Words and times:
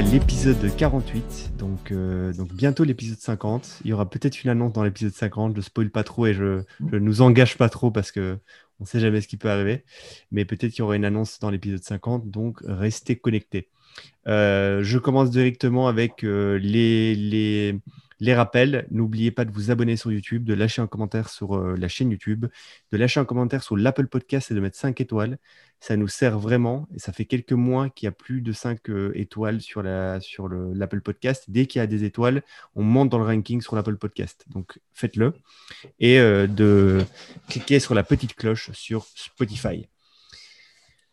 l'épisode 0.00 0.74
48, 0.76 1.52
donc, 1.58 1.92
euh, 1.92 2.32
donc 2.32 2.52
bientôt 2.52 2.84
l'épisode 2.84 3.18
50. 3.18 3.80
Il 3.84 3.90
y 3.90 3.92
aura 3.92 4.08
peut-être 4.08 4.42
une 4.42 4.50
annonce 4.50 4.72
dans 4.72 4.82
l'épisode 4.82 5.12
50, 5.12 5.54
je 5.56 5.60
spoil 5.60 5.90
pas 5.90 6.04
trop 6.04 6.26
et 6.26 6.32
je 6.32 6.62
ne 6.80 6.98
nous 6.98 7.20
engage 7.20 7.58
pas 7.58 7.68
trop 7.68 7.90
parce 7.90 8.10
que 8.10 8.38
on 8.78 8.84
ne 8.84 8.86
sait 8.86 9.00
jamais 9.00 9.20
ce 9.20 9.28
qui 9.28 9.36
peut 9.36 9.50
arriver. 9.50 9.84
Mais 10.32 10.44
peut-être 10.46 10.70
qu'il 10.70 10.78
y 10.78 10.82
aura 10.82 10.96
une 10.96 11.04
annonce 11.04 11.38
dans 11.38 11.50
l'épisode 11.50 11.82
50, 11.82 12.30
donc 12.30 12.60
restez 12.64 13.16
connectés. 13.16 13.68
Euh, 14.26 14.82
je 14.82 14.98
commence 14.98 15.30
directement 15.30 15.86
avec 15.86 16.24
euh, 16.24 16.58
les, 16.58 17.14
les, 17.14 17.78
les 18.20 18.34
rappels, 18.34 18.86
n'oubliez 18.90 19.30
pas 19.30 19.46
de 19.46 19.50
vous 19.50 19.70
abonner 19.70 19.96
sur 19.96 20.12
YouTube, 20.12 20.44
de 20.44 20.54
lâcher 20.54 20.82
un 20.82 20.86
commentaire 20.86 21.30
sur 21.30 21.56
euh, 21.56 21.74
la 21.76 21.88
chaîne 21.88 22.10
YouTube, 22.10 22.46
de 22.92 22.96
lâcher 22.98 23.18
un 23.18 23.24
commentaire 23.24 23.62
sur 23.62 23.76
l'Apple 23.76 24.06
Podcast 24.08 24.50
et 24.50 24.54
de 24.54 24.60
mettre 24.60 24.76
5 24.76 25.00
étoiles. 25.00 25.38
Ça 25.80 25.96
nous 25.96 26.08
sert 26.08 26.38
vraiment 26.38 26.86
et 26.94 26.98
ça 26.98 27.12
fait 27.12 27.24
quelques 27.24 27.54
mois 27.54 27.88
qu'il 27.88 28.06
y 28.06 28.08
a 28.08 28.12
plus 28.12 28.42
de 28.42 28.52
5 28.52 28.90
euh, 28.90 29.12
étoiles 29.14 29.62
sur 29.62 29.82
l'Apple 29.82 30.20
sur 30.20 31.02
Podcast. 31.02 31.44
Dès 31.48 31.64
qu'il 31.64 31.78
y 31.78 31.82
a 31.82 31.86
des 31.86 32.04
étoiles, 32.04 32.42
on 32.74 32.82
monte 32.82 33.08
dans 33.08 33.18
le 33.18 33.24
ranking 33.24 33.62
sur 33.62 33.74
l'Apple 33.74 33.96
Podcast. 33.96 34.44
Donc 34.48 34.78
faites-le 34.92 35.32
et 35.98 36.20
euh, 36.20 36.46
de 36.46 37.02
cliquer 37.48 37.80
sur 37.80 37.94
la 37.94 38.02
petite 38.02 38.34
cloche 38.34 38.70
sur 38.72 39.06
Spotify. 39.14 39.88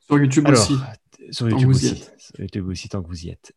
Sur 0.07 0.19
YouTube 0.19 0.49
aussi. 0.49 0.77
Sur 1.31 1.49
YouTube 1.49 1.69
aussi. 1.69 2.03
Sur 2.17 2.41
YouTube 2.41 2.67
aussi, 2.67 2.89
tant 2.89 3.01
que 3.01 3.07
vous 3.07 3.25
y 3.25 3.29
êtes. 3.29 3.53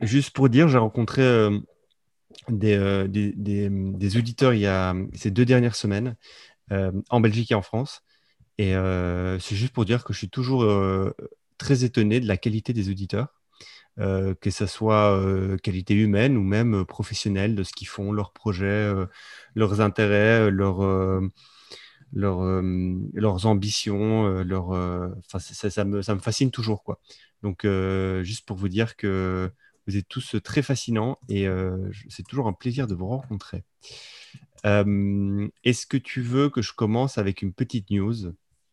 juste 0.00 0.30
pour 0.30 0.48
dire, 0.48 0.68
j'ai 0.68 0.78
rencontré 0.78 1.20
euh, 1.20 1.58
des, 2.48 3.08
des, 3.08 4.16
auditeurs 4.16 4.54
il 4.54 4.60
y 4.60 4.66
a 4.66 4.94
ces 5.14 5.30
deux 5.30 5.44
dernières 5.44 5.76
semaines 5.76 6.16
euh, 6.72 6.92
en 7.10 7.20
Belgique 7.20 7.50
et 7.52 7.54
en 7.54 7.62
France. 7.62 8.02
Et 8.58 8.74
euh, 8.74 9.38
c'est 9.38 9.56
juste 9.56 9.72
pour 9.72 9.84
dire 9.84 10.04
que 10.04 10.12
je 10.12 10.18
suis 10.18 10.30
toujours 10.30 10.64
très 11.58 11.84
étonné 11.84 12.20
de 12.20 12.26
la 12.26 12.36
qualité 12.36 12.72
des 12.72 12.90
auditeurs, 12.90 13.28
que 13.96 14.50
ce 14.50 14.66
soit 14.66 15.20
qualité 15.62 15.94
humaine 15.94 16.36
ou 16.36 16.42
même 16.42 16.84
professionnelle, 16.84 17.54
de 17.54 17.62
ce 17.62 17.72
qu'ils 17.72 17.88
font, 17.88 18.12
leurs 18.12 18.32
projets, 18.32 18.92
leurs 19.54 19.80
intérêts, 19.80 20.50
leurs 20.50 21.20
leurs 22.12 23.46
ambitions, 23.46 24.42
leur, 24.42 25.12
ça, 25.28 25.38
ça, 25.40 25.84
me, 25.84 26.02
ça, 26.02 26.14
me, 26.14 26.20
fascine 26.20 26.50
toujours. 26.50 26.82
Quoi. 26.82 27.00
Donc, 27.42 27.66
juste 28.22 28.46
pour 28.46 28.56
vous 28.56 28.68
dire 28.68 28.96
que 28.96 29.50
vous 29.90 29.96
êtes 29.96 30.08
tous 30.08 30.36
euh, 30.36 30.40
très 30.40 30.62
fascinants 30.62 31.18
et 31.28 31.46
euh, 31.46 31.76
c'est 32.08 32.26
toujours 32.26 32.46
un 32.46 32.52
plaisir 32.52 32.86
de 32.86 32.94
vous 32.94 33.08
rencontrer. 33.08 33.64
Euh, 34.64 35.48
est-ce 35.64 35.86
que 35.86 35.96
tu 35.96 36.20
veux 36.20 36.48
que 36.48 36.62
je 36.62 36.72
commence 36.72 37.18
avec 37.18 37.42
une 37.42 37.52
petite 37.52 37.90
news? 37.90 38.32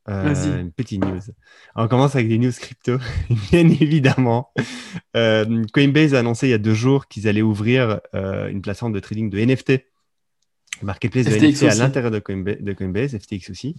Une 0.09 0.71
petite 0.71 1.03
news. 1.03 1.19
on 1.75 1.89
commence 1.89 2.15
avec 2.15 2.29
des 2.29 2.37
news 2.37 2.53
crypto, 2.53 2.97
bien 3.51 3.67
évidemment. 3.67 4.53
Coinbase 5.13 6.13
a 6.13 6.19
annoncé 6.19 6.47
il 6.47 6.51
y 6.51 6.53
a 6.53 6.57
deux 6.57 6.73
jours 6.73 7.09
qu'ils 7.09 7.27
allaient 7.27 7.41
ouvrir 7.41 7.99
une 8.13 8.61
plateforme 8.61 8.93
de 8.93 9.01
trading 9.01 9.29
de 9.29 9.37
NFT, 9.37 9.83
marketplace 10.81 11.25
de 11.25 11.35
NFT 11.35 11.63
à 11.63 11.75
l'intérieur 11.75 12.11
de 12.11 12.19
Coinbase, 12.19 12.61
de 12.61 12.71
Coinbase, 12.71 13.17
FTX 13.17 13.49
aussi. 13.49 13.75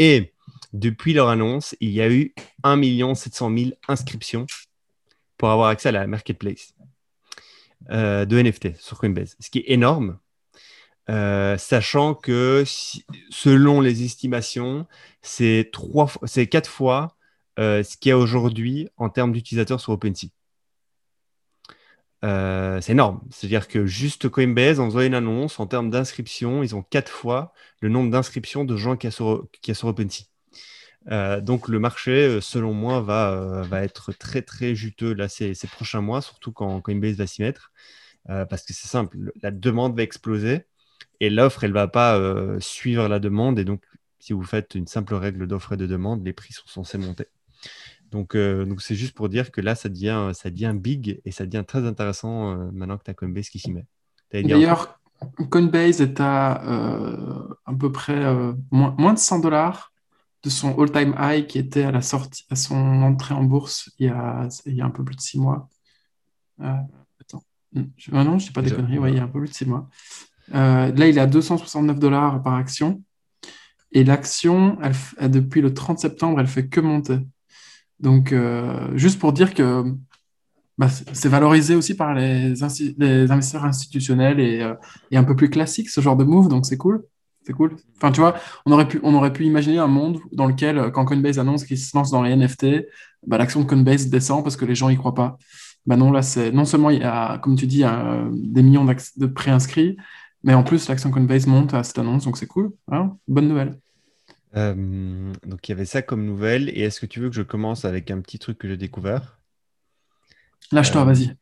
Et 0.00 0.32
depuis 0.72 1.12
leur 1.12 1.28
annonce, 1.28 1.76
il 1.78 1.90
y 1.90 2.00
a 2.00 2.10
eu 2.10 2.34
1 2.64 3.14
700 3.14 3.56
000 3.56 3.70
inscriptions 3.86 4.46
pour 5.42 5.50
avoir 5.50 5.70
accès 5.70 5.88
à 5.88 5.92
la 5.92 6.06
marketplace 6.06 6.72
euh, 7.90 8.24
de 8.24 8.40
NFT 8.40 8.80
sur 8.80 8.96
Coinbase, 8.96 9.34
ce 9.40 9.50
qui 9.50 9.58
est 9.58 9.72
énorme, 9.72 10.20
euh, 11.10 11.58
sachant 11.58 12.14
que 12.14 12.62
selon 13.28 13.80
les 13.80 14.04
estimations, 14.04 14.86
c'est 15.20 15.70
trois, 15.72 16.08
c'est 16.26 16.46
quatre 16.46 16.70
fois 16.70 17.16
euh, 17.58 17.82
ce 17.82 17.96
qu'il 17.96 18.10
y 18.10 18.12
a 18.12 18.18
aujourd'hui 18.18 18.88
en 18.96 19.08
termes 19.08 19.32
d'utilisateurs 19.32 19.80
sur 19.80 19.92
OpenSea. 19.94 20.28
c'est 22.22 22.92
énorme. 22.92 23.20
C'est-à-dire 23.32 23.66
que 23.66 23.84
juste 23.84 24.28
Coinbase, 24.28 24.78
en 24.78 24.86
faisant 24.90 25.00
une 25.00 25.14
annonce, 25.14 25.58
en 25.58 25.66
termes 25.66 25.90
d'inscription, 25.90 26.62
ils 26.62 26.76
ont 26.76 26.84
quatre 26.84 27.10
fois 27.10 27.52
le 27.80 27.88
nombre 27.88 28.12
d'inscriptions 28.12 28.64
de 28.64 28.76
gens 28.76 28.96
qui 28.96 29.08
a 29.08 29.10
sur 29.10 29.48
OpenSea. 29.88 30.31
Euh, 31.10 31.40
donc 31.40 31.68
le 31.68 31.78
marché, 31.78 32.26
euh, 32.26 32.40
selon 32.40 32.72
moi, 32.74 33.00
va, 33.00 33.32
euh, 33.32 33.62
va 33.62 33.82
être 33.82 34.12
très 34.12 34.42
très 34.42 34.74
juteux 34.74 35.14
là, 35.14 35.28
ces, 35.28 35.54
ces 35.54 35.66
prochains 35.66 36.00
mois, 36.00 36.22
surtout 36.22 36.52
quand 36.52 36.80
Coinbase 36.80 37.16
va 37.16 37.26
s'y 37.26 37.42
mettre. 37.42 37.72
parce 38.26 38.64
que 38.64 38.72
c'est 38.72 38.88
simple, 38.88 39.32
la 39.42 39.50
demande 39.50 39.96
va 39.96 40.02
exploser 40.02 40.66
et 41.20 41.30
l'offre, 41.30 41.64
elle 41.64 41.70
ne 41.70 41.74
va 41.74 41.88
pas 41.88 42.20
suivre 42.60 43.08
la 43.08 43.18
demande. 43.18 43.58
Et 43.58 43.64
donc, 43.64 43.82
si 44.20 44.32
vous 44.32 44.44
faites 44.44 44.74
une 44.74 44.86
simple 44.86 45.14
règle 45.14 45.46
d'offre 45.46 45.72
et 45.72 45.76
de 45.76 45.86
demande, 45.86 46.24
les 46.24 46.32
prix 46.32 46.52
sont 46.52 46.66
censés 46.68 46.98
monter. 46.98 47.26
Donc, 48.10 48.36
donc 48.36 48.82
c'est 48.82 48.94
juste 48.94 49.14
pour 49.14 49.28
dire 49.28 49.50
que 49.50 49.60
là, 49.60 49.74
ça 49.74 49.88
devient, 49.88 50.30
ça 50.34 50.50
devient 50.50 50.74
big 50.76 51.20
et 51.24 51.32
ça 51.32 51.46
devient 51.46 51.64
très 51.66 51.84
intéressant 51.84 52.56
maintenant 52.72 52.98
que 52.98 53.04
tu 53.04 53.10
as 53.10 53.14
Coinbase 53.14 53.48
qui 53.48 53.58
s'y 53.58 53.72
met. 53.72 53.86
D'ailleurs, 54.32 55.00
Coinbase 55.50 56.00
est 56.00 56.20
à 56.20 56.52
à 57.64 57.74
peu 57.78 57.90
près 57.90 58.22
moins, 58.70 58.94
moins 58.98 59.14
de 59.14 59.18
100 59.18 59.40
dollars 59.40 59.91
de 60.42 60.50
son 60.50 60.78
all-time 60.80 61.14
high 61.18 61.46
qui 61.46 61.58
était 61.58 61.84
à 61.84 61.92
la 61.92 62.02
sortie, 62.02 62.44
à 62.50 62.56
son 62.56 62.76
entrée 63.02 63.34
en 63.34 63.44
bourse 63.44 63.90
il 63.98 64.06
y 64.06 64.08
a, 64.08 64.48
il 64.66 64.74
y 64.74 64.80
a 64.80 64.84
un 64.84 64.90
peu 64.90 65.04
plus 65.04 65.16
de 65.16 65.20
six 65.20 65.38
mois. 65.38 65.68
Euh, 66.60 66.74
attends, 67.20 67.44
je, 67.96 68.10
ah 68.12 68.24
non, 68.24 68.38
je 68.38 68.44
ne 68.44 68.48
dis 68.48 68.52
pas 68.52 68.62
des 68.62 68.72
conneries, 68.72 69.12
il 69.12 69.16
y 69.16 69.20
a 69.20 69.24
un 69.24 69.28
peu 69.28 69.38
plus 69.38 69.48
de 69.48 69.54
six 69.54 69.66
mois. 69.66 69.88
Euh, 70.54 70.92
là, 70.92 71.08
il 71.08 71.16
est 71.16 71.20
à 71.20 71.26
269 71.26 71.98
dollars 71.98 72.42
par 72.42 72.54
action. 72.54 73.02
Et 73.92 74.04
l'action, 74.04 74.78
depuis 75.20 75.60
le 75.60 75.74
30 75.74 75.98
septembre, 75.98 76.40
elle 76.40 76.46
fait 76.46 76.66
que 76.66 76.80
monter. 76.80 77.18
Donc, 78.00 78.32
euh, 78.32 78.96
juste 78.96 79.20
pour 79.20 79.32
dire 79.32 79.54
que 79.54 79.84
bah, 80.78 80.88
c'est 80.88 81.28
valorisé 81.28 81.74
aussi 81.74 81.94
par 81.94 82.14
les, 82.14 82.54
les 82.98 83.30
investisseurs 83.30 83.64
institutionnels 83.64 84.40
et, 84.40 84.66
et, 85.10 85.16
un 85.16 85.24
peu 85.24 85.36
plus 85.36 85.50
classique, 85.50 85.90
ce 85.90 86.00
genre 86.00 86.16
de 86.16 86.24
move, 86.24 86.48
donc 86.48 86.64
c'est 86.64 86.78
cool. 86.78 87.04
C'est 87.44 87.52
cool. 87.52 87.76
Enfin, 87.96 88.12
tu 88.12 88.20
vois, 88.20 88.36
on 88.66 88.72
aurait, 88.72 88.86
pu, 88.86 89.00
on 89.02 89.14
aurait 89.14 89.32
pu 89.32 89.44
imaginer 89.44 89.78
un 89.78 89.88
monde 89.88 90.20
dans 90.32 90.46
lequel, 90.46 90.78
euh, 90.78 90.90
quand 90.90 91.04
Coinbase 91.04 91.38
annonce 91.38 91.64
qu'il 91.64 91.78
se 91.78 91.96
lance 91.96 92.10
dans 92.10 92.22
les 92.22 92.34
NFT, 92.36 92.86
bah, 93.26 93.38
l'action 93.38 93.60
de 93.60 93.66
Coinbase 93.66 94.08
descend 94.08 94.44
parce 94.44 94.56
que 94.56 94.64
les 94.64 94.74
gens 94.74 94.88
y 94.88 94.96
croient 94.96 95.14
pas. 95.14 95.38
Bah 95.84 95.96
non, 95.96 96.12
là, 96.12 96.22
c'est 96.22 96.52
non 96.52 96.64
seulement 96.64 96.90
il 96.90 97.00
y 97.00 97.04
a, 97.04 97.38
comme 97.38 97.56
tu 97.56 97.66
dis, 97.66 97.82
des 98.32 98.62
millions 98.62 98.84
de 98.84 99.26
préinscrits, 99.26 99.96
mais 100.44 100.54
en 100.54 100.62
plus, 100.62 100.88
l'action 100.88 101.10
Coinbase 101.10 101.46
monte 101.46 101.74
à 101.74 101.82
cette 101.82 101.98
annonce, 101.98 102.24
donc 102.24 102.36
c'est 102.36 102.46
cool. 102.46 102.72
Hein 102.90 103.16
Bonne 103.28 103.48
nouvelle. 103.48 103.78
Euh, 104.56 105.32
donc, 105.46 105.68
il 105.68 105.72
y 105.72 105.74
avait 105.74 105.84
ça 105.84 106.02
comme 106.02 106.24
nouvelle. 106.24 106.68
Et 106.70 106.80
est-ce 106.80 107.00
que 107.00 107.06
tu 107.06 107.20
veux 107.20 107.28
que 107.28 107.36
je 107.36 107.42
commence 107.42 107.84
avec 107.84 108.10
un 108.10 108.20
petit 108.20 108.38
truc 108.38 108.58
que 108.58 108.68
j'ai 108.68 108.76
découvert? 108.76 109.38
Lâche-toi, 110.72 111.02
euh, 111.02 111.04
vas-y. 111.04 111.36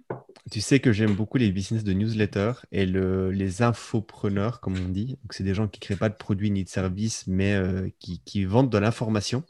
Tu 0.51 0.61
sais 0.61 0.81
que 0.81 0.93
j'aime 0.93 1.15
beaucoup 1.15 1.39
les 1.39 1.53
business 1.53 1.85
de 1.85 1.93
newsletter 1.93 2.53
et 2.73 2.87
les 2.87 3.63
infopreneurs, 3.63 4.61
comme 4.61 4.77
on 4.79 4.89
dit. 4.89 5.19
C'est 5.31 5.45
des 5.45 5.55
gens 5.55 5.69
qui 5.69 5.79
ne 5.81 5.85
créent 5.85 5.97
pas 5.97 6.09
de 6.09 6.15
produits 6.15 6.51
ni 6.51 6.65
de 6.65 6.69
services, 6.69 7.27
mais 7.27 7.55
euh, 7.55 7.89
qui, 7.99 8.45
vendent 8.45 8.71
de 8.71 8.79
l'information. 8.79 9.45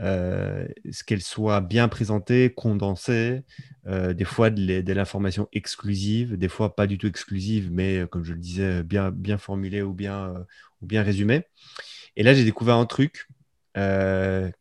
Euh, 0.00 0.66
qu'elle 1.06 1.20
soit 1.20 1.60
bien 1.60 1.88
présentée, 1.88 2.52
condensée, 2.54 3.42
euh, 3.86 4.14
des 4.14 4.24
fois 4.24 4.48
de, 4.48 4.92
l'information 4.92 5.48
exclusive, 5.52 6.38
des 6.38 6.48
fois 6.48 6.74
pas 6.74 6.86
du 6.86 6.96
tout 6.96 7.06
exclusive, 7.06 7.70
mais 7.70 8.06
comme 8.10 8.24
je 8.24 8.32
le 8.32 8.38
disais, 8.38 8.82
bien, 8.82 9.10
bien 9.10 9.38
formulée 9.38 9.82
ou 9.82 9.92
bien, 9.92 10.34
ou 10.80 10.86
bien 10.86 11.02
résumée. 11.02 11.44
Et 12.16 12.22
là, 12.22 12.34
j'ai 12.34 12.44
découvert 12.44 12.76
un 12.76 12.86
truc 12.86 13.28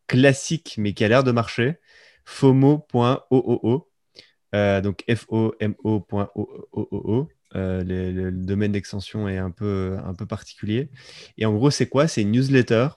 classique, 0.08 0.76
mais 0.78 0.94
qui 0.94 1.04
a 1.04 1.08
l'air 1.08 1.24
de 1.24 1.32
marcher, 1.32 1.80
FOMO.OOO. 2.26 3.91
Euh, 4.56 4.82
donc 4.82 5.04
FOMO.OOO. 5.08 5.58
Euh, 7.56 7.84
le, 7.84 8.12
le, 8.12 8.32
domaine 8.32 8.72
d'extension 8.72 9.28
est 9.28 9.38
un 9.38 9.52
peu, 9.52 9.98
un 10.06 10.14
peu 10.14 10.26
particulier. 10.26 10.90
Et 11.38 11.46
en 11.46 11.54
gros, 11.54 11.70
c'est 11.70 11.88
quoi? 11.88 12.08
C'est 12.08 12.22
une 12.22 12.32
newsletter 12.32 12.88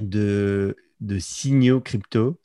de, 0.00 0.76
de 1.00 1.18
signaux 1.18 1.80
crypto 1.80 2.38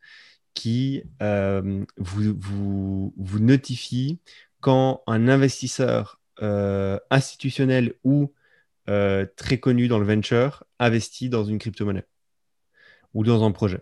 qui 0.53 1.03
euh, 1.21 1.85
vous, 1.97 2.33
vous, 2.37 3.13
vous, 3.17 3.39
notifie 3.39 4.19
quand 4.61 5.03
un 5.07 5.27
investisseur 5.27 6.19
institutionnel 7.09 7.95
ou 8.05 8.33
très 9.35 9.59
connu 9.59 9.89
dans 9.89 9.99
le 9.99 10.05
venture 10.05 10.63
investit 10.79 11.29
dans 11.29 11.43
une 11.43 11.59
crypto-monnaie 11.59 12.07
ou 13.13 13.23
dans 13.25 13.43
un 13.43 13.51
projet. 13.51 13.81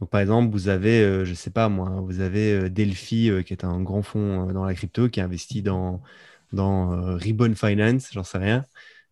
Donc, 0.00 0.10
par 0.10 0.20
exemple, 0.20 0.52
vous 0.52 0.68
avez, 0.68 1.00
euh, 1.02 1.24
je 1.24 1.30
ne 1.30 1.34
sais 1.34 1.50
pas 1.50 1.68
moi, 1.68 2.00
vous 2.02 2.20
avez 2.20 2.52
euh, 2.52 2.70
Delphi, 2.70 3.30
euh, 3.30 3.42
qui 3.42 3.52
est 3.52 3.64
un 3.64 3.80
grand 3.80 4.02
fonds 4.02 4.52
dans 4.52 4.64
la 4.64 4.74
crypto, 4.74 5.08
qui 5.08 5.20
investit 5.20 5.62
dans, 5.62 6.02
dans 6.52 7.16
Ribbon 7.16 7.54
Finance, 7.54 8.10
j'en 8.12 8.24
sais 8.24 8.38
rien. 8.38 8.64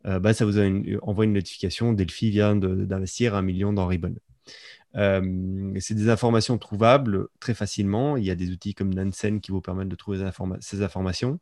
bah, 0.05 0.33
ça 0.35 0.45
vous 0.45 0.59
envoie 1.03 1.25
une 1.25 1.33
notification, 1.33 1.93
Delphi 1.93 2.31
vient 2.31 2.57
d'investir 2.57 3.35
un 3.35 3.43
million 3.43 3.73
dans 3.73 3.87
Ribbon. 3.87 4.15
c'est 4.95 5.95
des 5.95 6.09
informations 6.09 6.59
trouvables 6.59 7.29
très 7.41 7.55
facilement. 7.55 8.17
Il 8.17 8.25
y 8.25 8.31
a 8.31 8.35
des 8.37 8.51
outils 8.51 8.75
comme 8.75 8.95
Nansen 8.95 9.41
qui 9.41 9.51
vous 9.53 9.61
permettent 9.61 9.89
de 9.89 9.97
trouver 9.97 10.19
ces 10.61 10.83
informations. 10.83 11.41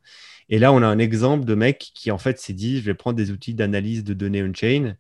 Et 0.49 0.59
là, 0.59 0.73
on 0.73 0.83
a 0.83 0.87
un 0.87 0.99
exemple 0.99 1.45
de 1.45 1.55
mec 1.55 1.93
qui 1.95 2.11
en 2.11 2.19
fait 2.19 2.39
s'est 2.41 2.55
dit, 2.55 2.79
je 2.79 2.85
vais 2.85 2.95
prendre 2.95 3.17
des 3.17 3.31
outils 3.31 3.55
d'analyse 3.55 4.05
de 4.05 4.15
données 4.15 4.43
on-chain 4.43 4.97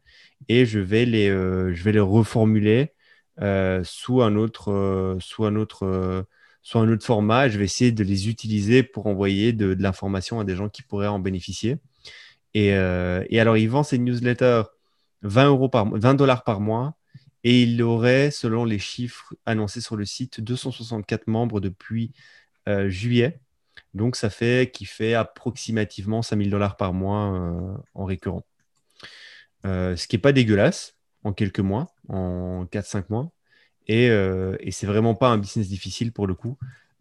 et 0.48 0.66
je 0.66 0.78
vais 0.78 1.06
les, 1.06 1.28
je 1.28 1.82
vais 1.82 1.92
les 1.92 2.00
reformuler 2.00 2.82
euh, 2.82 2.93
sous 3.38 4.22
un 4.22 4.36
autre, 4.36 4.72
euh, 4.72 5.16
sous 5.20 5.44
un 5.44 5.56
autre, 5.56 5.84
euh, 5.84 6.22
un 6.74 6.88
autre 6.88 7.04
format. 7.04 7.48
Je 7.48 7.58
vais 7.58 7.64
essayer 7.64 7.92
de 7.92 8.04
les 8.04 8.28
utiliser 8.28 8.82
pour 8.82 9.06
envoyer 9.06 9.52
de, 9.52 9.76
l'information 9.78 10.40
à 10.40 10.44
des 10.44 10.56
gens 10.56 10.68
qui 10.68 10.82
pourraient 10.82 11.06
en 11.06 11.18
bénéficier. 11.18 11.78
Et, 12.54 12.72
alors, 12.72 13.56
il 13.56 13.68
vend 13.68 13.82
ses 13.82 13.98
newsletters 13.98 14.62
20 15.22 15.48
euros 15.48 15.68
par 15.68 15.86
20 15.90 16.14
dollars 16.14 16.44
par 16.44 16.60
mois. 16.60 16.94
Et 17.42 17.62
il 17.62 17.82
aurait, 17.82 18.30
selon 18.30 18.64
les 18.64 18.78
chiffres 18.78 19.34
annoncés 19.44 19.80
sur 19.80 19.96
le 19.96 20.04
site, 20.04 20.40
264 20.40 21.26
membres 21.26 21.60
depuis 21.60 22.12
juillet. 22.88 23.40
Donc, 23.94 24.16
ça 24.16 24.28
fait 24.28 24.70
qu'il 24.72 24.88
fait 24.88 25.14
approximativement 25.14 26.22
5000 26.22 26.50
dollars 26.50 26.76
par 26.76 26.92
mois 26.92 27.32
euh, 27.32 27.76
en 27.94 28.04
récurrent. 28.04 28.44
Euh, 29.64 29.96
ce 29.96 30.06
qui 30.06 30.16
n'est 30.16 30.20
pas 30.20 30.32
dégueulasse 30.32 30.93
en 31.24 31.32
quelques 31.32 31.60
mois, 31.60 31.92
en 32.08 32.66
4-5 32.66 33.04
mois. 33.08 33.30
Et, 33.86 34.08
euh, 34.08 34.56
et 34.60 34.70
c'est 34.70 34.86
vraiment 34.86 35.14
pas 35.14 35.28
un 35.28 35.38
business 35.38 35.68
difficile 35.68 36.12
pour 36.12 36.26
le 36.26 36.34
coup. 36.34 36.56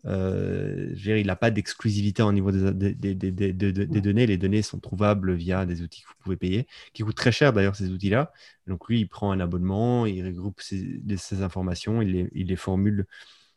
Euh, 0.06 0.94
il 0.98 1.28
n'a 1.28 1.38
pas 1.38 1.50
d'exclusivité 1.50 2.24
au 2.24 2.34
niveau 2.34 2.52
des, 2.52 2.94
des, 2.94 4.02
données. 4.02 4.25
Les 4.25 4.38
données 4.38 4.62
sont 4.62 4.80
trouvables 4.80 5.34
via 5.34 5.66
des 5.66 5.81
outils 5.81 6.02
que 6.02 6.08
vous 6.08 6.24
pouvez 6.24 6.36
payer, 6.36 6.68
qui 6.94 7.04
coûtent 7.04 7.16
très 7.16 7.31
cher 7.31 7.54
d'ailleurs 7.54 7.75
ces 7.75 7.90
outils-là. 7.90 8.34
Donc 8.68 8.90
lui, 8.90 9.00
il 9.00 9.08
prend 9.08 9.31
un 9.31 9.40
abonnement, 9.40 10.06
il 10.06 10.25
regroupe 10.25 10.62
ces 10.62 11.42
informations, 11.42 12.02
il 12.02 12.12
les, 12.12 12.30
il 12.34 12.48
les, 12.48 12.56
formule 12.58 13.06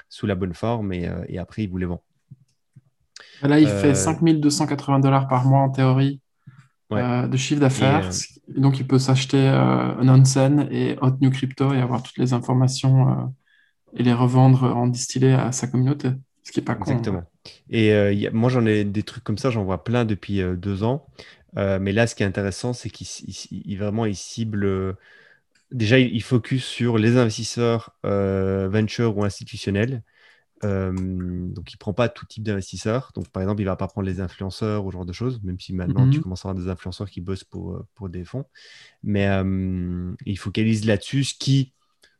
sous 0.08 0.26
la 0.26 0.36
bonne 0.36 0.54
forme 0.54 0.92
et, 0.92 1.10
et 1.28 1.38
après 1.38 1.64
il 1.64 1.70
vous 1.70 1.78
les 1.78 1.86
vend. 1.86 2.02
Là, 3.42 3.60
il 3.60 3.68
fait 3.68 3.94
5280 3.94 4.98
euh, 4.98 5.02
dollars 5.02 5.28
par 5.28 5.44
mois 5.44 5.60
en 5.60 5.70
théorie 5.70 6.20
euh, 6.92 7.26
de 7.26 7.36
chiffre 7.36 7.60
d'affaires. 7.60 8.10
Euh, 8.50 8.60
donc, 8.60 8.78
il 8.78 8.86
peut 8.86 8.98
s'acheter 8.98 9.48
un 9.48 10.08
Onsen 10.08 10.68
et 10.70 10.96
Hot 11.00 11.16
New 11.20 11.30
Crypto 11.30 11.72
et 11.72 11.80
avoir 11.80 12.02
toutes 12.02 12.18
les 12.18 12.32
informations 12.32 13.32
et 13.94 14.02
les 14.02 14.12
revendre 14.12 14.64
en 14.64 14.86
distillé 14.86 15.32
à 15.32 15.52
sa 15.52 15.66
communauté. 15.66 16.10
Ce 16.42 16.52
qui 16.52 16.60
n'est 16.60 16.64
pas 16.64 16.74
con. 16.74 16.90
Exactement. 16.90 17.24
Et 17.70 18.30
moi, 18.32 18.50
j'en 18.50 18.66
ai 18.66 18.84
des 18.84 19.02
trucs 19.02 19.24
comme 19.24 19.38
ça, 19.38 19.50
j'en 19.50 19.64
vois 19.64 19.84
plein 19.84 20.04
depuis 20.04 20.42
deux 20.56 20.84
ans. 20.84 21.06
mais 21.56 21.92
là, 21.92 22.06
ce 22.06 22.14
qui 22.14 22.22
est 22.22 22.26
intéressant, 22.26 22.72
c'est 22.72 22.90
qu'il 22.90 23.78
vraiment 23.78 24.06
il 24.06 24.16
cible. 24.16 24.96
déjà, 25.72 25.98
il, 25.98 26.22
focus 26.22 26.64
sur 26.64 26.98
les 26.98 27.16
investisseurs 27.16 27.96
venture 28.04 29.16
ou 29.16 29.24
institutionnels. 29.24 30.02
Euh, 30.64 30.92
donc, 30.92 31.72
il 31.72 31.76
prend 31.76 31.92
pas 31.92 32.08
tout 32.08 32.26
type 32.26 32.42
d'investisseurs. 32.42 33.12
Donc, 33.14 33.28
par 33.28 33.42
exemple, 33.42 33.60
il 33.60 33.64
va 33.64 33.76
pas 33.76 33.88
prendre 33.88 34.06
les 34.06 34.20
influenceurs 34.20 34.84
ou 34.84 34.90
ce 34.90 34.94
genre 34.94 35.06
de 35.06 35.12
choses, 35.12 35.42
même 35.42 35.60
si 35.60 35.74
maintenant 35.74 36.08
tu 36.08 36.18
mhm. 36.18 36.22
commences 36.22 36.44
à 36.44 36.48
avoir 36.48 36.62
des 36.62 36.70
influenceurs 36.70 37.10
qui 37.10 37.20
bossent 37.20 37.44
pour, 37.44 37.74
euh, 37.74 37.86
pour 37.94 38.08
des 38.08 38.24
fonds. 38.24 38.46
Mais 39.02 39.28
euh, 39.28 40.12
il 40.24 40.38
focalise 40.38 40.86
là-dessus, 40.86 41.24
ce 41.24 41.34
qui, 41.34 41.72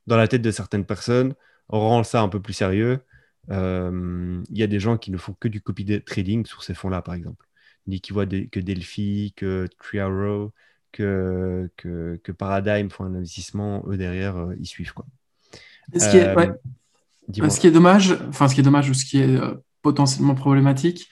dans 0.07 0.17
la 0.17 0.29
tête 0.29 0.43
de 0.43 0.51
certaines 0.51 0.85
personnes, 0.85 1.35
rend 1.69 2.05
ça 2.05 2.21
un 2.21 2.29
peu 2.29 2.41
plus 2.41 2.55
sérieux. 2.55 3.01
Il 3.49 4.45
y 4.51 4.63
a 4.63 4.67
des 4.67 4.81
gens 4.81 4.99
qui 4.99 5.11
ne 5.11 5.19
font 5.19 5.35
que 5.35 5.49
du 5.49 5.61
copy 5.61 6.03
trading 6.03 6.45
sur 6.45 6.63
ces 6.63 6.75
fonds-là, 6.75 7.01
par 7.03 7.15
exemple. 7.15 7.47
Ni 7.87 8.01
qui 8.01 8.13
voient 8.13 8.27
que 8.27 8.59
Delphi, 8.59 9.33
que 9.37 9.69
Triaro, 9.79 10.53
que, 10.91 11.71
que, 11.77 12.19
que, 12.23 12.33
Paradigm 12.33 12.91
font 12.91 13.05
un 13.05 13.15
investissement, 13.15 13.85
eux 13.87 13.97
derrière, 13.97 14.49
ils 14.59 14.67
suivent. 14.67 14.93
Quoi. 14.93 15.07
Est, 15.93 16.15
euh, 16.15 16.53
ce 17.33 17.61
qui 17.61 17.67
est 17.67 17.73
dommage, 17.73 18.19
enfin 18.29 18.49
ce 18.49 18.55
qui 18.55 18.61
est 18.61 18.65
dommage 18.65 18.91
ou 18.91 18.95
ce 18.95 19.05
qui 19.05 19.19
est 19.19 19.37
euh, 19.37 19.55
potentiellement 19.83 20.35
problématique, 20.35 21.09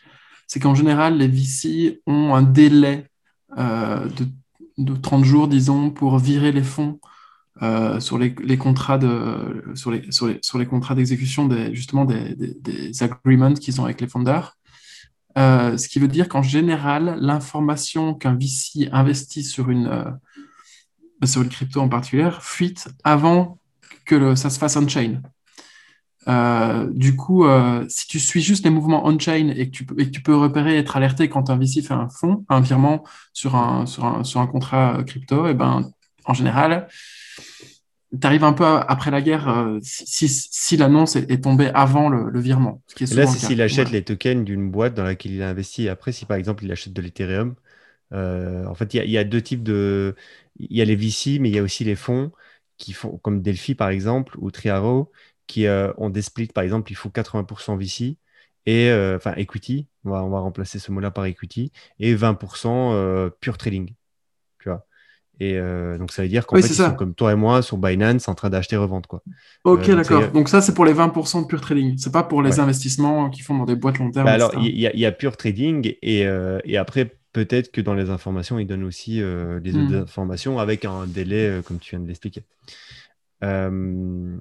c'est 0.46 0.61
qu'en 0.61 0.75
général, 0.75 1.19
les 1.19 1.28
VC 1.28 2.00
ont 2.06 2.34
un 2.34 2.43
délai 2.43 3.06
euh, 3.58 4.08
de, 4.76 4.96
30 4.96 5.25
jours, 5.25 5.49
disons, 5.49 5.90
pour 5.90 6.19
virer 6.19 6.52
les 6.52 6.62
fonds 6.62 7.00
sur, 8.00 8.19
les, 8.19 8.58
contrats 8.58 8.99
de, 8.99 9.72
sur, 9.75 9.90
les, 9.93 10.66
contrats 10.66 10.94
d'exécution 10.96 11.46
des, 11.46 11.75
justement 11.75 12.05
des, 12.05 13.02
agreements 13.02 13.55
qu'ils 13.55 13.81
ont 13.81 13.84
avec 13.84 14.00
les 14.00 14.08
fondeurs. 14.08 14.56
ce 15.37 15.88
qui 15.88 16.00
veut 16.00 16.08
dire 16.08 16.28
qu'en 16.28 16.43
général, 16.43 17.17
l'information 17.20 18.14
qu'un 18.14 18.34
VC 18.34 18.88
investit 18.93 19.44
sur 19.44 19.70
une, 19.70 20.19
sur 21.26 21.49
crypto 21.49 21.81
en 21.81 21.88
particulier 21.88 22.31
fuite 22.40 22.88
avant 23.05 23.58
que 24.05 24.34
ça 24.34 24.50
se 24.50 24.58
fasse 24.58 24.76
on-chain. 24.76 25.22
Euh, 26.28 26.88
du 26.90 27.16
coup, 27.16 27.44
euh, 27.44 27.84
si 27.88 28.06
tu 28.06 28.18
suis 28.18 28.40
juste 28.40 28.64
les 28.64 28.70
mouvements 28.70 29.06
on-chain 29.06 29.52
et, 29.54 29.70
que 29.70 29.76
tu, 29.76 29.86
et 29.98 30.06
que 30.06 30.10
tu 30.10 30.22
peux 30.22 30.34
repérer, 30.34 30.78
être 30.78 30.96
alerté 30.96 31.28
quand 31.28 31.50
un 31.50 31.56
VC 31.56 31.82
fait 31.82 31.94
un 31.94 32.08
fonds, 32.08 32.44
un 32.48 32.60
virement 32.60 33.04
sur 33.32 33.56
un, 33.56 33.86
sur 33.86 34.04
un, 34.04 34.24
sur 34.24 34.40
un 34.40 34.46
contrat 34.46 34.98
euh, 34.98 35.02
crypto, 35.02 35.46
et 35.46 35.50
eh 35.50 35.54
ben, 35.54 35.90
en 36.24 36.34
général, 36.34 36.88
tu 38.18 38.26
arrives 38.26 38.44
un 38.44 38.52
peu 38.52 38.64
après 38.64 39.10
la 39.10 39.20
guerre 39.20 39.78
si, 39.82 40.28
si, 40.28 40.76
l'annonce 40.76 41.16
est, 41.16 41.42
tombée 41.42 41.70
avant 41.74 42.08
le, 42.08 42.40
virement. 42.40 42.80
Ce 42.86 42.94
qui 42.94 43.04
est 43.04 43.14
là, 43.14 43.26
c'est 43.26 43.44
s'il 43.44 43.60
achète 43.60 43.90
les 43.90 44.04
tokens 44.04 44.44
d'une 44.44 44.70
boîte 44.70 44.94
dans 44.94 45.02
laquelle 45.02 45.32
il 45.32 45.42
a 45.42 45.48
investi. 45.48 45.88
Après, 45.88 46.12
si 46.12 46.24
par 46.24 46.36
exemple 46.36 46.64
il 46.64 46.70
achète 46.70 46.92
de 46.92 47.02
l'Ethereum, 47.02 47.56
en 48.12 48.74
fait, 48.74 48.94
il 48.94 49.04
y, 49.04 49.10
y, 49.10 49.18
a 49.18 49.24
deux 49.24 49.42
types 49.42 49.64
de. 49.64 50.14
Il 50.60 50.76
y 50.76 50.80
a 50.80 50.84
les 50.84 50.94
VC, 50.94 51.40
mais 51.40 51.48
il 51.48 51.56
y 51.56 51.58
a 51.58 51.62
aussi 51.62 51.82
les 51.82 51.96
fonds 51.96 52.30
qui 52.76 52.92
font, 52.92 53.18
comme 53.18 53.42
Delphi 53.42 53.74
par 53.74 53.88
exemple, 53.88 54.36
ou 54.38 54.50
Triaro, 54.50 55.10
qui 55.46 55.67
euh, 55.67 55.93
ont 55.96 56.11
des 56.11 56.23
splits, 56.23 56.49
par 56.49 56.64
exemple, 56.64 56.91
il 56.91 56.94
faut 56.94 57.11
80% 57.11 57.79
VC 57.79 58.17
et 58.67 58.88
euh, 58.88 59.17
enfin 59.17 59.35
equity, 59.37 59.88
on 60.05 60.11
va, 60.11 60.25
on 60.25 60.31
va 60.31 60.38
remplacer 60.41 60.79
ce 60.79 60.91
mot-là 60.91 61.11
par 61.11 61.26
equity, 61.26 61.70
et 62.00 62.14
20% 62.14 62.93
euh, 62.93 63.31
pure 63.41 63.58
trading. 63.58 63.94
Tu 64.61 64.69
vois 64.69 64.87
et 65.41 65.58
donc 65.99 66.12
ça 66.12 66.23
veut 66.23 66.29
dire 66.29 66.46
qu'en 66.46 66.55
fait, 66.55 66.62
ils 66.69 66.75
sont 66.75 66.94
comme 66.94 67.12
toi 67.12 67.32
et 67.32 67.35
moi 67.35 67.61
sur 67.61 67.76
Binance 67.76 68.29
en 68.29 68.37
train 68.37 68.50
d'acheter 68.50 68.76
revendre 68.76 69.08
quoi. 69.08 69.20
Ok, 69.64 69.91
d'accord. 69.91 70.31
Donc 70.31 70.49
ça 70.49 70.62
c'est 70.62 70.73
pour 70.73 70.85
les 70.85 70.94
20% 70.94 71.43
de 71.43 71.46
pure 71.49 71.61
trading. 71.61 71.96
C'est 71.99 72.12
pas 72.12 72.23
pour 72.23 72.41
les 72.41 72.61
investissements 72.61 73.29
qui 73.31 73.43
font 73.43 73.58
dans 73.58 73.64
des 73.64 73.75
boîtes 73.75 73.99
long 73.99 74.12
terme. 74.12 74.26
Bah 74.26 74.32
alors 74.32 74.52
il 74.56 74.79
y, 74.79 75.06
a 75.06 75.12
pure 75.12 75.37
trading 75.37 75.93
et, 76.02 76.20
et 76.20 76.76
après 76.76 77.17
peut-être 77.32 77.73
que 77.73 77.81
dans 77.81 77.94
les 77.94 78.11
informations 78.11 78.61
ils 78.61 78.67
donnent 78.67 78.85
aussi 78.85 79.17
les 79.17 79.76
autres 79.76 79.96
hmm. 79.96 80.02
informations 80.02 80.61
avec 80.61 80.85
un 80.85 81.08
délai 81.08 81.62
comme 81.67 81.81
tu 81.81 81.91
viens 81.91 82.00
de 82.00 82.06
l'expliquer. 82.06 82.44
Euh, 83.44 84.37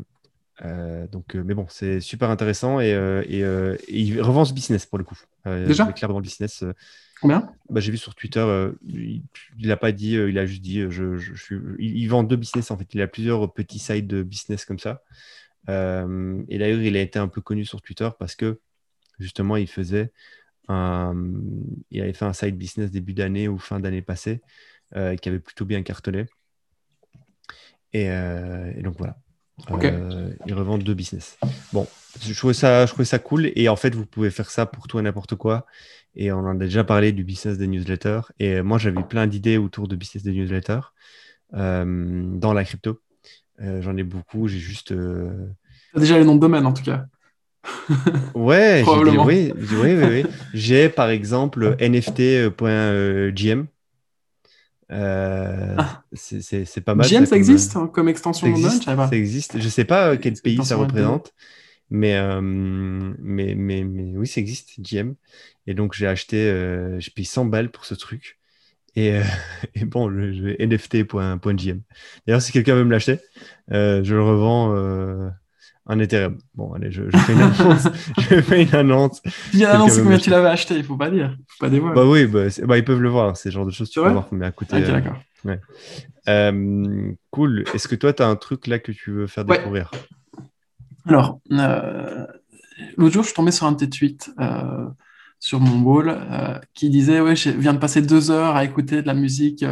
donc, 1.11 1.35
euh, 1.35 1.43
mais 1.45 1.53
bon, 1.53 1.65
c'est 1.69 1.99
super 1.99 2.29
intéressant 2.29 2.79
et, 2.79 2.93
euh, 2.93 3.75
il 3.89 4.21
revend 4.21 4.45
ce 4.45 4.53
business 4.53 4.85
pour 4.85 4.97
le 4.97 5.03
coup. 5.03 5.19
Déjà 5.45 5.85
clair 5.91 6.09
dans 6.09 6.19
le 6.19 6.23
business. 6.23 6.63
Combien? 7.21 7.51
Bah, 7.69 7.79
J'ai 7.79 7.91
vu 7.91 7.97
sur 7.97 8.15
Twitter, 8.15 8.45
il 8.87 9.23
n'a 9.59 9.77
pas 9.77 9.91
dit, 9.91 10.13
il 10.13 10.37
a 10.37 10.45
juste 10.45 10.61
dit, 10.61 10.83
je, 10.89 11.17
suis... 11.35 11.57
il, 11.79 12.07
vend 12.07 12.23
deux 12.23 12.35
business 12.35 12.71
en 12.71 12.77
fait. 12.77 12.93
Il 12.93 13.01
a 13.01 13.07
plusieurs 13.07 13.53
petits 13.53 13.79
sites 13.79 14.07
de 14.07 14.23
business 14.23 14.65
comme 14.65 14.79
ça. 14.79 15.03
et 15.67 16.57
d'ailleurs, 16.57 16.81
il 16.81 16.95
a 16.95 17.01
été 17.01 17.19
un 17.19 17.27
peu 17.27 17.41
connu 17.41 17.65
sur 17.65 17.81
Twitter 17.81 18.09
parce 18.17 18.35
que 18.35 18.59
justement, 19.19 19.57
il 19.57 19.67
faisait 19.67 20.11
un... 20.69 21.13
il 21.91 22.01
avait 22.01 22.13
fait 22.13 22.25
un 22.25 22.33
side 22.33 22.57
business 22.57 22.91
début 22.91 23.13
d'année 23.13 23.47
ou 23.47 23.57
fin 23.57 23.79
d'année 23.79 24.01
passée 24.01 24.41
qui 24.93 25.29
avait 25.29 25.39
plutôt 25.39 25.65
bien 25.65 25.83
cartonné. 25.83 26.25
et 27.91 28.07
donc 28.81 28.97
voilà. 28.97 29.17
Euh, 29.71 30.33
ils 30.45 30.53
revendent 30.53 30.83
deux 30.83 30.93
business. 30.93 31.37
Bon, 31.71 31.87
je 32.21 32.33
trouvais, 32.37 32.53
ça, 32.53 32.85
je 32.85 32.91
trouvais 32.91 33.05
ça 33.05 33.19
cool. 33.19 33.51
Et 33.55 33.69
en 33.69 33.75
fait, 33.75 33.95
vous 33.95 34.05
pouvez 34.05 34.29
faire 34.29 34.49
ça 34.49 34.65
pour 34.65 34.87
tout 34.87 34.99
et 34.99 35.01
n'importe 35.01 35.35
quoi. 35.35 35.65
Et 36.15 36.31
on 36.31 36.39
en 36.39 36.59
a 36.59 36.63
déjà 36.65 36.83
parlé 36.83 37.11
du 37.11 37.23
business 37.23 37.57
des 37.57 37.67
newsletters. 37.67 38.21
Et 38.39 38.61
moi, 38.61 38.77
j'avais 38.77 39.03
plein 39.03 39.27
d'idées 39.27 39.57
autour 39.57 39.87
du 39.87 39.97
business 39.97 40.23
des 40.23 40.31
newsletters 40.31 40.81
euh, 41.53 42.23
dans 42.37 42.53
la 42.53 42.63
crypto. 42.63 42.99
Euh, 43.61 43.81
j'en 43.81 43.95
ai 43.97 44.03
beaucoup. 44.03 44.47
J'ai 44.47 44.59
juste. 44.59 44.93
As 45.95 45.99
déjà 45.99 46.17
les 46.17 46.25
noms 46.25 46.35
de 46.35 46.41
domaine, 46.41 46.65
en 46.65 46.73
tout 46.73 46.83
cas. 46.83 47.05
ouais, 48.35 48.83
oui, 48.85 49.17
oui, 49.25 49.53
oui, 49.55 49.93
oui. 49.95 50.25
J'ai 50.53 50.89
par 50.89 51.09
exemple 51.09 51.77
nft.gm 51.79 53.67
euh, 54.93 55.75
ah. 55.77 56.03
C'est 56.13 56.81
pas 56.81 56.95
mal. 56.95 57.07
GM, 57.07 57.25
ça, 57.25 57.35
existe 57.35 57.73
comme, 57.73 57.91
comme 57.91 58.09
extension 58.09 58.47
ça 58.47 58.51
existe, 58.51 58.83
ça 58.83 59.07
existe. 59.11 59.59
Je 59.59 59.69
sais 59.69 59.85
pas 59.85 60.11
euh, 60.11 60.17
quel 60.19 60.33
pays 60.33 60.63
ça 60.63 60.75
représente, 60.75 61.33
mais, 61.89 62.15
euh, 62.15 62.41
mais, 62.41 63.55
mais, 63.55 63.83
mais, 63.83 64.17
oui, 64.17 64.27
ça 64.27 64.39
existe, 64.39 64.79
GM. 64.79 65.13
Et 65.67 65.73
donc, 65.73 65.93
j'ai 65.93 66.07
acheté, 66.07 66.37
je 66.99 67.09
paye 67.09 67.25
100 67.25 67.45
balles 67.45 67.71
pour 67.71 67.85
ce 67.85 67.95
truc. 67.95 68.39
Et, 68.95 69.19
et 69.75 69.85
bon, 69.85 70.09
je 70.09 70.43
vais 70.43 70.57
nft.gm. 70.65 71.81
D'ailleurs, 72.27 72.41
si 72.41 72.51
quelqu'un 72.51 72.75
veut 72.75 72.85
me 72.85 72.91
l'acheter, 72.91 73.19
je 73.69 74.13
le 74.13 74.23
revends 74.23 75.31
un 75.85 75.99
Ethereum. 75.99 76.37
Bon, 76.55 76.73
allez, 76.73 76.91
je, 76.91 77.03
fais 77.09 77.33
une 77.33 77.41
annonce. 77.41 77.87
je 78.17 78.41
fais 78.41 78.63
une 78.63 78.75
annonce. 78.75 79.21
Dis 79.53 79.65
annonce 79.65 79.97
combien 79.97 80.17
tu 80.17 80.29
l'avais 80.29 80.49
acheté, 80.49 80.75
il 80.75 80.83
faut 80.83 80.97
pas 80.97 81.09
dire. 81.09 81.35
Faut 81.49 81.65
pas 81.65 81.69
dévoiler. 81.69 81.95
Bah 81.95 82.05
oui, 82.05 82.25
bah, 82.25 82.45
bah, 82.65 82.77
ils 82.77 82.85
peuvent 82.85 83.01
le 83.01 83.09
voir. 83.09 83.35
C'est 83.35 83.49
le 83.49 83.53
genre 83.53 83.65
de 83.65 83.71
choses 83.71 83.89
tu 83.89 84.01
peux 84.01 84.09
voir 84.09 84.27
combien 84.27 84.47
à 84.47 84.51
coûter. 84.51 84.77
Ok, 84.77 84.87
d'accord. 84.87 85.17
Ouais. 85.45 85.59
Euh, 86.29 87.11
cool. 87.31 87.65
Est-ce 87.73 87.87
que 87.87 87.95
toi, 87.95 88.13
tu 88.13 88.23
as 88.23 88.27
un 88.27 88.35
truc 88.35 88.67
là 88.67 88.79
que 88.79 88.91
tu 88.91 89.11
veux 89.11 89.27
faire 89.27 89.43
découvrir? 89.43 89.91
Alors, 91.05 91.41
euh, 91.51 92.25
l'autre 92.95 93.13
jour, 93.13 93.23
je 93.23 93.27
suis 93.27 93.35
tombé 93.35 93.51
sur 93.51 93.67
un 93.67 93.73
de 93.73 93.77
tes 93.77 93.89
tweets 93.89 94.31
euh, 94.39 94.87
sur 95.39 95.59
mon 95.59 95.81
wall 95.81 96.17
qui 96.73 96.89
disait 96.89 97.19
Ouais, 97.19 97.35
je 97.35 97.49
viens 97.49 97.73
de 97.73 97.79
passer 97.79 98.01
deux 98.01 98.31
heures 98.31 98.55
à 98.55 98.63
écouter 98.63 99.01
de 99.01 99.07
la 99.07 99.13
musique 99.13 99.65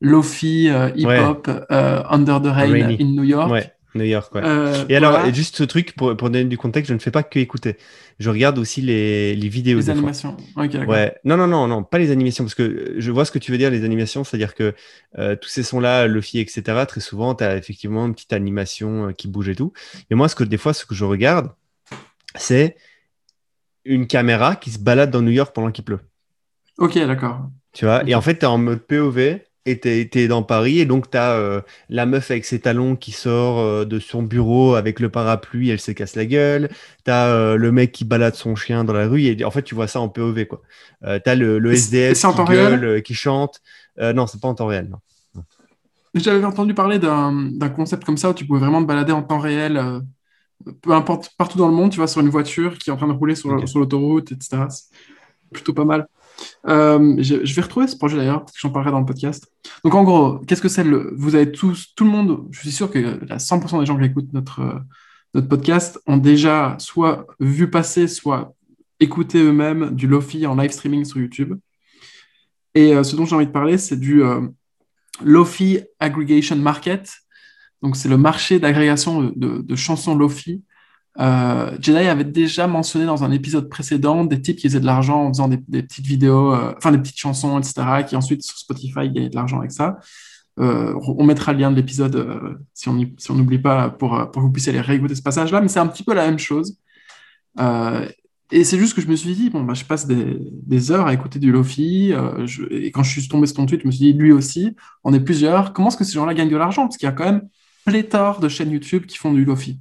Lofi, 0.00 0.70
hip-hop, 0.96 1.50
Under 1.68 2.40
the 2.40 2.46
Rain 2.46 2.96
in 2.98 3.04
New 3.04 3.24
York. 3.24 3.70
New 3.94 4.04
York, 4.04 4.34
ouais. 4.34 4.42
Euh, 4.44 4.84
et 4.88 4.96
alors, 4.96 5.12
voilà. 5.12 5.32
juste 5.32 5.56
ce 5.56 5.64
truc, 5.64 5.94
pour, 5.94 6.16
pour 6.16 6.30
donner 6.30 6.44
du 6.44 6.56
contexte, 6.56 6.88
je 6.88 6.94
ne 6.94 6.98
fais 6.98 7.10
pas 7.10 7.22
que 7.22 7.38
écouter. 7.38 7.76
Je 8.18 8.30
regarde 8.30 8.58
aussi 8.58 8.80
les, 8.80 9.34
les 9.34 9.48
vidéos. 9.48 9.78
les 9.78 9.90
animations. 9.90 10.36
Ok, 10.56 10.70
d'accord. 10.70 10.88
Ouais, 10.88 11.14
non, 11.24 11.36
non, 11.36 11.46
non, 11.46 11.66
non, 11.66 11.82
pas 11.82 11.98
les 11.98 12.10
animations, 12.10 12.44
parce 12.44 12.54
que 12.54 12.94
je 12.96 13.10
vois 13.10 13.24
ce 13.24 13.30
que 13.30 13.38
tu 13.38 13.52
veux 13.52 13.58
dire, 13.58 13.70
les 13.70 13.84
animations, 13.84 14.24
c'est-à-dire 14.24 14.54
que 14.54 14.74
euh, 15.18 15.36
tous 15.36 15.48
ces 15.48 15.62
sons-là, 15.62 16.06
Lofi, 16.06 16.38
etc., 16.38 16.62
très 16.86 17.00
souvent, 17.00 17.34
tu 17.34 17.44
as 17.44 17.56
effectivement 17.56 18.06
une 18.06 18.14
petite 18.14 18.32
animation 18.32 19.08
euh, 19.08 19.12
qui 19.12 19.28
bouge 19.28 19.48
et 19.48 19.54
tout. 19.54 19.72
Et 20.10 20.14
moi, 20.14 20.28
ce 20.28 20.34
que 20.34 20.44
des 20.44 20.58
fois, 20.58 20.72
ce 20.72 20.86
que 20.86 20.94
je 20.94 21.04
regarde, 21.04 21.50
c'est 22.34 22.76
une 23.84 24.06
caméra 24.06 24.56
qui 24.56 24.70
se 24.70 24.78
balade 24.78 25.10
dans 25.10 25.22
New 25.22 25.32
York 25.32 25.54
pendant 25.54 25.70
qu'il 25.70 25.84
pleut. 25.84 26.00
Ok, 26.78 26.94
d'accord. 26.94 27.50
Tu 27.72 27.84
vois, 27.84 28.02
et 28.08 28.14
en 28.14 28.20
fait, 28.20 28.38
tu 28.38 28.44
es 28.44 28.48
en 28.48 28.58
mode 28.58 28.80
POV. 28.80 29.40
Et 29.64 29.78
t'es, 29.78 30.26
dans 30.26 30.42
Paris, 30.42 30.80
et 30.80 30.86
donc 30.86 31.08
tu 31.08 31.16
as 31.16 31.62
la 31.88 32.04
meuf 32.06 32.32
avec 32.32 32.44
ses 32.44 32.58
talons 32.60 32.96
qui 32.96 33.12
sort 33.12 33.60
euh, 33.60 33.84
de 33.84 34.00
son 34.00 34.24
bureau 34.24 34.74
avec 34.74 34.98
le 34.98 35.08
parapluie, 35.08 35.70
elle 35.70 35.78
se 35.80 35.92
casse 35.92 36.16
la 36.16 36.26
gueule. 36.26 36.68
Tu 37.04 37.10
as 37.12 37.54
le 37.56 37.72
mec 37.72 37.92
qui 37.92 38.04
balade 38.04 38.34
son 38.34 38.56
chien 38.56 38.82
dans 38.82 38.92
la 38.92 39.06
rue, 39.06 39.22
et 39.22 39.44
en 39.44 39.52
fait, 39.52 39.62
tu 39.62 39.76
vois 39.76 39.86
ça 39.86 40.00
en 40.00 40.08
POV. 40.08 40.46
quoi. 40.46 40.62
Euh, 41.04 41.20
tu 41.22 41.30
as 41.30 41.36
le, 41.36 41.58
le 41.60 41.72
SDF 41.72 42.24
en 42.24 42.44
gueule, 42.44 42.84
euh, 42.84 43.00
qui 43.00 43.14
chante. 43.14 43.60
Euh, 44.00 44.12
non, 44.12 44.26
c'est 44.26 44.40
pas 44.40 44.48
en 44.48 44.54
temps 44.54 44.66
réel. 44.66 44.88
Non. 44.90 44.98
J'avais 46.14 46.44
entendu 46.44 46.74
parler 46.74 46.98
d'un 46.98 47.32
d'un 47.32 47.70
concept 47.70 48.04
comme 48.04 48.18
ça 48.18 48.30
où 48.30 48.34
tu 48.34 48.44
pouvais 48.46 48.60
vraiment 48.60 48.82
te 48.82 48.86
balader 48.86 49.12
en 49.12 49.22
temps 49.22 49.38
réel, 49.38 49.76
euh, 49.76 50.00
peu 50.82 50.92
importe, 50.92 51.30
partout 51.38 51.58
dans 51.58 51.68
le 51.68 51.74
monde, 51.74 51.90
tu 51.90 51.96
vois, 51.98 52.08
sur 52.08 52.20
une 52.20 52.28
voiture 52.28 52.78
qui 52.78 52.90
est 52.90 52.92
en 52.92 52.96
train 52.96 53.08
de 53.08 53.12
rouler 53.12 53.34
sur, 53.34 53.66
sur 53.68 53.78
l'autoroute, 53.78 54.32
etc. 54.32 54.64
C'est 54.68 54.88
plutôt 55.52 55.72
pas 55.72 55.84
mal. 55.84 56.06
Euh, 56.68 57.16
je, 57.18 57.54
vais 57.54 57.62
retrouver 57.62 57.86
ce 57.86 57.96
projet 57.96 58.16
d'ailleurs, 58.16 58.40
parce 58.40 58.52
que 58.52 58.58
j'en 58.60 58.70
parlerai 58.70 58.92
dans 58.92 59.00
le 59.00 59.06
podcast. 59.06 59.50
Donc 59.84 59.94
en 59.94 60.04
gros, 60.04 60.38
qu'est-ce 60.40 60.62
que 60.62 60.68
c'est 60.68 60.84
le... 60.84 61.12
Vous 61.16 61.34
avez 61.34 61.50
tous, 61.50 61.94
tout 61.94 62.04
le 62.04 62.10
monde, 62.10 62.46
je 62.50 62.60
suis 62.60 62.72
sûr 62.72 62.90
que 62.90 62.98
là, 62.98 63.38
100% 63.38 63.80
des 63.80 63.86
gens 63.86 63.98
qui 63.98 64.04
écoutent 64.04 64.32
notre, 64.32 64.60
euh, 64.60 64.78
notre 65.34 65.48
podcast 65.48 66.00
ont 66.06 66.16
déjà 66.16 66.76
soit 66.78 67.26
vu 67.40 67.70
passer, 67.70 68.08
soit 68.08 68.54
écouté 69.00 69.42
eux-mêmes 69.42 69.90
du 69.94 70.06
Lofi 70.06 70.46
en 70.46 70.54
live 70.56 70.70
streaming 70.70 71.04
sur 71.04 71.18
YouTube. 71.18 71.58
Et 72.74 72.94
euh, 72.94 73.02
ce 73.02 73.16
dont 73.16 73.24
j'ai 73.24 73.34
envie 73.34 73.46
de 73.46 73.52
parler, 73.52 73.78
c'est 73.78 73.98
du 73.98 74.22
Lofi 75.22 75.80
Aggregation 75.98 76.56
Market. 76.56 77.12
Donc, 77.82 77.96
c'est 77.96 78.08
le 78.08 78.16
marché 78.16 78.60
d'agrégation 78.60 79.32
de 79.34 79.76
chansons 79.76 80.14
Lofi. 80.14 80.62
Euh, 81.20 81.76
Jedi 81.78 81.98
avait 81.98 82.24
déjà 82.24 82.66
mentionné 82.66 83.04
dans 83.04 83.22
un 83.22 83.30
épisode 83.32 83.68
précédent 83.68 84.24
des 84.24 84.40
types 84.40 84.56
qui 84.56 84.68
faisaient 84.68 84.80
de 84.80 84.86
l'argent 84.86 85.24
en 85.24 85.28
faisant 85.28 85.48
des, 85.48 85.58
petites 85.82 86.06
vidéos, 86.06 86.54
euh, 86.54 86.72
enfin 86.76 86.90
des 86.92 86.98
petites 86.98 87.18
chansons, 87.18 87.58
etc., 87.58 88.04
qui 88.06 88.16
ensuite 88.16 88.42
sur 88.42 88.56
Spotify 88.56 89.10
gagnaient 89.10 89.28
de 89.28 89.34
l'argent 89.34 89.58
avec 89.58 89.72
ça. 89.72 89.98
Euh, 90.60 90.94
on 91.06 91.24
mettra 91.24 91.52
le 91.52 91.58
lien 91.60 91.70
de 91.70 91.76
l'épisode 91.76 92.58
si 92.74 92.88
on 92.88 93.34
n'oublie 93.34 93.58
pas 93.58 93.90
pour, 93.90 94.30
que 94.32 94.40
vous 94.40 94.50
puissiez 94.50 94.70
aller 94.72 94.80
réécouter 94.80 95.14
ce 95.14 95.22
passage-là, 95.22 95.60
mais 95.60 95.68
c'est 95.68 95.80
un 95.80 95.86
petit 95.86 96.04
peu 96.04 96.14
la 96.14 96.26
même 96.26 96.38
chose. 96.38 96.76
Et 98.54 98.64
c'est 98.64 98.78
juste 98.78 98.94
que 98.94 99.00
je 99.00 99.08
me 99.08 99.16
suis 99.16 99.34
dit, 99.34 99.48
bon, 99.48 99.62
bah, 99.64 99.72
je 99.72 99.84
passe 99.84 100.06
des, 100.06 100.92
heures 100.92 101.06
à 101.06 101.14
écouter 101.14 101.38
du 101.38 101.52
Lofi. 101.52 102.12
et 102.70 102.90
quand 102.90 103.02
je 103.02 103.10
suis 103.10 103.28
tombé 103.28 103.46
sur 103.46 103.56
ton 103.56 103.66
tweet, 103.66 103.82
je 103.82 103.86
me 103.86 103.92
suis 103.92 104.12
dit, 104.12 104.12
lui 104.12 104.32
aussi, 104.32 104.76
on 105.04 105.14
est 105.14 105.20
plusieurs. 105.20 105.72
Comment 105.72 105.88
est-ce 105.88 105.96
que 105.96 106.04
ces 106.04 106.12
gens-là 106.12 106.34
gagnent 106.34 106.50
de 106.50 106.56
l'argent? 106.56 106.82
Parce 106.82 106.98
qu'il 106.98 107.06
y 107.06 107.08
a 107.08 107.12
quand 107.12 107.24
même 107.24 107.48
pléthore 107.86 108.40
de 108.40 108.48
chaînes 108.48 108.70
YouTube 108.70 109.06
qui 109.06 109.16
font 109.16 109.32
du 109.32 109.44
Lofi. 109.44 109.78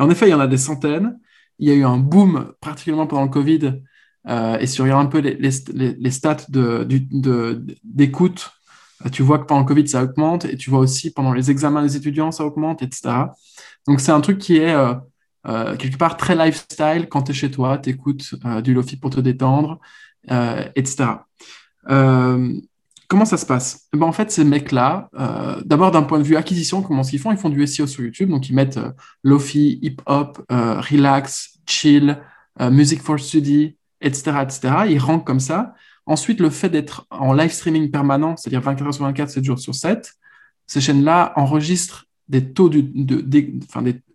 En 0.00 0.10
effet, 0.10 0.26
il 0.28 0.30
y 0.30 0.34
en 0.34 0.40
a 0.40 0.46
des 0.46 0.56
centaines. 0.56 1.18
Il 1.58 1.68
y 1.68 1.72
a 1.72 1.74
eu 1.74 1.84
un 1.84 1.98
boom, 1.98 2.52
particulièrement 2.60 3.06
pendant 3.06 3.24
le 3.24 3.28
Covid. 3.28 3.82
euh, 4.28 4.58
et 4.58 4.66
si 4.66 4.76
tu 4.76 4.82
regardes 4.82 5.06
un 5.06 5.10
peu 5.10 5.18
les, 5.18 6.10
stats 6.10 6.46
d'écoute, 7.84 8.50
euh, 9.06 9.08
tu 9.10 9.22
vois 9.22 9.38
que 9.38 9.44
pendant 9.44 9.60
le 9.60 9.66
Covid, 9.66 9.88
ça 9.88 10.02
augmente. 10.02 10.46
Et 10.46 10.56
tu 10.56 10.70
vois 10.70 10.80
aussi 10.80 11.12
pendant 11.12 11.32
les 11.32 11.50
examens 11.50 11.82
des 11.82 11.96
étudiants, 11.96 12.32
ça 12.32 12.44
augmente, 12.44 12.82
etc. 12.82 13.26
Donc, 13.86 14.00
c'est 14.00 14.12
un 14.12 14.20
truc 14.20 14.38
qui 14.38 14.56
est 14.56 14.74
euh, 14.74 15.76
quelque 15.76 15.98
part 15.98 16.16
très 16.16 16.34
lifestyle. 16.34 17.06
Quand 17.10 17.22
tu 17.22 17.32
es 17.32 17.34
chez 17.34 17.50
toi, 17.50 17.78
tu 17.78 17.90
écoutes 17.90 18.34
du 18.62 18.74
Lofi 18.74 18.96
pour 18.96 19.10
te 19.10 19.20
détendre, 19.20 19.80
etc. 20.74 21.26
comment 23.10 23.26
ça 23.26 23.36
se 23.36 23.44
passe? 23.44 23.88
Eh 23.92 23.98
ben, 23.98 24.06
en 24.06 24.12
fait, 24.12 24.30
ces 24.30 24.44
mecs-là, 24.44 25.10
euh, 25.18 25.60
d'abord 25.66 25.90
d'un 25.90 26.02
point 26.02 26.18
de 26.18 26.24
vue 26.24 26.36
acquisition, 26.36 26.80
comment 26.80 27.02
est-ce 27.02 27.10
qu'ils 27.10 27.18
font? 27.20 27.32
Ils 27.32 27.36
font 27.36 27.50
du 27.50 27.66
SEO 27.66 27.86
sur 27.86 28.02
YouTube, 28.04 28.30
donc 28.30 28.48
ils 28.48 28.54
mettent 28.54 28.78
euh, 28.78 28.92
Lofi, 29.24 29.78
hip-hop, 29.82 30.42
euh, 30.50 30.80
relax, 30.80 31.58
chill, 31.66 32.16
music 32.58 33.00
for 33.02 33.18
study, 33.18 33.76
etc., 34.00 34.32
etc. 34.42 34.60
Ils 34.88 34.98
rankent 34.98 35.26
comme 35.26 35.40
ça. 35.40 35.74
Ensuite, 36.06 36.40
le 36.40 36.50
fait 36.50 36.68
d'être 36.68 37.06
en 37.10 37.32
live 37.32 37.50
streaming 37.52 37.90
permanent, 37.90 38.36
c'est-à-dire 38.36 38.60
24 38.60 38.86
heures 38.86 38.94
sur 38.94 39.04
24, 39.04 39.30
7 39.30 39.44
jours 39.44 39.58
sur 39.58 39.74
7, 39.74 40.12
ces 40.66 40.80
chaînes-là 40.80 41.32
enregistrent 41.36 42.06
des 42.28 42.52
taux 42.52 42.68
de, 42.68 42.80
de- 42.80 43.20
des- 43.22 43.54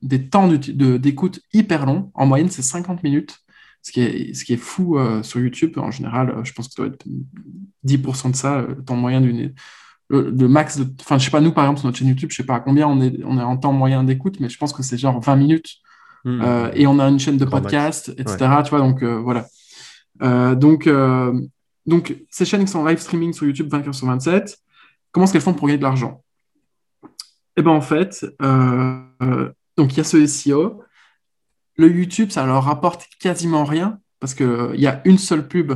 des, 0.02 0.28
temps 0.30 0.48
d'écoute 0.48 1.40
hyper 1.54 1.86
longs. 1.86 2.12
En 2.14 2.26
moyenne, 2.26 2.50
c'est 2.50 2.62
50 2.62 3.04
minutes, 3.04 3.40
ce 3.86 3.92
qui 3.92 4.02
est, 4.02 4.34
ce 4.34 4.44
qui 4.44 4.54
est 4.54 4.58
fou 4.58 4.98
euh, 4.98 5.22
sur 5.22 5.40
YouTube. 5.40 5.78
En 5.78 5.92
général, 5.92 6.32
euh, 6.32 6.44
je 6.44 6.54
pense 6.54 6.68
que 6.68 6.74
ça 6.74 6.82
doit 6.84 6.92
être 6.92 7.06
10% 7.86 8.32
de 8.32 8.36
ça, 8.36 8.58
euh, 8.58 8.68
le 8.70 8.84
temps 8.84 8.96
moyen 8.96 9.22
d'une. 9.22 9.54
Le, 10.10 10.32
le 10.32 10.48
max 10.48 10.80
de. 10.80 10.88
Enfin, 11.02 11.20
je 11.20 11.26
sais 11.26 11.32
pas, 11.32 11.40
nous, 11.40 11.52
par 11.52 11.66
exemple, 11.66 11.80
sur 11.82 11.88
notre 11.88 12.00
chaîne 12.00 12.08
YouTube, 12.08 12.30
je 12.32 12.38
sais 12.38 12.44
pas 12.44 12.56
à 12.56 12.60
combien 12.62 12.88
on 12.88 13.00
est, 13.00 13.14
on 13.24 13.38
est 13.38 13.44
en 13.44 13.58
temps 13.58 13.74
moyen 13.74 14.04
d'écoute, 14.04 14.40
mais 14.40 14.50
je 14.50 14.58
pense 14.58 14.74
que 14.74 14.82
c'est 14.82 14.98
genre 14.98 15.20
20 15.22 15.36
minutes. 15.36 15.76
Hmm. 16.24 16.42
Euh, 16.42 16.72
et 16.74 16.88
on 16.88 16.98
a 16.98 17.08
une 17.08 17.20
chaîne 17.20 17.38
de 17.38 17.46
Grand 17.46 17.62
max. 17.62 17.66
podcast, 17.66 18.10
etc. 18.18 18.38
Tu 18.64 18.72
vois, 18.72 18.80
donc 18.80 19.04
voilà. 19.04 19.46
Donc, 20.56 20.90
donc, 21.86 22.16
ces 22.32 22.46
chaînes 22.46 22.66
qui 22.66 22.72
sont 22.72 22.80
en 22.80 22.86
live 22.86 22.98
streaming 22.98 23.34
sur 23.34 23.46
YouTube 23.46 23.68
24 23.70 23.94
sur 23.94 24.08
27, 24.08 24.58
comment 25.12 25.26
est-ce 25.26 25.34
qu'elles 25.34 25.44
font 25.44 25.54
pour 25.54 25.68
gagner 25.68 25.78
de 25.78 25.84
l'argent? 25.84 26.24
Eh 27.56 27.62
ben 27.62 27.72
en 27.72 27.82
fait, 27.82 28.26
donc 29.78 29.94
il 29.94 29.98
y 29.98 30.00
a 30.00 30.04
ce 30.04 30.26
SEO. 30.26 30.82
Le 31.78 31.92
YouTube, 31.92 32.30
ça 32.32 32.46
leur 32.46 32.64
rapporte 32.64 33.08
quasiment 33.20 33.66
rien 33.66 34.00
parce 34.20 34.34
qu'il 34.34 34.76
y 34.76 34.88
a 34.88 35.02
une 35.06 35.18
seule 35.18 35.48
pub 35.48 35.74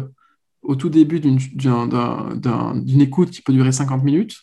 au 0.61 0.75
tout 0.75 0.89
début 0.89 1.19
d'une 1.19 1.37
d'un- 1.55 1.87
d'un- 1.87 2.35
d'un- 2.35 2.75
d'une 2.75 3.01
écoute 3.01 3.31
qui 3.31 3.41
peut 3.41 3.53
durer 3.53 3.71
50 3.71 4.03
minutes. 4.03 4.37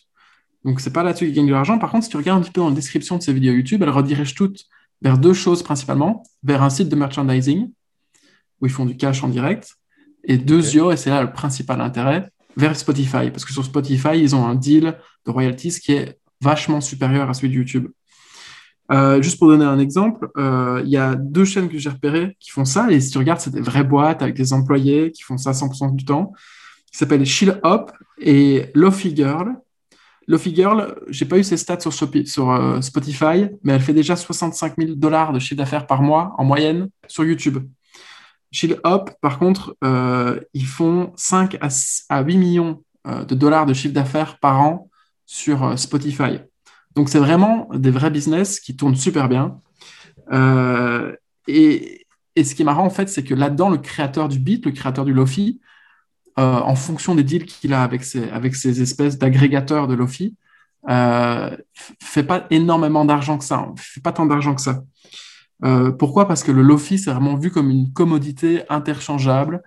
Donc, 0.65 0.79
c'est 0.81 0.91
pas 0.93 1.03
là-dessus 1.03 1.25
qu'ils 1.25 1.35
gagnent 1.35 1.47
de 1.47 1.53
l'argent. 1.53 1.77
Par 1.79 1.91
contre, 1.91 2.05
si 2.05 2.09
tu 2.09 2.17
regardes 2.17 2.39
un 2.39 2.43
petit 2.43 2.51
peu 2.51 2.61
dans 2.61 2.69
la 2.69 2.75
description 2.75 3.17
de 3.17 3.23
ces 3.23 3.33
vidéos 3.33 3.53
YouTube, 3.53 3.81
elles 3.83 3.89
redirigent 3.89 4.35
toutes 4.35 4.65
vers 5.01 5.17
deux 5.17 5.33
choses 5.33 5.63
principalement, 5.63 6.23
vers 6.43 6.63
un 6.63 6.69
site 6.69 6.89
de 6.89 6.95
merchandising 6.95 7.71
où 8.61 8.65
ils 8.65 8.71
font 8.71 8.85
du 8.85 8.97
cash 8.97 9.23
en 9.23 9.29
direct, 9.29 9.75
et 10.23 10.37
deuxièmement, 10.37 10.91
et 10.91 10.97
c'est 10.97 11.11
là 11.11 11.21
le 11.21 11.31
principal 11.31 11.79
intérêt, 11.81 12.29
vers 12.55 12.75
Spotify. 12.75 13.29
Parce 13.31 13.45
que 13.45 13.53
sur 13.53 13.63
Spotify, 13.63 14.19
ils 14.19 14.35
ont 14.35 14.45
un 14.45 14.55
deal 14.55 14.97
de 15.25 15.31
royalties 15.31 15.79
qui 15.79 15.93
est 15.93 16.17
vachement 16.41 16.81
supérieur 16.81 17.29
à 17.29 17.33
celui 17.35 17.49
de 17.49 17.53
YouTube. 17.53 17.87
Euh, 18.91 19.21
juste 19.21 19.37
pour 19.37 19.49
donner 19.49 19.65
un 19.65 19.79
exemple, 19.79 20.29
euh, 20.37 20.81
il 20.85 20.89
y 20.89 20.97
a 20.97 21.15
deux 21.15 21.43
chaînes 21.43 21.69
que 21.69 21.77
j'ai 21.77 21.89
repérées 21.89 22.37
qui 22.39 22.51
font 22.51 22.65
ça, 22.65 22.89
et 22.89 22.99
si 23.01 23.11
tu 23.11 23.17
regardes, 23.17 23.39
c'est 23.39 23.51
des 23.51 23.61
vraies 23.61 23.83
boîtes 23.83 24.21
avec 24.21 24.35
des 24.35 24.53
employés 24.53 25.11
qui 25.11 25.23
font 25.23 25.37
ça 25.37 25.51
100% 25.51 25.95
du 25.95 26.05
temps, 26.05 26.31
qui 26.91 26.97
s'appellent 26.97 27.25
Chill 27.25 27.59
Up 27.65 27.91
et 28.19 28.71
Lofi 28.73 29.15
Girl. 29.15 29.55
Lofi 30.27 30.55
Girl, 30.55 30.95
j'ai 31.09 31.25
pas 31.25 31.37
eu 31.37 31.43
ses 31.43 31.57
stats 31.57 31.79
sur, 31.79 32.51
euh, 32.51 32.81
Spotify, 32.81 33.47
mais 33.63 33.73
elle 33.73 33.81
fait 33.81 33.93
déjà 33.93 34.15
65 34.15 34.75
000 34.77 34.93
dollars 34.95 35.33
de 35.33 35.39
chiffre 35.39 35.57
d'affaires 35.57 35.87
par 35.87 36.01
mois 36.01 36.33
en 36.37 36.45
moyenne 36.45 36.89
sur 37.07 37.25
YouTube. 37.25 37.59
Chill 38.51 38.77
Up, 38.85 39.09
par 39.21 39.39
contre, 39.39 39.75
ils 40.53 40.65
font 40.65 41.11
5 41.17 41.57
à, 41.59 41.69
6 41.69 42.05
à 42.07 42.21
8 42.21 42.37
millions 42.37 42.83
de 43.05 43.35
dollars 43.35 43.65
de 43.65 43.73
chiffre 43.73 43.93
d'affaires 43.93 44.39
par 44.39 44.61
an 44.61 44.89
sur 45.25 45.77
Spotify. 45.77 46.39
Donc, 46.97 47.09
c'est 47.09 47.19
vraiment 47.19 47.69
des 47.75 47.91
vrais 47.91 48.09
business 48.09 48.59
qui 48.59 48.75
tournent 48.75 48.95
super 48.95 49.29
bien. 49.29 49.61
Euh, 50.33 51.15
et, 51.47 52.07
et 52.35 52.43
ce 52.43 52.55
qui 52.55 52.63
est 52.63 52.65
marrant, 52.65 52.85
en 52.85 52.89
fait, 52.89 53.07
c'est 53.07 53.23
que 53.23 53.35
là-dedans, 53.35 53.69
le 53.69 53.77
créateur 53.77 54.27
du 54.27 54.39
beat, 54.39 54.65
le 54.65 54.71
créateur 54.71 55.05
du 55.05 55.13
Lofi, 55.13 55.61
euh, 56.39 56.59
en 56.59 56.73
fonction 56.73 57.13
des 57.13 57.23
deals 57.23 57.45
qu'il 57.45 57.75
a 57.75 57.83
avec 57.83 58.03
ces, 58.03 58.27
avec 58.31 58.55
ces 58.55 58.81
espèces 58.81 59.19
d'agrégateurs 59.19 59.87
de 59.87 59.93
Lofi, 59.93 60.37
euh, 60.89 61.55
fait 62.01 62.23
pas 62.23 62.47
énormément 62.49 63.05
d'argent 63.05 63.37
que 63.37 63.43
ça, 63.43 63.57
hein, 63.57 63.75
fait 63.77 64.01
pas 64.01 64.11
tant 64.11 64.25
d'argent 64.25 64.55
que 64.55 64.61
ça. 64.61 64.81
Euh, 65.65 65.91
pourquoi? 65.91 66.27
Parce 66.27 66.43
que 66.43 66.51
le 66.51 66.63
Lofi, 66.63 66.97
c'est 66.97 67.11
vraiment 67.11 67.35
vu 67.35 67.51
comme 67.51 67.69
une 67.69 67.93
commodité 67.93 68.63
interchangeable. 68.69 69.61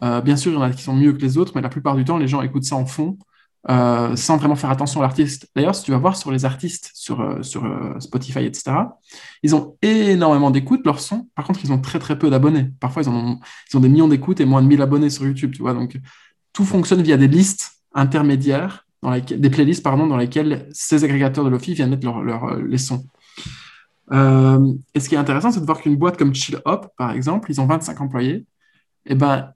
Bien 0.00 0.36
sûr, 0.36 0.52
il 0.52 0.54
y 0.54 0.58
en 0.58 0.62
a 0.62 0.70
qui 0.70 0.82
sont 0.82 0.94
mieux 0.94 1.14
que 1.14 1.22
les 1.22 1.36
autres, 1.36 1.52
mais 1.56 1.62
la 1.62 1.68
plupart 1.68 1.96
du 1.96 2.04
temps, 2.04 2.16
les 2.16 2.28
gens 2.28 2.42
écoutent 2.42 2.64
ça 2.64 2.76
en 2.76 2.86
fond, 2.86 3.18
euh, 3.68 4.14
sans 4.14 4.36
vraiment 4.36 4.54
faire 4.54 4.70
attention 4.70 5.00
à 5.00 5.02
l'artiste. 5.02 5.48
D'ailleurs, 5.56 5.74
si 5.74 5.82
tu 5.82 5.90
vas 5.90 5.98
voir 5.98 6.16
sur 6.16 6.30
les 6.30 6.44
artistes, 6.44 6.92
sur, 6.94 7.20
euh, 7.20 7.40
euh, 7.56 7.98
Spotify, 7.98 8.44
etc., 8.44 8.76
ils 9.42 9.56
ont 9.56 9.76
énormément 9.82 10.52
d'écoutes, 10.52 10.86
leur 10.86 11.00
son. 11.00 11.28
Par 11.34 11.44
contre, 11.44 11.60
ils 11.64 11.72
ont 11.72 11.80
très 11.80 11.98
très 11.98 12.16
peu 12.16 12.30
d'abonnés. 12.30 12.70
Parfois, 12.78 13.02
ils, 13.02 13.08
ont, 13.08 13.40
des 13.80 13.88
millions 13.88 14.06
d'écoutes 14.06 14.40
et 14.40 14.44
moins 14.44 14.62
de 14.62 14.68
1000 14.68 14.82
abonnés 14.82 15.10
sur 15.10 15.24
YouTube, 15.24 15.50
tu 15.52 15.62
vois. 15.62 15.74
Donc, 15.74 15.98
tout 16.52 16.64
fonctionne 16.64 17.02
via 17.02 17.16
des 17.16 17.26
listes 17.26 17.72
intermédiaires, 17.92 18.86
des 19.02 19.50
playlists, 19.50 19.82
pardon, 19.82 20.06
dans 20.06 20.16
lesquelles 20.16 20.68
ces 20.70 21.02
agrégateurs 21.02 21.44
de 21.44 21.50
Lofi 21.50 21.74
viennent 21.74 21.90
mettre 21.90 22.06
leur- 22.06 22.56
les 22.56 22.78
sons. 22.78 23.04
Et 24.12 25.00
ce 25.00 25.08
qui 25.08 25.16
est 25.16 25.18
intéressant, 25.18 25.50
c'est 25.50 25.60
de 25.60 25.66
voir 25.66 25.80
qu'une 25.80 25.96
boîte 25.96 26.16
comme 26.16 26.34
Chill 26.34 26.60
Up, 26.68 26.86
par 26.96 27.10
exemple, 27.10 27.50
ils 27.50 27.60
ont 27.60 27.66
25 27.66 28.00
employés. 28.00 28.46
Et 29.06 29.16
ben, 29.16 29.52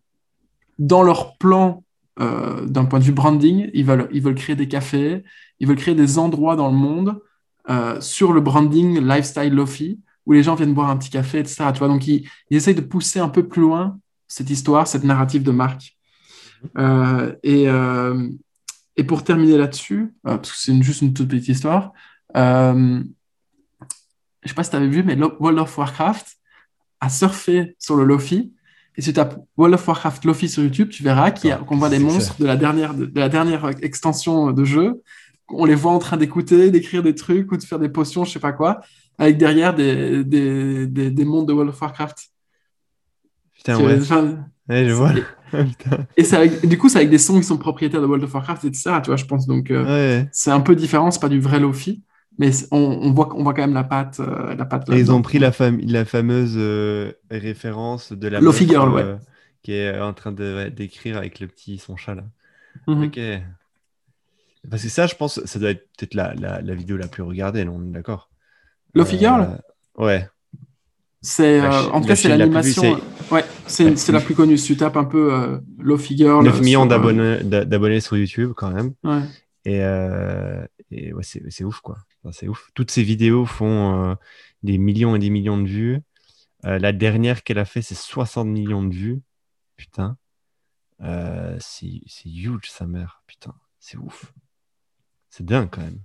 dans 0.78 1.02
leur 1.02 1.36
plan 1.36 1.84
euh, 2.18 2.66
d'un 2.66 2.84
point 2.84 2.98
de 2.98 3.04
vue 3.04 3.12
branding, 3.12 3.70
ils 3.72 3.84
veulent, 3.84 4.08
ils 4.12 4.22
veulent 4.22 4.34
créer 4.34 4.56
des 4.56 4.68
cafés, 4.68 5.22
ils 5.58 5.66
veulent 5.66 5.76
créer 5.76 5.94
des 5.94 6.18
endroits 6.18 6.56
dans 6.56 6.68
le 6.68 6.76
monde 6.76 7.20
euh, 7.68 8.00
sur 8.00 8.32
le 8.32 8.40
branding 8.40 9.00
lifestyle 9.00 9.54
Lofi, 9.54 10.00
où 10.26 10.32
les 10.32 10.42
gens 10.42 10.54
viennent 10.54 10.74
boire 10.74 10.90
un 10.90 10.96
petit 10.96 11.10
café, 11.10 11.38
etc. 11.38 11.66
Tu 11.72 11.78
vois, 11.78 11.88
donc 11.88 12.06
ils, 12.06 12.28
ils 12.50 12.56
essayent 12.56 12.74
de 12.74 12.80
pousser 12.80 13.20
un 13.20 13.28
peu 13.28 13.46
plus 13.46 13.62
loin 13.62 13.98
cette 14.28 14.50
histoire, 14.50 14.86
cette 14.86 15.04
narrative 15.04 15.42
de 15.42 15.50
marque. 15.50 15.96
Euh, 16.76 17.34
et, 17.42 17.66
et 18.96 19.04
pour 19.04 19.24
terminer 19.24 19.56
là-dessus, 19.56 20.12
parce 20.22 20.52
que 20.52 20.58
c'est 20.58 20.82
juste 20.82 21.02
une 21.02 21.14
toute 21.14 21.28
petite 21.28 21.48
histoire, 21.48 21.92
je 24.42 24.48
sais 24.48 24.54
pas 24.54 24.64
si 24.64 24.70
tu 24.70 24.76
avais 24.76 24.88
vu, 24.88 25.02
mais 25.02 25.16
World 25.16 25.58
of 25.58 25.76
Warcraft 25.76 26.38
a 27.00 27.08
surfé 27.08 27.76
sur 27.78 27.96
le 27.96 28.04
Lofi. 28.04 28.52
Et 29.00 29.02
si 29.02 29.08
tu 29.08 29.14
tapes 29.14 29.38
World 29.56 29.74
of 29.76 29.88
Warcraft 29.88 30.26
Lofi 30.26 30.46
sur 30.46 30.62
YouTube, 30.62 30.90
tu 30.90 31.02
verras 31.02 31.30
qu'il 31.30 31.48
y 31.48 31.52
a- 31.52 31.56
Attends, 31.56 31.64
qu'on 31.64 31.78
voit 31.78 31.88
des 31.88 31.98
monstres 31.98 32.36
de 32.38 32.44
la 32.44 32.56
dernière, 32.58 32.92
de, 32.92 33.06
de 33.06 33.18
la 33.18 33.30
dernière 33.30 33.70
extension 33.80 34.52
de 34.52 34.62
jeu. 34.62 35.00
On 35.48 35.64
les 35.64 35.74
voit 35.74 35.92
en 35.92 35.98
train 35.98 36.18
d'écouter, 36.18 36.70
d'écrire 36.70 37.02
des 37.02 37.14
trucs 37.14 37.50
ou 37.50 37.56
de 37.56 37.62
faire 37.64 37.78
des 37.78 37.88
potions, 37.88 38.26
je 38.26 38.32
sais 38.32 38.38
pas 38.38 38.52
quoi, 38.52 38.82
avec 39.16 39.38
derrière 39.38 39.74
des, 39.74 40.22
des, 40.22 40.86
des, 40.86 41.10
des 41.10 41.24
mondes 41.24 41.48
de 41.48 41.54
World 41.54 41.70
of 41.72 41.80
Warcraft. 41.80 42.28
Putain, 43.56 43.78
ouais. 43.82 44.00
je 44.00 44.92
vois. 44.92 45.12
et, 46.18 46.34
avec- 46.34 46.66
du 46.68 46.76
coup, 46.76 46.90
c'est 46.90 46.98
avec 46.98 47.08
des 47.10 47.16
sons 47.18 47.38
qui 47.38 47.44
sont 47.44 47.56
propriétaires 47.56 48.02
de 48.02 48.06
World 48.06 48.24
of 48.24 48.34
Warcraft, 48.34 48.66
etc. 48.66 48.90
Tu 49.02 49.06
vois, 49.06 49.16
je 49.16 49.24
pense. 49.24 49.46
Donc, 49.46 49.70
euh, 49.70 49.84
Ouais. 49.84 50.28
c'est 50.30 50.50
un 50.50 50.60
peu 50.60 50.76
différent, 50.76 51.10
c'est 51.10 51.20
pas 51.22 51.30
du 51.30 51.40
vrai 51.40 51.58
Lofi, 51.58 52.02
mais 52.40 52.50
on, 52.72 52.78
on 52.78 53.12
voit, 53.12 53.28
on 53.36 53.42
voit 53.44 53.54
quand 53.54 53.60
même 53.62 53.74
la 53.74 53.84
patte, 53.84 54.18
euh, 54.20 54.54
la 54.56 54.64
patte 54.64 54.88
ils 54.88 55.12
ont 55.12 55.20
pris 55.22 55.38
la, 55.38 55.50
fam- 55.52 55.80
la 55.86 56.04
fameuse 56.04 56.54
euh, 56.56 57.12
référence 57.30 58.12
de 58.12 58.26
la 58.28 58.40
meuf, 58.40 58.58
Girl, 58.66 58.90
ouais. 58.94 59.02
euh, 59.02 59.16
qui 59.62 59.72
est 59.74 60.00
en 60.00 60.14
train 60.14 60.32
d'écrire 60.32 61.18
avec 61.18 61.38
le 61.38 61.46
petit 61.46 61.76
son 61.78 61.96
chat 61.96 62.14
là. 62.14 62.24
Mhm. 62.88 63.04
Ok. 63.04 63.20
Parce 64.70 64.82
que 64.82 64.88
ça, 64.88 65.06
je 65.06 65.14
pense, 65.14 65.44
ça 65.44 65.58
doit 65.58 65.70
être 65.70 65.86
peut-être 65.96 66.14
la, 66.14 66.34
la, 66.34 66.60
la 66.60 66.74
vidéo 66.74 66.96
la 66.96 67.08
plus 67.08 67.22
regardée, 67.22 67.64
non 67.64 67.76
On 67.76 67.88
est 67.88 67.92
d'accord 67.92 68.30
Lofi 68.94 69.18
Girl? 69.18 69.42
Euh, 69.42 69.56
Ouais. 70.02 70.28
C'est, 71.22 71.60
euh, 71.60 71.82
en 71.92 72.00
cas, 72.00 72.16
c'est 72.16 72.28
la 72.28 72.38
l'animation. 72.38 72.82
euh, 72.96 73.34
ouais, 73.34 73.44
c'est 73.66 73.84
Ouais. 73.84 74.12
la 74.12 74.20
plus 74.20 74.34
connue. 74.34 74.56
Si 74.56 74.68
tu 74.68 74.76
tapes 74.78 74.96
un 74.96 75.04
peu 75.04 75.34
euh, 75.34 75.58
Lofi 75.78 76.16
Girl. 76.16 76.42
9 76.42 76.56
euh, 76.58 76.64
millions 76.64 76.84
euh, 76.86 76.88
d'abonnés 76.88 77.38
d'a- 77.44 77.64
d'abonnés 77.66 78.00
sur 78.00 78.16
YouTube 78.16 78.52
quand 78.56 78.70
même. 78.70 78.92
ouais. 79.04 79.20
Et, 79.66 79.80
euh, 79.82 80.64
et 80.90 81.12
ouais, 81.12 81.22
c'est 81.22 81.64
ouf 81.64 81.80
quoi. 81.80 81.98
Enfin, 82.22 82.32
c'est 82.32 82.48
ouf. 82.48 82.70
Toutes 82.74 82.90
ces 82.90 83.02
vidéos 83.02 83.46
font 83.46 84.10
euh, 84.10 84.14
des 84.62 84.78
millions 84.78 85.14
et 85.16 85.18
des 85.18 85.30
millions 85.30 85.60
de 85.60 85.68
vues. 85.68 86.00
Euh, 86.64 86.78
la 86.78 86.92
dernière 86.92 87.42
qu'elle 87.42 87.58
a 87.58 87.64
fait, 87.64 87.82
c'est 87.82 87.94
60 87.94 88.46
millions 88.48 88.82
de 88.82 88.94
vues. 88.94 89.20
Putain. 89.76 90.16
Euh, 91.00 91.56
c'est 91.60 92.02
c'est 92.06 92.28
huge 92.28 92.68
sa 92.68 92.86
mère. 92.86 93.22
Putain, 93.26 93.54
c'est 93.78 93.96
ouf. 93.96 94.32
C'est 95.30 95.46
dingue 95.46 95.68
quand 95.70 95.82
même. 95.82 96.00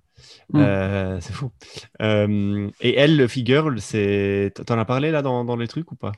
Mm. 0.54 1.20
C'est 1.20 1.34
fou. 1.34 1.52
Et 2.00 2.94
elle, 2.96 3.18
le 3.18 3.28
Figure, 3.28 3.74
c'est. 3.80 4.54
T'en 4.66 4.78
as 4.78 4.86
parlé 4.86 5.12
là 5.12 5.22
dans, 5.22 5.44
dans 5.44 5.58
les 5.58 5.68
trucs 5.68 5.92
ou 5.92 5.96
pas? 5.96 6.14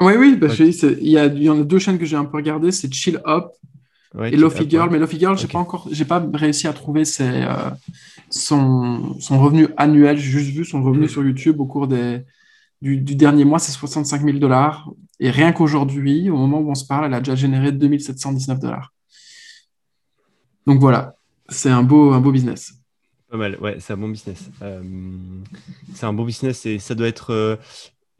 Oui, 0.00 0.14
oui, 0.16 0.36
bah, 0.36 0.48
je 0.48 0.64
dis, 0.64 0.78
il 1.00 1.10
y, 1.10 1.18
a, 1.18 1.26
il 1.26 1.42
y 1.42 1.48
en 1.48 1.60
a 1.60 1.62
deux 1.62 1.78
chaînes 1.78 1.98
que 1.98 2.04
j'ai 2.04 2.16
un 2.16 2.24
peu 2.24 2.38
regardées, 2.38 2.72
c'est 2.72 2.92
Chill 2.92 3.20
Up 3.24 3.52
Ouais, 4.14 4.32
et 4.32 4.36
Lofi 4.36 4.68
Girl. 4.68 4.90
Mais 4.90 4.98
Lofi 4.98 5.18
Girl, 5.18 5.36
j'ai 5.38 5.44
Ok. 5.46 5.52
pas 5.52 5.58
encore, 5.58 5.88
j'ai 5.90 6.04
pas 6.04 6.22
réussi 6.34 6.66
à 6.68 6.72
trouver 6.72 7.04
ses, 7.04 7.24
euh, 7.24 7.70
son, 8.30 9.18
son 9.20 9.40
revenu 9.40 9.68
annuel. 9.76 10.16
J'ai 10.18 10.30
juste 10.30 10.50
vu 10.50 10.64
son 10.64 10.82
revenu 10.82 11.04
Mm. 11.06 11.08
sur 11.08 11.24
YouTube 11.24 11.60
au 11.60 11.66
cours 11.66 11.86
des, 11.88 12.22
du, 12.82 12.98
du 12.98 13.14
dernier 13.16 13.44
mois, 13.44 13.58
c'est 13.58 13.72
65 13.72 14.22
000 14.24 14.38
dollars. 14.38 14.90
Et 15.20 15.30
rien 15.30 15.52
qu'aujourd'hui, 15.52 16.28
au 16.30 16.36
moment 16.36 16.58
où 16.60 16.70
on 16.70 16.74
se 16.74 16.84
parle, 16.84 17.06
elle 17.06 17.14
a 17.14 17.20
déjà 17.20 17.36
généré 17.36 17.72
2719 17.72 18.58
dollars. 18.58 18.92
Donc 20.66 20.78
voilà, 20.80 21.14
c'est 21.48 21.70
un 21.70 21.82
beau, 21.82 22.12
un 22.12 22.20
beau 22.20 22.32
business. 22.32 22.72
Pas 23.30 23.36
mal, 23.36 23.56
ouais, 23.60 23.76
c'est 23.80 23.94
un 23.94 23.96
bon 23.96 24.08
business. 24.08 24.50
Euh, 24.62 24.82
c'est 25.94 26.04
un 26.06 26.12
bon 26.12 26.24
business 26.24 26.66
et 26.66 26.78
ça 26.78 26.94
doit 26.94 27.08
être. 27.08 27.30
euh, 27.30 27.56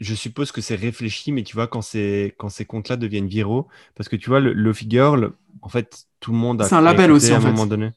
je 0.02 0.14
suppose 0.14 0.52
que 0.52 0.60
c'est 0.60 0.74
réfléchi, 0.74 1.32
mais 1.32 1.42
tu 1.42 1.54
vois, 1.54 1.66
quand, 1.66 1.82
ces 1.82 2.34
comptes-là 2.66 2.96
deviennent 2.96 3.28
viraux, 3.28 3.68
parce 3.94 4.08
que 4.08 4.16
tu 4.16 4.28
vois, 4.30 4.40
le 4.40 4.52
Lofi 4.52 4.86
Girl, 4.88 5.32
en 5.62 5.68
fait, 5.68 6.06
tout 6.20 6.32
le 6.32 6.38
monde 6.38 6.62
a. 6.62 6.64
C'est 6.64 6.74
un 6.74 6.80
label 6.80 7.10
aussi, 7.12 7.32
à 7.32 7.34
en 7.34 7.38
un 7.38 7.40
fait. 7.40 7.50
moment 7.52 7.66
donné. 7.66 7.90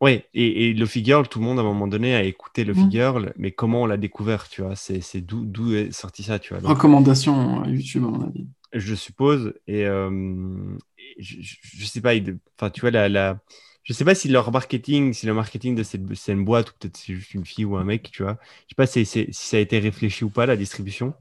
Oui, 0.00 0.22
et, 0.32 0.68
et 0.68 0.74
Lofi 0.74 1.04
Girl, 1.04 1.26
tout 1.28 1.40
le 1.40 1.44
monde 1.44 1.58
à 1.58 1.62
un 1.62 1.64
moment 1.64 1.88
donné 1.88 2.14
a 2.14 2.22
écouté 2.22 2.64
Lofi 2.64 2.84
Mm. 2.84 2.90
Girl, 2.90 3.32
mais 3.36 3.50
comment 3.50 3.82
on 3.82 3.86
l'a 3.86 3.96
découvert, 3.96 4.48
tu 4.48 4.62
vois? 4.62 4.76
C'est 4.76 5.20
d'où 5.20 5.74
est 5.74 5.90
sorti 5.90 6.22
ça, 6.22 6.38
tu 6.38 6.54
vois? 6.54 6.60
Donc, 6.62 6.70
Recommandation 6.70 7.64
euh, 7.64 7.68
YouTube, 7.68 8.04
à 8.04 8.08
mon 8.08 8.26
avis. 8.28 8.46
je 8.72 8.94
suppose. 8.94 9.54
Et, 9.66 9.86
euh, 9.86 10.76
et 10.98 11.22
je, 11.22 11.36
je, 11.40 11.84
sais 11.84 12.00
pas, 12.00 12.12
enfin, 12.56 12.70
tu 12.70 12.80
vois, 12.82 12.92
la, 12.92 13.08
la, 13.08 13.40
je 13.88 13.94
sais 13.94 14.04
pas 14.04 14.14
si 14.14 14.28
leur 14.28 14.52
marketing, 14.52 15.14
si 15.14 15.24
le 15.24 15.32
marketing 15.32 15.74
de 15.74 15.82
cette, 15.82 16.02
c'est 16.14 16.32
une 16.32 16.44
boîte 16.44 16.68
ou 16.68 16.72
peut-être 16.78 16.98
c'est 16.98 17.14
juste 17.14 17.32
une 17.32 17.46
fille 17.46 17.64
ou 17.64 17.74
un 17.78 17.84
mec, 17.84 18.10
tu 18.12 18.22
vois. 18.22 18.36
Je 18.66 18.74
sais 18.74 18.74
pas 18.76 18.86
si, 18.86 19.06
ça 19.32 19.56
a 19.56 19.60
été 19.60 19.78
réfléchi 19.78 20.24
ou 20.24 20.28
pas, 20.28 20.44
la 20.44 20.56
distribution, 20.56 21.14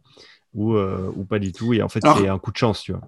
ou, 0.53 0.73
euh, 0.73 1.09
ou 1.15 1.23
pas 1.23 1.39
du 1.39 1.53
tout. 1.53 1.73
Et 1.73 1.81
en 1.81 1.87
fait, 1.87 2.03
Alors- 2.03 2.17
c'est 2.17 2.27
un 2.27 2.37
coup 2.39 2.51
de 2.51 2.57
chance, 2.57 2.81
tu 2.81 2.91
vois. 2.91 3.01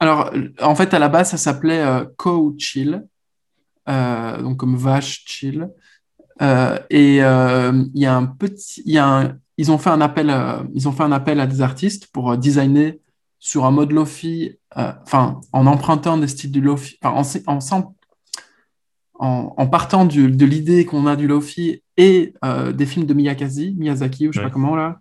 Alors, 0.00 0.30
en 0.62 0.74
fait, 0.74 0.94
à 0.94 0.98
la 0.98 1.10
base, 1.10 1.30
ça 1.30 1.36
s'appelait 1.36 1.82
euh, 1.84 2.06
Cow 2.16 2.54
Chill, 2.56 3.04
euh, 3.90 4.40
donc 4.40 4.56
comme 4.56 4.76
vache 4.76 5.22
chill. 5.26 5.68
Euh, 6.40 6.78
et 6.88 7.16
il 7.16 7.90
y 8.00 8.06
a 8.06 8.16
un 8.16 8.24
petit, 8.26 8.82
il 8.86 8.92
y 8.94 8.98
a 8.98 9.06
un- 9.06 9.38
ils 9.58 9.70
ont 9.70 9.76
fait 9.76 9.90
un 9.90 10.00
appel, 10.00 10.34
ils 10.72 10.88
ont 10.88 10.92
fait 10.92 11.02
un 11.02 11.12
appel 11.12 11.40
à 11.40 11.46
des 11.46 11.60
artistes 11.60 12.06
pour 12.06 12.38
designer 12.38 13.00
sur 13.38 13.66
un 13.66 13.70
mode 13.70 13.92
lofi, 13.92 14.56
enfin, 14.74 15.40
en 15.52 15.66
empruntant 15.66 16.16
des 16.16 16.28
styles 16.28 16.52
du 16.52 16.62
lofi, 16.62 16.96
en, 17.02 17.22
en, 17.46 17.60
s'en- 17.60 17.94
en- 19.18 19.52
en 19.56 19.66
partant 19.66 20.04
du- 20.04 20.30
de 20.30 20.46
l'idée 20.46 20.84
qu'on 20.84 21.06
a 21.06 21.16
du 21.16 21.26
lofi 21.26 21.82
et 21.96 22.32
euh, 22.44 22.72
des 22.72 22.86
films 22.86 23.06
de 23.06 23.14
Miyazaki, 23.14 23.74
Miyazaki 23.78 24.28
ou 24.28 24.32
je 24.32 24.38
sais 24.38 24.44
Ouais. 24.44 24.48
pas 24.50 24.52
comment 24.52 24.76
là, 24.76 24.98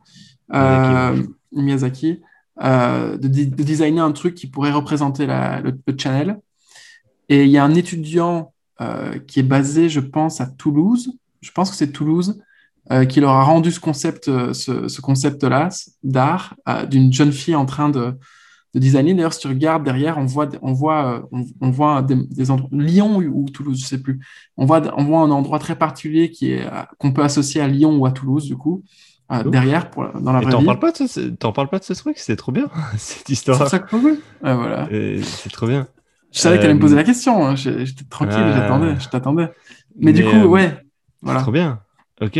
Miyazaki, 0.51 1.21
euh, 1.21 1.61
Miyazaki, 1.61 2.21
euh, 2.63 3.17
de, 3.17 3.27
designer 3.27 4.03
un 4.03 4.11
truc 4.11 4.33
qui 4.35 4.47
pourrait 4.47 4.71
représenter 4.71 5.25
la- 5.25 5.61
le, 5.61 5.77
le 5.85 5.95
channel. 5.97 6.39
Et 7.29 7.43
il 7.43 7.51
y 7.51 7.57
a 7.57 7.63
un 7.63 7.75
étudiant 7.75 8.53
qui 9.25 9.39
est 9.39 9.43
basé, 9.43 9.89
je 9.89 9.99
pense, 9.99 10.39
à 10.39 10.45
Toulouse. 10.45 11.11
Je 11.41 11.51
pense 11.51 11.71
que 11.71 11.75
c'est 11.75 11.91
Toulouse 11.91 12.39
qui 13.09 13.19
leur 13.19 13.31
a 13.31 13.43
rendu 13.43 13.71
ce 13.71 13.79
concept, 13.79 14.25
ce, 14.53 14.87
ce 14.87 15.01
concept-là 15.01 15.69
d'art 16.03 16.55
d'une 16.89 17.11
jeune 17.11 17.31
fille 17.33 17.55
en 17.55 17.65
train 17.65 17.89
de, 17.89 18.13
de 18.73 18.79
designer. 18.79 19.13
D'ailleurs, 19.15 19.33
si 19.33 19.39
tu 19.41 19.47
regardes 19.47 19.83
derrière, 19.83 20.17
on 20.17 20.25
voit, 20.25 20.49
on 20.61 20.73
voit, 20.73 21.15
euh, 21.15 21.21
on, 21.31 21.45
on 21.61 21.69
voit 21.71 22.01
des, 22.01 22.15
des 22.15 22.51
endroits, 22.51 22.69
Lyon 22.73 23.17
ou, 23.17 23.43
ou 23.43 23.49
Toulouse, 23.49 23.79
je 23.81 23.85
sais 23.85 24.01
plus. 24.01 24.19
On 24.57 24.65
voit, 24.65 24.81
on 24.97 25.03
voit 25.05 25.19
un 25.21 25.31
endroit 25.31 25.59
très 25.59 25.75
particulier 25.77 26.31
qui 26.31 26.51
est 26.51 26.65
euh, 26.65 26.81
qu'on 26.99 27.11
peut 27.13 27.23
associer 27.23 27.61
à 27.61 27.67
Lyon 27.67 27.97
ou 27.97 28.05
à 28.05 28.11
Toulouse, 28.11 28.45
du 28.45 28.57
coup, 28.57 28.83
euh, 29.31 29.43
derrière 29.43 29.89
pour, 29.89 30.07
dans 30.21 30.33
la 30.33 30.41
vraie 30.41 30.51
t'en 30.51 30.59
vie. 30.59 30.65
parles 30.65 30.79
pas 30.79 30.91
de 30.91 31.07
ce, 31.07 31.19
t'en 31.29 31.51
parles 31.53 31.69
pas 31.69 31.79
de 31.79 31.83
ce 31.83 31.93
truc, 31.93 32.17
c'est 32.17 32.35
trop 32.35 32.51
bien, 32.51 32.69
cette 32.97 33.29
C'est 33.33 33.33
histoire. 33.33 33.57
pour 33.57 33.67
ça 33.67 33.79
que 33.79 33.87
voilà. 34.41 34.89
Euh, 34.91 35.21
c'est 35.23 35.49
trop 35.51 35.67
bien. 35.67 35.87
Je 36.31 36.39
savais 36.39 36.57
qu'elle 36.57 36.65
allait 36.67 36.75
me 36.75 36.79
Euh, 36.79 36.81
poser 36.81 36.95
la 36.95 37.03
question. 37.03 37.45
hein. 37.45 37.55
J'étais 37.55 38.03
tranquille, 38.09 38.37
ah. 38.39 38.53
j'attendais, 38.53 38.99
je 38.99 39.09
t'attendais. 39.09 39.49
Mais, 39.99 40.13
du 40.13 40.23
coup, 40.23 40.35
euh, 40.35 40.45
ouais, 40.45 40.77
C'est 41.23 41.23
voilà. 41.23 41.39
trop 41.39 41.51
bien. 41.51 41.81
Ok, 42.21 42.39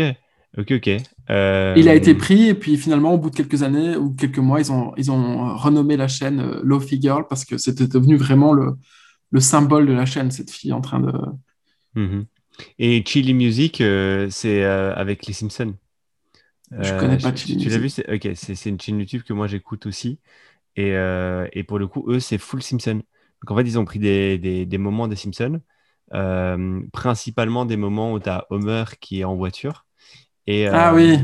ok, 0.58 0.72
ok. 0.72 0.90
Euh, 1.30 1.74
Il 1.76 1.88
a 1.88 1.94
été 1.94 2.14
pris 2.14 2.48
et 2.48 2.54
puis 2.54 2.76
finalement, 2.76 3.12
au 3.14 3.18
bout 3.18 3.30
de 3.30 3.36
quelques 3.36 3.62
années 3.62 3.96
ou 3.96 4.10
quelques 4.14 4.38
mois, 4.38 4.60
ils 4.60 4.72
ont, 4.72 4.92
ils 4.96 5.10
ont 5.10 5.56
renommé 5.56 5.96
la 5.96 6.08
chaîne 6.08 6.40
euh, 6.40 6.60
Lofi 6.64 7.00
Girl 7.00 7.26
parce 7.28 7.44
que 7.44 7.58
c'était 7.58 7.86
devenu 7.86 8.16
vraiment 8.16 8.52
le, 8.52 8.76
le 9.30 9.40
symbole 9.40 9.86
de 9.86 9.92
la 9.92 10.06
chaîne, 10.06 10.30
cette 10.30 10.50
fille 10.50 10.72
en 10.72 10.80
train 10.80 11.00
de... 11.00 11.12
Mhm. 11.94 12.26
Et 12.78 13.04
Chili 13.06 13.34
Music, 13.34 13.80
euh, 13.80 14.28
c'est 14.30 14.64
euh, 14.64 14.94
avec 14.94 15.26
les 15.26 15.32
Simpsons. 15.34 15.74
Je 16.80 16.92
Euh, 16.92 16.98
connais 17.00 17.18
pas 17.18 17.32
tu- 17.32 17.36
Chili 17.36 17.56
Tu 17.56 17.70
l'as 17.70 17.78
vu? 17.78 17.88
Music. 17.88 17.90
c'est- 17.90 18.12
Ok, 18.14 18.28
c'est 18.36 18.68
une 18.70 18.80
chaîne 18.80 18.98
YouTube 19.00 19.22
que 19.22 19.32
moi 19.32 19.46
j'écoute 19.46 19.86
aussi. 19.86 20.20
Et, 20.76 20.92
euh, 20.94 21.48
et 21.54 21.64
pour 21.64 21.80
le 21.80 21.88
coup, 21.88 22.06
eux, 22.10 22.20
c'est 22.20 22.38
full 22.38 22.62
Simpson. 22.62 22.96
Donc 23.42 23.52
en 23.52 23.56
fait, 23.56 23.62
ils 23.64 23.78
ont 23.80 23.86
pris 23.86 24.00
des, 24.00 24.38
des, 24.38 24.66
des 24.66 24.78
moments 24.78 25.08
des 25.08 25.16
Simpsons, 25.16 25.62
euh, 26.14 26.82
principalement 26.94 27.66
des 27.66 27.78
moments 27.78 28.14
où 28.14 28.20
tu 28.20 28.30
as 28.30 28.46
Homer 28.50 28.84
qui 29.00 29.20
est 29.20 29.24
en 29.24 29.36
voiture. 29.36 29.86
Et, 30.48 30.66
Ah 30.70 30.92
euh, 30.92 30.94
oui. 30.94 31.18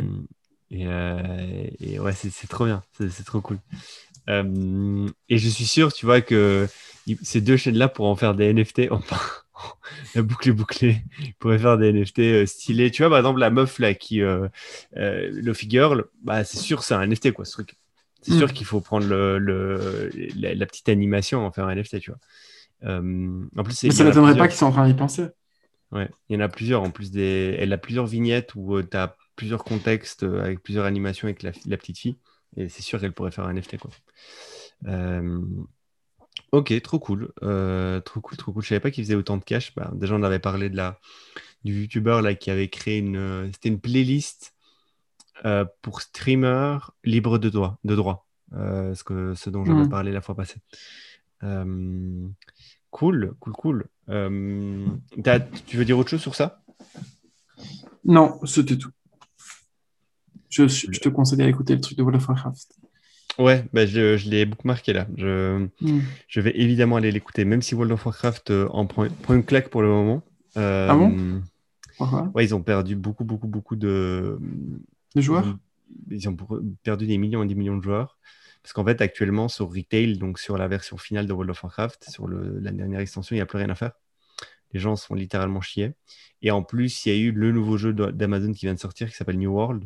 Et, 0.70 0.86
euh, 0.86 1.66
et 1.80 1.98
ouais, 1.98 2.12
c'est 2.12 2.48
trop 2.48 2.66
bien, 2.66 2.82
c'est 2.98 3.24
trop 3.24 3.40
cool. 3.40 3.58
Euh, 4.28 5.08
et 5.28 5.38
je 5.38 5.48
suis 5.48 5.66
sûr, 5.66 5.92
tu 5.92 6.06
vois, 6.06 6.20
que 6.20 6.68
ces 7.22 7.40
deux 7.40 7.56
chaînes-là 7.56 7.88
pourront 7.88 8.10
en 8.12 8.16
faire 8.16 8.34
des 8.34 8.46
NFT. 8.46 8.88
Enfin, 8.92 9.18
la 10.14 10.22
boucle 10.22 10.48
est 10.48 10.52
bouclée. 10.52 10.98
Ils 11.20 11.34
pourraient 11.34 11.58
faire 11.58 11.78
des 11.78 11.88
NFT 11.90 12.18
euh, 12.20 12.46
stylés. 12.46 12.90
Tu 12.90 13.02
vois, 13.02 13.10
par 13.10 13.18
exemple, 13.18 13.40
la 13.40 13.50
meuf 13.50 13.78
là 13.78 13.94
qui. 13.94 14.22
Euh, 14.22 14.48
euh, 14.96 15.54
Girl, 15.68 16.06
bah, 16.22 16.44
c'est 16.44 16.58
sûr, 16.58 16.82
c'est 16.84 16.94
un 16.94 17.02
NFT 17.02 17.32
quoi, 17.32 17.44
ce 17.44 17.52
truc. 17.52 17.76
C'est 18.22 18.34
Mm. 18.34 18.38
sûr 18.38 18.52
qu'il 18.52 18.66
faut 18.66 18.80
prendre 18.80 19.06
le, 19.06 19.38
le- 19.38 20.10
la, 20.36 20.54
la 20.54 20.66
petite 20.66 20.88
animation 20.88 21.46
en 21.46 21.52
faire 21.52 21.66
un 21.66 21.70
NFT, 21.72 22.00
tu 22.00 22.10
vois. 22.10 22.20
Euh, 22.84 23.44
en 23.56 23.62
plus, 23.64 23.82
Mais 23.82 23.90
il 23.90 23.92
ça 23.92 24.02
a 24.02 24.06
m'étonnerait 24.06 24.32
plusieurs. 24.32 24.38
pas 24.38 24.48
qu'ils 24.48 24.58
soient 24.58 24.68
en 24.68 24.72
train 24.72 24.86
d'y 24.88 24.94
penser. 24.94 25.26
Ouais, 25.92 26.08
il 26.28 26.34
y 26.34 26.36
en 26.36 26.40
a 26.40 26.48
plusieurs. 26.48 26.82
En 26.82 26.90
plus, 26.90 27.10
des... 27.10 27.56
elle 27.58 27.72
a 27.72 27.78
plusieurs 27.78 28.06
vignettes 28.06 28.54
où 28.56 28.82
tu 28.82 28.96
as 28.96 29.16
plusieurs 29.36 29.64
contextes 29.64 30.24
euh, 30.24 30.42
avec 30.42 30.62
plusieurs 30.62 30.84
animations 30.84 31.26
avec 31.28 31.42
la, 31.42 31.52
la 31.66 31.76
petite 31.76 31.98
fille. 31.98 32.16
Et 32.56 32.68
c'est 32.68 32.82
sûr 32.82 33.00
qu'elle 33.00 33.12
pourrait 33.12 33.30
faire 33.30 33.44
un 33.44 33.50
NFT. 33.50 33.78
Quoi. 33.78 33.90
Euh, 34.86 35.40
Ok, 36.52 36.72
trop 36.82 36.98
cool. 37.00 37.32
Euh, 37.42 38.00
trop 38.00 38.20
cool, 38.20 38.36
trop 38.38 38.52
cool. 38.52 38.62
Je 38.62 38.68
savais 38.68 38.80
pas 38.80 38.90
qu'ils 38.90 39.04
faisaient 39.04 39.14
autant 39.16 39.36
de 39.36 39.44
cash. 39.44 39.74
Bah, 39.74 39.90
déjà, 39.94 40.14
on 40.14 40.22
avait 40.22 40.38
parlé 40.38 40.70
de 40.70 40.76
la, 40.76 41.00
du 41.64 41.82
youtubeur 41.82 42.22
là 42.22 42.34
qui 42.34 42.50
avait 42.50 42.68
créé 42.68 42.98
une, 42.98 43.50
c'était 43.52 43.70
une 43.70 43.80
playlist 43.80 44.54
pour 45.82 46.00
streamers 46.02 46.92
libres 47.04 47.38
de 47.38 47.48
droit, 47.50 47.78
de 47.84 47.94
droit, 47.96 48.26
ce 48.52 49.04
que 49.04 49.34
ce 49.34 49.50
dont 49.50 49.64
j'avais 49.64 49.84
Mhm. 49.84 49.90
parlé 49.90 50.12
la 50.12 50.20
fois 50.20 50.34
passée. 50.36 50.60
Cool, 52.94 53.34
cool, 53.40 53.52
cool. 53.54 53.84
Euh, 54.08 54.86
tu 55.66 55.76
veux 55.76 55.84
dire 55.84 55.98
autre 55.98 56.10
chose 56.10 56.20
sur 56.20 56.36
ça? 56.36 56.62
Non, 58.04 58.38
c'était 58.46 58.78
tout. 58.78 58.90
Je, 60.48 60.68
je 60.68 61.00
te 61.00 61.08
conseille 61.08 61.38
d'aller 61.38 61.50
écouter 61.50 61.74
le 61.74 61.80
truc 61.80 61.98
de 61.98 62.04
World 62.04 62.22
of 62.22 62.28
Warcraft. 62.28 62.78
Ouais, 63.40 63.64
bah, 63.72 63.84
je, 63.84 64.16
je 64.16 64.30
l'ai 64.30 64.44
bookmarké 64.46 64.92
là. 64.92 65.08
Je, 65.16 65.66
Hmm. 65.80 66.02
je 66.28 66.40
vais 66.40 66.52
évidemment 66.54 66.94
aller 66.94 67.10
l'écouter, 67.10 67.44
même 67.44 67.62
si 67.62 67.74
World 67.74 67.90
of 67.90 68.06
Warcraft 68.06 68.52
euh, 68.52 68.68
en 68.70 68.86
prend, 68.86 69.08
prend 69.22 69.34
une 69.34 69.44
claque 69.44 69.70
pour 69.70 69.82
le 69.82 69.88
moment. 69.88 70.22
Euh, 70.56 70.86
Ah 70.88 70.94
bon? 70.94 71.42
Pourquoi? 71.98 72.30
Ouais, 72.32 72.44
ils 72.44 72.54
ont 72.54 72.62
perdu 72.62 72.94
beaucoup, 72.94 73.24
beaucoup, 73.24 73.48
beaucoup 73.48 73.74
de. 73.74 74.38
Ils 75.16 75.22
joueurs? 75.22 75.58
Ils 76.10 76.28
ont 76.28 76.36
perdu 76.84 77.08
des 77.08 77.18
millions 77.18 77.42
et 77.42 77.48
des 77.48 77.56
millions 77.56 77.76
de 77.76 77.82
joueurs. 77.82 78.18
Parce 78.64 78.72
qu'en 78.74 78.84
fait, 78.86 79.02
actuellement, 79.02 79.48
sur 79.48 79.68
Retail, 79.72 80.18
donc 80.18 80.40
sur 80.40 80.58
la 80.58 80.68
version 80.68 80.98
finale 80.98 81.28
de 81.28 81.34
World 81.34 81.50
of 81.52 81.62
Warcraft, 81.64 82.10
sur 82.10 82.26
le- 82.28 82.58
la 82.60 82.72
dernière 82.72 83.00
extension, 83.00 83.36
il 83.36 83.38
n'y 83.38 83.42
a 83.42 83.46
plus 83.46 83.58
rien 83.58 83.70
à 83.70 83.76
faire. 83.76 83.92
Les 84.72 84.80
gens 84.80 84.96
se 84.96 85.06
font 85.06 85.14
littéralement 85.14 85.60
chier. 85.62 85.92
Et 86.42 86.50
en 86.50 86.62
plus, 86.64 87.06
il 87.06 87.12
y 87.12 87.16
a 87.16 87.18
eu 87.18 87.32
le 87.32 87.52
nouveau 87.52 87.76
jeu 87.78 87.92
d'Amazon 87.94 88.52
qui 88.52 88.66
vient 88.66 88.74
de 88.74 88.80
sortir 88.80 89.08
qui 89.10 89.16
s'appelle 89.16 89.38
New 89.38 89.52
World. 89.52 89.84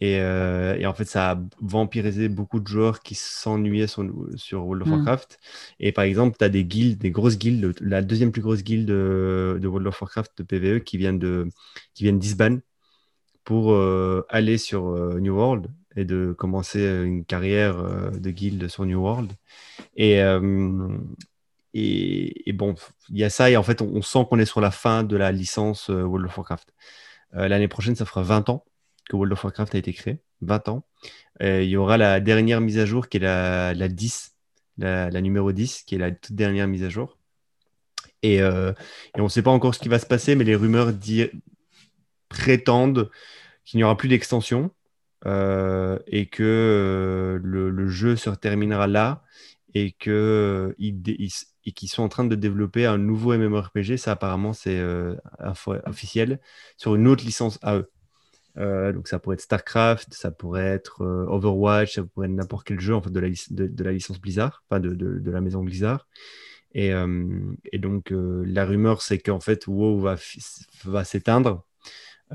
Et, 0.00 0.18
euh, 0.20 0.76
et 0.78 0.86
en 0.86 0.94
fait, 0.94 1.04
ça 1.04 1.32
a 1.32 1.40
vampirisé 1.60 2.28
beaucoup 2.28 2.60
de 2.60 2.66
joueurs 2.66 3.00
qui 3.00 3.14
s'ennuyaient 3.14 3.86
sur, 3.86 4.04
sur 4.36 4.66
World 4.66 4.82
of 4.82 4.88
Mm. 4.88 4.92
Warcraft. 4.94 5.38
Et 5.80 5.92
par 5.92 6.04
exemple, 6.04 6.36
tu 6.38 6.44
as 6.44 6.48
des 6.48 6.64
guildes, 6.64 6.98
des 6.98 7.12
grosses 7.12 7.38
guildes, 7.38 7.74
la 7.80 8.02
deuxième 8.02 8.32
plus 8.32 8.42
grosse 8.42 8.64
guilde 8.64 8.88
de, 8.88 9.58
de 9.62 9.68
World 9.68 9.86
of 9.86 10.02
Warcraft 10.02 10.38
de 10.38 10.42
PvE 10.42 10.78
qui 10.80 10.98
viennent 10.98 11.20
de 11.20 11.48
qui 11.94 12.04
viennent 12.04 12.18
d'Isban 12.18 12.58
pour 13.44 13.72
euh, 13.72 14.24
aller 14.28 14.58
sur 14.58 14.88
euh, 14.88 15.20
New 15.20 15.34
World 15.34 15.68
et 15.96 16.04
de 16.04 16.34
commencer 16.36 16.80
euh, 16.80 17.04
une 17.04 17.24
carrière 17.24 17.78
euh, 17.78 18.10
de 18.10 18.30
guilde 18.30 18.68
sur 18.68 18.84
New 18.86 19.00
World. 19.00 19.32
Et, 19.96 20.22
euh, 20.22 20.88
et, 21.74 22.52
bon, 22.52 22.74
il 23.10 23.18
y 23.18 23.24
a 23.24 23.30
ça, 23.30 23.50
et 23.50 23.56
en 23.56 23.62
fait, 23.62 23.80
on, 23.82 24.02
sent 24.02 24.26
qu'on 24.28 24.38
est 24.38 24.46
sur 24.46 24.60
la 24.60 24.70
fin 24.70 25.04
de 25.04 25.16
la 25.16 25.32
licence 25.32 25.88
World 25.88 26.26
of 26.26 26.36
Warcraft. 26.36 26.74
L'année 27.32 27.68
prochaine, 27.68 27.96
ça 27.96 28.04
fera 28.04 28.22
20 28.22 28.50
ans 28.50 28.66
que 29.08 29.16
World 29.16 29.32
of 29.32 29.42
Warcraft 29.42 29.74
a 29.74 29.78
été 29.78 29.94
créé. 29.94 30.18
20 30.42 30.68
ans. 30.68 30.84
Il 31.40 31.64
y 31.64 31.76
aura 31.76 31.96
la 31.96 32.20
dernière 32.20 32.60
mise 32.60 32.78
à 32.78 32.84
jour 32.84 33.08
qui 33.08 33.16
est 33.16 33.20
la, 33.20 33.72
la 33.72 33.88
10, 33.88 34.34
la, 34.76 35.20
numéro 35.22 35.50
10, 35.50 35.84
qui 35.84 35.94
est 35.94 35.98
la 35.98 36.10
toute 36.10 36.34
dernière 36.34 36.68
mise 36.68 36.84
à 36.84 36.90
jour. 36.90 37.16
Et, 38.22 38.42
on 38.44 38.74
ne 39.22 39.28
sait 39.28 39.40
pas 39.40 39.50
encore 39.50 39.74
ce 39.74 39.80
qui 39.80 39.88
va 39.88 39.98
se 39.98 40.04
passer, 40.04 40.34
mais 40.34 40.44
les 40.44 40.56
rumeurs 40.56 40.92
prétendent 42.28 43.10
qu'il 43.64 43.78
n'y 43.78 43.84
aura 43.84 43.96
plus 43.96 44.10
d'extension 44.10 44.70
et 45.26 46.26
que 46.26 46.42
euh, 46.42 47.38
le, 47.42 47.88
jeu 47.88 48.16
se 48.16 48.30
terminera 48.30 48.86
là 48.86 49.22
et 49.74 49.92
que 49.92 50.10
euh, 50.10 50.74
ils 50.78 51.88
sont 51.88 52.02
en 52.02 52.08
train 52.08 52.24
de 52.24 52.34
développer 52.34 52.86
un 52.86 52.98
nouveau 52.98 53.36
MMORPG. 53.36 53.96
Ça, 53.96 54.12
apparemment, 54.12 54.52
c'est 54.52 54.78
euh, 54.78 55.14
officiel 55.86 56.40
sur 56.76 56.94
une 56.94 57.08
autre 57.08 57.24
licence 57.24 57.58
à 57.62 57.76
eux. 57.76 57.90
Euh, 58.58 58.92
donc 58.92 59.08
ça 59.08 59.18
pourrait 59.18 59.34
être 59.34 59.40
StarCraft, 59.40 60.12
ça 60.12 60.30
pourrait 60.30 60.66
être 60.66 61.02
euh, 61.02 61.24
Overwatch, 61.26 61.94
ça 61.94 62.04
pourrait 62.04 62.26
être 62.26 62.34
n'importe 62.34 62.66
quel 62.66 62.80
jeu 62.80 62.94
en 62.94 63.00
fait, 63.00 63.10
de, 63.10 63.20
la, 63.20 63.92
licence 63.92 64.20
Blizzard, 64.20 64.62
enfin 64.68 64.80
de, 64.80 65.30
la 65.30 65.40
maison 65.40 65.62
Blizzard. 65.62 66.06
Et, 66.74 66.92
euh, 66.92 67.28
donc 67.74 68.12
euh, 68.12 68.44
la 68.46 68.64
rumeur 68.64 69.02
c'est 69.02 69.18
qu'en 69.18 69.40
fait 69.40 69.66
WoW 69.66 69.98
va, 70.00 71.04
s'éteindre. 71.04 71.64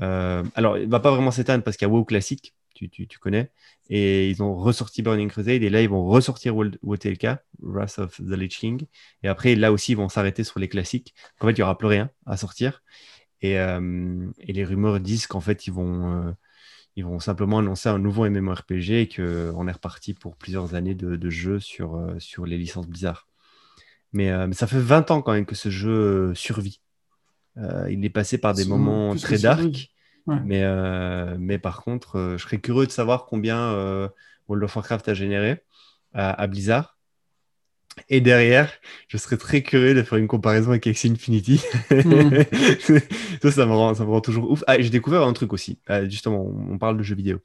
Euh, 0.00 0.42
alors 0.54 0.78
il 0.78 0.88
va 0.88 1.00
pas 1.00 1.10
vraiment 1.10 1.30
s'éteindre 1.30 1.62
parce 1.64 1.76
qu'il 1.76 1.86
y 1.86 1.90
a 1.90 1.92
WoW 1.92 2.04
classique, 2.04 2.54
tu, 2.78 2.88
tu, 2.90 3.06
tu 3.08 3.18
connais, 3.18 3.50
et 3.90 4.30
ils 4.30 4.42
ont 4.42 4.54
ressorti 4.54 5.02
Burning 5.02 5.28
Crusade 5.28 5.62
et 5.62 5.70
là 5.70 5.82
ils 5.82 5.88
vont 5.88 6.06
ressortir 6.06 6.56
WTLK, 6.56 7.26
Wrath 7.62 7.98
of 7.98 8.16
the 8.18 8.36
Lich 8.36 8.58
King, 8.58 8.86
et 9.22 9.28
après 9.28 9.54
là 9.54 9.72
aussi 9.72 9.92
ils 9.92 9.96
vont 9.96 10.08
s'arrêter 10.08 10.44
sur 10.44 10.60
les 10.60 10.68
classiques. 10.68 11.14
En 11.40 11.46
fait 11.46 11.52
il 11.52 11.58
y 11.58 11.62
aura 11.62 11.76
plus 11.76 11.88
rien 11.88 12.10
à 12.26 12.36
sortir. 12.36 12.82
Et, 13.40 13.58
euh, 13.58 14.26
et 14.40 14.52
les 14.52 14.64
rumeurs 14.64 14.98
disent 15.00 15.26
qu'en 15.28 15.40
fait, 15.40 15.68
ils 15.68 15.72
vont, 15.72 16.26
euh, 16.28 16.32
ils 16.96 17.04
vont 17.04 17.20
simplement 17.20 17.58
annoncer 17.60 17.88
un 17.88 18.00
nouveau 18.00 18.28
MMORPG 18.28 18.90
et 18.90 19.08
qu'on 19.08 19.68
est 19.68 19.72
reparti 19.72 20.12
pour 20.14 20.36
plusieurs 20.36 20.74
années 20.74 20.96
de, 20.96 21.14
de 21.14 21.30
jeux 21.30 21.60
sur, 21.60 21.94
euh, 21.94 22.18
sur 22.18 22.46
les 22.46 22.58
licences 22.58 22.88
bizarres. 22.88 23.28
Mais, 24.12 24.30
euh, 24.30 24.46
mais 24.46 24.54
ça 24.54 24.66
fait 24.66 24.80
20 24.80 25.10
ans 25.10 25.22
quand 25.22 25.32
même 25.32 25.46
que 25.46 25.54
ce 25.54 25.70
jeu 25.70 25.90
euh, 26.30 26.34
survit. 26.34 26.80
Euh, 27.58 27.90
il 27.90 28.04
est 28.04 28.10
passé 28.10 28.38
par 28.38 28.54
des 28.54 28.64
moments 28.64 29.14
très 29.16 29.38
dark. 29.38 29.90
Ouais. 30.28 30.36
Mais, 30.44 30.62
euh, 30.62 31.36
mais 31.38 31.58
par 31.58 31.82
contre, 31.82 32.16
euh, 32.16 32.38
je 32.38 32.42
serais 32.42 32.58
curieux 32.58 32.86
de 32.86 32.92
savoir 32.92 33.24
combien 33.24 33.72
euh, 33.72 34.08
World 34.46 34.62
of 34.62 34.76
Warcraft 34.76 35.08
a 35.08 35.14
généré 35.14 35.62
à, 36.12 36.30
à 36.30 36.46
Blizzard. 36.46 36.96
Et 38.10 38.20
derrière, 38.20 38.70
je 39.08 39.16
serais 39.16 39.38
très 39.38 39.62
curieux 39.62 39.94
de 39.94 40.02
faire 40.02 40.18
une 40.18 40.28
comparaison 40.28 40.70
avec 40.70 40.86
Axie 40.86 41.10
Infinity. 41.10 41.62
Mm. 41.90 42.42
ça, 43.42 43.50
ça 43.50 43.66
me, 43.66 43.72
rend, 43.72 43.94
ça 43.94 44.04
me 44.04 44.10
rend 44.10 44.20
toujours 44.20 44.50
ouf. 44.50 44.62
Ah, 44.66 44.80
j'ai 44.80 44.90
découvert 44.90 45.22
un 45.22 45.32
truc 45.32 45.52
aussi. 45.52 45.78
Euh, 45.90 46.08
justement, 46.08 46.46
on, 46.46 46.78
parle 46.78 46.98
de 46.98 47.02
jeux 47.02 47.16
vidéo. 47.16 47.40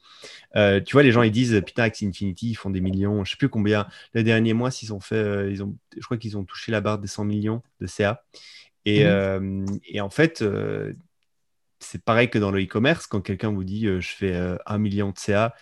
Tu 0.54 0.92
vois, 0.92 1.02
les 1.02 1.10
gens, 1.10 1.22
ils 1.22 1.32
disent 1.32 1.60
Putain, 1.66 1.84
Axie 1.84 2.06
Infinity, 2.06 2.50
ils 2.50 2.54
font 2.54 2.70
des 2.70 2.82
millions. 2.82 3.24
Je 3.24 3.32
sais 3.32 3.36
plus 3.36 3.48
combien. 3.48 3.88
Le 4.12 4.22
dernier 4.22 4.52
mois, 4.52 4.70
s'ils 4.70 4.92
ont 4.92 5.00
fait. 5.00 5.50
ils 5.50 5.62
ont, 5.64 5.74
je 5.96 6.02
crois 6.04 6.18
qu'ils 6.18 6.36
ont 6.36 6.44
touché 6.44 6.70
la 6.70 6.80
barre 6.80 6.98
des 6.98 7.08
100 7.08 7.24
millions 7.24 7.62
de 7.80 7.86
CA. 7.86 8.22
Et, 8.84 9.06
euh, 9.06 9.64
et 9.88 10.00
en 10.02 10.10
fait, 10.10 10.44
c'est 11.84 12.04
pareil 12.04 12.30
que 12.30 12.38
dans 12.38 12.50
le 12.50 12.62
e-commerce. 12.62 13.06
Quand 13.06 13.20
quelqu'un 13.20 13.50
vous 13.50 13.64
dit 13.64 13.86
euh, 13.86 14.00
Je 14.00 14.08
fais 14.08 14.34
euh, 14.34 14.56
1 14.66 14.78
million 14.78 15.10
de 15.10 15.18
CA, 15.18 15.54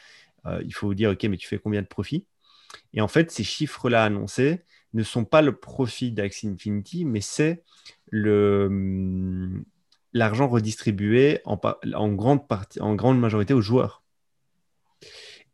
euh, 0.47 0.63
il 0.65 0.73
faut 0.73 0.87
vous 0.87 0.95
dire 0.95 1.11
Ok, 1.11 1.25
mais 1.25 1.37
tu 1.37 1.49
fais 1.49 1.59
combien 1.59 1.83
de 1.83 1.87
profit 1.87 2.27
Et 2.95 3.01
en 3.01 3.09
fait, 3.09 3.31
ces 3.31 3.45
chiffres-là 3.45 4.05
annoncés 4.05 4.63
ne 4.95 5.03
sont 5.03 5.25
pas 5.25 5.43
le 5.43 5.57
profit 5.57 6.13
d'Axie 6.13 6.49
Infinity, 6.49 7.05
mais 7.05 7.21
c'est 7.21 7.65
le 8.11 8.67
hum, 8.67 9.65
l'argent 10.13 10.49
redistribué 10.49 11.41
en, 11.45 11.57
grande 12.13 12.47
partie, 12.47 12.81
en 12.81 12.95
grande 12.95 13.19
majorité 13.19 13.55
aux 13.55 13.63
joueurs. 13.63 14.03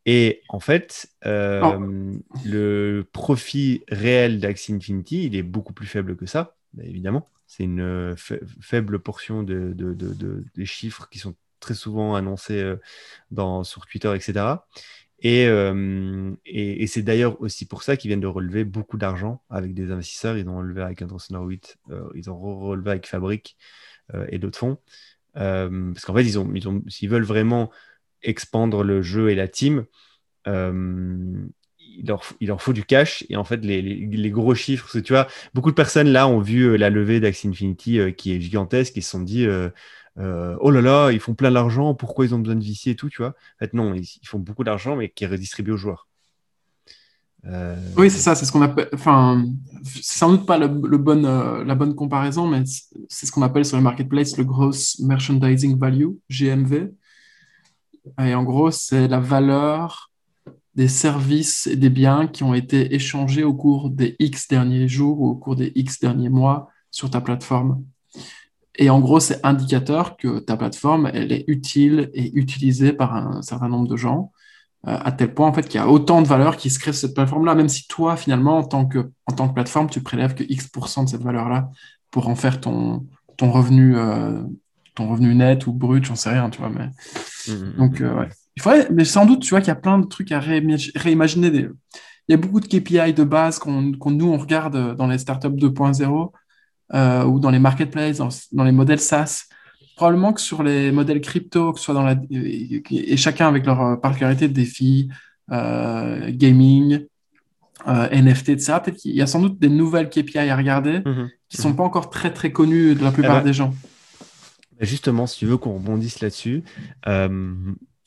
Et 0.06 0.42
en 0.48 0.60
fait, 0.60 1.08
euh, 1.26 1.62
Oh. 1.62 2.38
le 2.44 3.06
profit 3.12 3.84
réel 3.88 4.40
d'Axie 4.40 4.72
Infinity, 4.72 5.26
il 5.26 5.36
est 5.36 5.42
beaucoup 5.42 5.72
plus 5.72 5.86
faible 5.86 6.16
que 6.16 6.26
ça, 6.26 6.56
bah, 6.72 6.82
évidemment. 6.84 7.28
C'est 7.48 7.64
une 7.64 7.82
euh, 7.82 8.16
fa- 8.16 8.36
faible 8.62 9.00
portion 9.00 9.44
de, 9.44 9.74
de- 9.74 9.94
de- 9.94 10.14
de- 10.14 10.44
des 10.56 10.66
chiffres 10.66 11.08
qui 11.10 11.20
sont 11.20 11.36
très 11.60 11.74
souvent 11.74 12.16
annoncés 12.16 12.62
euh, 12.62 12.76
sur 13.64 13.86
Twitter, 13.86 14.14
etc. 14.16 14.68
Et, 15.20 15.46
euh, 15.48 16.32
et, 16.46 16.86
c'est 16.86 17.02
d'ailleurs 17.02 17.40
aussi 17.42 17.66
pour 17.66 17.82
ça 17.82 17.96
qu'ils 17.96 18.08
viennent 18.10 18.20
de 18.20 18.26
relever 18.28 18.64
beaucoup 18.64 18.98
d'argent 18.98 19.42
avec 19.50 19.74
des 19.74 19.90
investisseurs. 19.92 20.38
Ils 20.38 20.48
ont 20.48 20.58
relevé 20.58 20.82
avec 20.82 21.02
Andreessen 21.02 21.36
Horowitz, 21.36 21.76
euh, 21.90 22.08
ils 22.14 22.30
ont 22.30 22.36
re- 22.36 22.68
relevé 22.68 22.90
avec 22.92 23.06
Fabric 23.08 23.56
et 24.30 24.38
d'autres 24.38 24.58
fonds. 24.58 24.78
Parce 25.34 26.04
qu'en 26.04 26.14
fait, 26.14 26.24
ils 26.24 26.38
s'ils 26.88 27.10
veulent 27.10 27.24
vraiment 27.24 27.70
expandre 28.22 28.84
le 28.84 29.02
jeu 29.02 29.30
et 29.30 29.34
la 29.36 29.48
team, 29.48 29.86
il, 31.98 32.06
leur, 32.06 32.22
il 32.40 32.48
leur 32.48 32.62
faut 32.62 32.72
du 32.72 32.84
cash. 32.84 33.24
Et 33.28 33.36
en 33.36 33.44
fait, 33.44 33.58
les, 33.58 33.82
les, 33.82 34.06
les 34.06 34.30
gros 34.30 34.54
chiffres, 34.54 34.84
parce 34.84 34.94
que 34.94 34.98
tu 34.98 35.12
vois, 35.12 35.26
beaucoup 35.54 35.70
de 35.70 35.74
personnes 35.74 36.08
là 36.08 36.28
ont 36.28 36.40
vu 36.40 36.62
euh, 36.62 36.76
la 36.76 36.90
levée 36.90 37.20
d'Axie 37.20 37.48
Infinity 37.48 37.98
euh, 37.98 38.10
qui 38.10 38.32
est 38.32 38.40
gigantesque. 38.40 38.96
Ils 38.96 39.02
se 39.02 39.10
sont 39.10 39.20
dit, 39.20 39.46
euh, 39.46 39.70
oh 40.16 40.70
là 40.70 40.80
là, 40.80 41.10
ils 41.10 41.20
font 41.20 41.34
plein 41.34 41.50
d'argent, 41.50 41.94
pourquoi 41.94 42.24
ils 42.24 42.34
ont 42.34 42.38
besoin 42.38 42.56
de 42.56 42.64
VC 42.64 42.88
et 42.88 42.96
tout, 42.96 43.08
tu 43.08 43.18
vois. 43.18 43.30
En 43.30 43.58
fait, 43.58 43.74
non, 43.74 43.94
ils, 43.94 44.06
font 44.24 44.38
beaucoup 44.38 44.64
d'argent, 44.64 44.96
mais 44.96 45.08
qui 45.08 45.24
est 45.24 45.28
redistribué 45.28 45.72
aux 45.72 45.76
joueurs. 45.76 46.06
Oui, 47.96 48.10
c'est 48.10 48.18
ça, 48.18 48.34
c'est 48.34 48.44
ce 48.44 48.52
qu'on 48.52 48.60
appelle. 48.60 48.88
Enfin, 48.92 49.42
c'est 49.84 50.18
sans 50.18 50.30
doute 50.30 50.44
pas 50.44 50.58
le, 50.58 51.64
la 51.64 51.74
bonne 51.74 51.94
comparaison, 51.94 52.46
mais 52.46 52.64
c'est 53.08 53.26
ce 53.26 53.32
qu'on 53.32 53.42
appelle 53.42 53.64
sur 53.64 53.78
le 53.78 53.82
marketplace 53.82 54.36
le 54.36 54.44
gross 54.44 54.98
merchandising 54.98 55.78
value, 55.78 56.10
GMV. 56.28 56.90
Et 58.20 58.34
en 58.34 58.42
gros, 58.42 58.70
c'est 58.70 59.08
la 59.08 59.20
valeur 59.20 60.08
des 60.78 60.86
services 60.86 61.66
et 61.66 61.74
des 61.74 61.90
biens 61.90 62.28
qui 62.28 62.44
ont 62.44 62.54
été 62.54 62.94
échangés 62.94 63.42
au 63.42 63.52
cours 63.52 63.90
des 63.90 64.14
X 64.20 64.46
derniers 64.46 64.86
jours 64.86 65.20
ou 65.20 65.26
au 65.26 65.34
cours 65.34 65.56
des 65.56 65.72
X 65.74 65.98
derniers 65.98 66.28
mois 66.28 66.70
sur 66.92 67.10
ta 67.10 67.20
plateforme. 67.20 67.82
Et 68.76 68.88
en 68.88 69.00
gros, 69.00 69.18
c'est 69.18 69.44
indicateur 69.44 70.16
que 70.16 70.38
ta 70.38 70.56
plateforme, 70.56 71.10
elle 71.12 71.32
est 71.32 71.44
utile 71.48 72.10
et 72.14 72.30
utilisée 72.38 72.92
par 72.92 73.16
un 73.16 73.42
certain 73.42 73.68
nombre 73.68 73.88
de 73.88 73.96
gens, 73.96 74.30
euh, 74.86 74.96
à 75.02 75.10
tel 75.10 75.34
point 75.34 75.48
en 75.48 75.52
fait 75.52 75.66
qu'il 75.66 75.80
y 75.80 75.82
a 75.82 75.88
autant 75.88 76.22
de 76.22 76.28
valeur 76.28 76.56
qui 76.56 76.70
se 76.70 76.78
crée 76.78 76.92
sur 76.92 77.08
cette 77.08 77.14
plateforme-là, 77.16 77.56
même 77.56 77.68
si 77.68 77.88
toi, 77.88 78.16
finalement, 78.16 78.58
en 78.58 78.62
tant 78.64 78.86
que, 78.86 79.10
en 79.26 79.32
tant 79.34 79.48
que 79.48 79.54
plateforme, 79.54 79.90
tu 79.90 80.00
prélèves 80.00 80.34
que 80.34 80.44
X% 80.48 81.02
de 81.02 81.08
cette 81.08 81.24
valeur-là 81.24 81.70
pour 82.12 82.28
en 82.28 82.36
faire 82.36 82.60
ton, 82.60 83.04
ton 83.36 83.50
revenu, 83.50 83.96
euh, 83.96 84.44
ton 84.94 85.08
revenu 85.08 85.34
net 85.34 85.66
ou 85.66 85.72
brut, 85.72 86.04
j'en 86.04 86.14
sais 86.14 86.30
rien, 86.30 86.48
tu 86.50 86.60
vois. 86.60 86.70
Mais... 86.70 86.88
mm, 87.48 87.78
Donc, 87.78 88.00
euh, 88.00 88.14
ouais. 88.14 88.28
Il 88.58 88.62
faudrait, 88.62 88.88
mais 88.90 89.04
sans 89.04 89.24
doute, 89.24 89.40
tu 89.42 89.50
vois 89.50 89.60
qu'il 89.60 89.68
y 89.68 89.70
a 89.70 89.76
plein 89.76 90.00
de 90.00 90.06
trucs 90.06 90.32
à 90.32 90.40
réimag- 90.40 90.90
réimaginer. 90.96 91.46
Il 91.48 92.32
y 92.32 92.34
a 92.34 92.36
beaucoup 92.36 92.58
de 92.58 92.66
KPI 92.66 93.12
de 93.14 93.22
base 93.22 93.60
qu'on, 93.60 93.92
qu'on 93.92 94.10
nous, 94.10 94.26
on 94.32 94.36
regarde 94.36 94.96
dans 94.96 95.06
les 95.06 95.18
startups 95.18 95.46
2.0 95.56 96.32
euh, 96.94 97.24
ou 97.24 97.38
dans 97.38 97.50
les 97.50 97.60
marketplaces, 97.60 98.16
dans, 98.18 98.30
dans 98.50 98.64
les 98.64 98.72
modèles 98.72 98.98
SaaS. 98.98 99.44
probablement 99.94 100.32
que 100.32 100.40
sur 100.40 100.64
les 100.64 100.90
modèles 100.90 101.20
crypto, 101.20 101.72
que 101.72 101.78
ce 101.78 101.84
soit 101.84 101.94
dans 101.94 102.02
la, 102.02 102.16
et 102.30 103.16
chacun 103.16 103.46
avec 103.46 103.64
leur 103.64 104.00
particularité 104.00 104.48
de 104.48 104.52
défi, 104.54 105.08
gaming, 106.30 107.06
NFT, 107.86 108.48
etc., 108.50 108.78
peut-être 108.84 108.96
qu'il 108.96 109.12
y 109.14 109.22
a 109.22 109.26
sans 109.28 109.40
doute 109.40 109.58
des 109.60 109.68
nouvelles 109.68 110.10
KPI 110.10 110.38
à 110.50 110.56
regarder 110.56 111.00
Mhm. 111.06 111.28
qui 111.48 111.56
sont 111.58 111.74
pas 111.74 111.84
encore 111.84 112.10
très 112.10 112.32
très 112.32 112.50
connues 112.50 112.94
de 112.96 113.04
la 113.04 113.12
plupart 113.12 113.38
ben, 113.38 113.44
des 113.44 113.52
gens. 113.52 113.72
Bah, 114.78 114.84
Justement, 114.84 115.26
si 115.26 115.38
tu 115.38 115.46
veux 115.46 115.56
qu'on 115.56 115.74
rebondisse 115.74 116.20
là-dessus, 116.20 116.64
euh, 117.06 117.54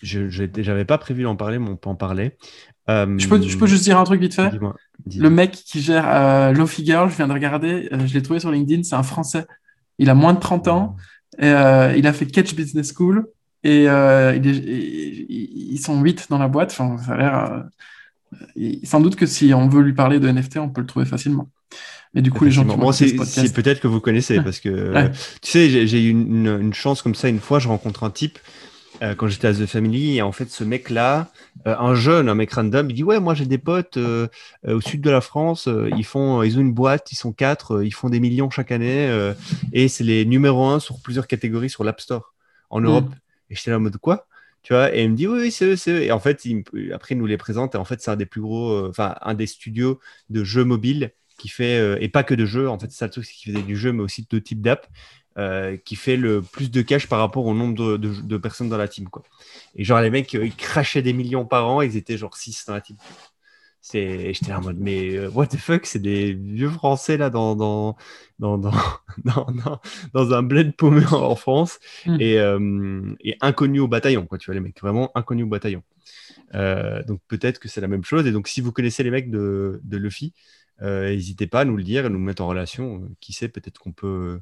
je 0.01 0.43
n'avais 0.69 0.85
pas 0.85 0.97
prévu 0.97 1.23
d'en 1.23 1.35
parler, 1.35 1.59
mais 1.59 1.69
on 1.69 1.75
peut 1.77 1.89
en 1.89 1.95
parler. 1.95 2.37
Euh, 2.89 3.17
Je 3.17 3.27
peux, 3.27 3.41
je 3.41 3.57
peux 3.57 3.67
juste 3.67 3.83
dire 3.83 3.97
un 3.99 4.03
truc 4.03 4.19
vite 4.21 4.33
fait? 4.33 4.51
dis- 5.05 5.19
Le 5.19 5.29
mec 5.29 5.51
qui 5.51 5.81
gère 5.81 6.05
euh, 6.07 6.51
Lofi 6.51 6.85
Girl, 6.85 7.09
je 7.09 7.15
viens 7.15 7.27
de 7.27 7.33
regarder, 7.33 7.87
euh, 7.93 8.05
je 8.07 8.13
l'ai 8.13 8.21
trouvé 8.21 8.39
sur 8.39 8.51
LinkedIn, 8.51 8.83
c'est 8.83 8.95
un 8.95 9.03
Français. 9.03 9.45
Il 9.99 10.09
a 10.09 10.15
moins 10.15 10.33
de 10.33 10.39
30 10.39 10.67
ans, 10.67 10.95
et, 11.39 11.45
euh, 11.45 11.95
il 11.95 12.07
a 12.07 12.13
fait 12.13 12.25
Catch 12.25 12.55
Business 12.55 12.93
School, 12.95 13.27
et 13.63 13.87
euh, 13.87 14.35
il 14.35 14.47
est- 14.47 14.55
ils 15.29 15.73
ils 15.73 15.79
sont 15.79 16.01
8 16.01 16.27
dans 16.29 16.37
la 16.39 16.47
boîte. 16.47 16.71
Enfin, 16.71 16.97
ça 16.97 17.13
a 17.13 17.17
l'air. 17.17 17.35
euh, 18.57 18.71
sans 18.83 18.99
doute 19.01 19.15
que 19.15 19.25
si 19.25 19.53
on 19.53 19.67
veut 19.67 19.81
lui 19.81 19.93
parler 19.93 20.19
de 20.19 20.27
NFT, 20.27 20.57
on 20.57 20.69
peut 20.69 20.81
le 20.81 20.87
trouver 20.87 21.05
facilement. 21.05 21.49
Mais 22.13 22.21
du 22.21 22.31
coup, 22.31 22.43
les 22.43 22.51
gens 22.51 22.65
qui 22.65 22.75
Bon, 22.75 22.91
ce 22.91 23.05
c'est 23.25 23.53
peut-être 23.53 23.79
que 23.79 23.87
vous 23.87 24.01
connaissez 24.01 24.41
parce 24.41 24.59
que 24.59 24.67
euh, 24.69 24.93
Ouais. 24.95 25.11
tu 25.41 25.51
sais, 25.51 25.69
j'ai 25.69 25.87
j'ai 25.87 26.03
eu 26.03 26.09
une, 26.09 26.45
une- 26.47 26.61
une 26.61 26.73
chance 26.73 27.01
comme 27.01 27.15
ça 27.15 27.29
une 27.29 27.39
fois. 27.39 27.59
Je 27.59 27.67
rencontre 27.69 28.03
un 28.03 28.09
type 28.09 28.37
euh, 29.01 29.15
quand 29.15 29.27
j'étais 29.27 29.47
à 29.47 29.53
The 29.53 29.65
Family 29.65 30.17
et 30.17 30.21
en 30.21 30.31
fait, 30.31 30.49
ce 30.49 30.63
mec-là, 30.63 31.31
euh, 31.67 31.75
un 31.77 31.95
jeune, 31.95 32.29
un 32.29 32.35
mec 32.35 32.51
random, 32.53 32.89
il 32.89 32.93
dit 32.93 33.03
ouais, 33.03 33.19
moi 33.19 33.33
j'ai 33.33 33.45
des 33.45 33.57
potes 33.57 33.97
euh, 33.97 34.27
au 34.67 34.79
sud 34.81 35.01
de 35.01 35.09
la 35.09 35.21
France. 35.21 35.67
ils 35.95 36.05
font, 36.05 36.43
ils 36.43 36.57
ont 36.57 36.61
une 36.61 36.73
boîte, 36.73 37.11
ils 37.11 37.15
sont 37.15 37.33
quatre, 37.33 37.83
ils 37.83 37.93
font 37.93 38.09
des 38.09 38.19
millions 38.19 38.49
chaque 38.49 38.71
année 38.71 39.09
et 39.73 39.87
c'est 39.87 40.03
les 40.03 40.25
numéros 40.25 40.65
un 40.67 40.79
sur 40.79 41.01
plusieurs 41.01 41.27
catégories 41.27 41.69
sur 41.69 41.83
l'App 41.83 41.99
Store 42.01 42.33
en 42.69 42.81
Mm. 42.81 42.85
Europe. 42.85 43.15
Et 43.49 43.55
j'étais 43.55 43.71
là 43.71 43.77
en 43.77 43.81
mode 43.81 43.97
quoi? 43.97 44.27
Tu 44.63 44.73
vois, 44.73 44.95
et 44.95 45.03
il 45.03 45.11
me 45.11 45.15
dit 45.15 45.27
oui, 45.27 45.39
oui, 45.41 45.51
c'est 45.51 45.65
eux, 45.65 45.75
c'est 45.75 45.91
eux. 45.91 46.03
Et 46.03 46.11
en 46.11 46.19
fait, 46.19 46.45
il 46.45 46.63
après, 46.93 47.15
il 47.15 47.17
nous 47.17 47.25
les 47.25 47.37
présente. 47.37 47.73
Et 47.75 47.77
en 47.79 47.85
fait, 47.85 48.01
c'est 48.01 48.11
un 48.11 48.15
des 48.15 48.27
plus 48.27 48.41
gros, 48.41 48.87
enfin, 48.87 49.15
un 49.21 49.33
des 49.33 49.47
studios 49.47 49.99
de 50.29 50.43
jeux 50.43 50.63
mobiles 50.63 51.11
qui 51.39 51.47
fait, 51.49 51.97
et 51.99 52.09
pas 52.09 52.23
que 52.23 52.35
de 52.35 52.45
jeux, 52.45 52.69
en 52.69 52.77
fait, 52.77 52.91
c'est 52.91 52.99
ça 52.99 53.05
le 53.07 53.11
truc, 53.11 53.25
c'est 53.25 53.33
qu'il 53.33 53.51
faisait 53.51 53.63
du 53.65 53.75
jeu, 53.75 53.91
mais 53.91 54.03
aussi 54.03 54.27
d'autres 54.29 54.43
types 54.45 54.61
d'apps, 54.61 54.87
euh, 55.37 55.77
qui 55.77 55.95
fait 55.95 56.17
le 56.17 56.41
plus 56.41 56.71
de 56.71 56.81
cash 56.81 57.07
par 57.07 57.19
rapport 57.19 57.45
au 57.45 57.53
nombre 57.53 57.75
de, 57.75 57.97
de- 57.97 58.21
de 58.21 58.37
personnes 58.37 58.69
dans 58.69 58.77
la 58.77 58.87
team, 58.87 59.09
quoi. 59.09 59.23
Et 59.75 59.83
genre, 59.83 60.01
les 60.01 60.09
mecs, 60.09 60.33
euh, 60.35 60.45
ils 60.45 60.55
crachaient 60.55 61.01
des 61.01 61.13
millions 61.13 61.45
par 61.45 61.67
an, 61.69 61.81
ils 61.81 61.97
étaient 61.97 62.17
genre 62.17 62.35
6 62.37 62.65
dans 62.67 62.73
la 62.73 62.81
team. 62.81 62.97
J'étais 63.83 64.33
là 64.49 64.59
en 64.59 64.61
mode, 64.61 64.77
mais 64.79 65.15
euh, 65.17 65.29
what 65.31 65.47
the 65.47 65.57
fuck, 65.57 65.87
c'est 65.87 65.99
des 65.99 66.33
vieux 66.33 66.69
Français 66.69 67.17
là 67.17 67.31
dans, 67.31 67.55
dans, 67.55 67.97
dans, 68.37 68.57
dans, 68.59 68.71
dans, 69.25 69.47
dans, 70.13 70.33
un 70.33 70.43
bled 70.43 70.75
paumé 70.75 71.03
en 71.11 71.35
France 71.35 71.79
Mm. 72.05 72.17
et, 72.21 72.39
euh, 72.39 73.01
et 73.21 73.37
inconnus 73.41 73.81
au 73.81 73.87
bataillon, 73.87 74.25
quoi, 74.27 74.37
tu 74.37 74.45
vois, 74.47 74.53
les 74.55 74.61
mecs, 74.61 74.79
vraiment 74.81 75.11
inconnus 75.15 75.45
au 75.45 75.49
bataillon. 75.49 75.81
Euh, 76.55 77.03
donc 77.05 77.21
peut-être 77.27 77.59
que 77.59 77.67
c'est 77.69 77.81
la 77.81 77.87
même 77.87 78.03
chose. 78.05 78.27
Et 78.27 78.31
donc, 78.31 78.47
si 78.47 78.61
vous 78.61 78.71
connaissez 78.71 79.03
les 79.03 79.11
mecs 79.11 79.31
de, 79.31 79.81
de 79.83 79.97
Luffy, 79.97 80.33
n'hésitez 80.81 81.47
pas 81.47 81.61
à 81.61 81.65
nous 81.65 81.77
le 81.77 81.83
dire 81.83 82.05
et 82.05 82.09
nous 82.09 82.19
mettre 82.19 82.41
en 82.43 82.47
relation. 82.47 83.09
Qui 83.19 83.33
sait, 83.33 83.49
peut-être 83.49 83.79
qu'on 83.79 83.91
peut, 83.93 84.39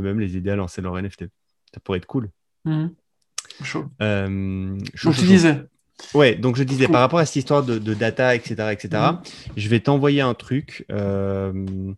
peut 0.00 0.02
même 0.06 0.20
les 0.20 0.36
aider 0.36 0.50
à 0.50 0.56
lancer 0.56 0.82
leur 0.82 0.96
NFT. 1.00 1.24
Ça 1.72 1.80
pourrait 1.80 1.98
être 1.98 2.06
cool. 2.06 2.30
Chaud. 3.62 3.86
Euh, 4.02 4.78
chaud, 4.78 4.78
Donc, 4.78 4.96
chaud, 4.96 5.12
tu 5.12 5.20
chaud. 5.20 5.26
disais. 5.26 5.62
Ouais, 6.14 6.34
donc 6.34 6.56
je 6.56 6.62
disais 6.62 6.84
Cool. 6.84 6.92
par 6.92 7.00
rapport 7.00 7.18
à 7.20 7.24
cette 7.24 7.36
histoire 7.36 7.62
de, 7.64 7.78
de 7.78 7.94
data, 7.94 8.34
etc., 8.34 8.54
etc., 8.72 8.88
Mhm. 9.12 9.20
je 9.56 9.68
vais 9.68 9.80
t'envoyer 9.80 10.20
un 10.20 10.34
truc. 10.34 10.84
euh, 10.92 11.94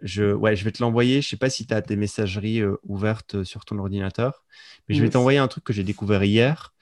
je, 0.00 0.32
ouais, 0.32 0.56
je 0.56 0.64
vais 0.64 0.72
te 0.72 0.82
l'envoyer. 0.82 1.20
Je 1.22 1.28
sais 1.28 1.36
pas 1.36 1.50
si 1.50 1.66
tu 1.66 1.74
as 1.74 1.82
tes 1.82 1.96
messageries 1.96 2.60
euh, 2.60 2.76
ouvertes 2.84 3.44
sur 3.44 3.64
ton 3.64 3.78
ordinateur, 3.78 4.44
mais 4.88 4.94
je 4.94 5.00
vais 5.00 5.06
Yes. 5.06 5.12
t'envoyer 5.14 5.38
un 5.38 5.48
truc 5.48 5.64
que 5.64 5.72
j'ai 5.74 5.84
découvert 5.84 6.22
hier. 6.24 6.72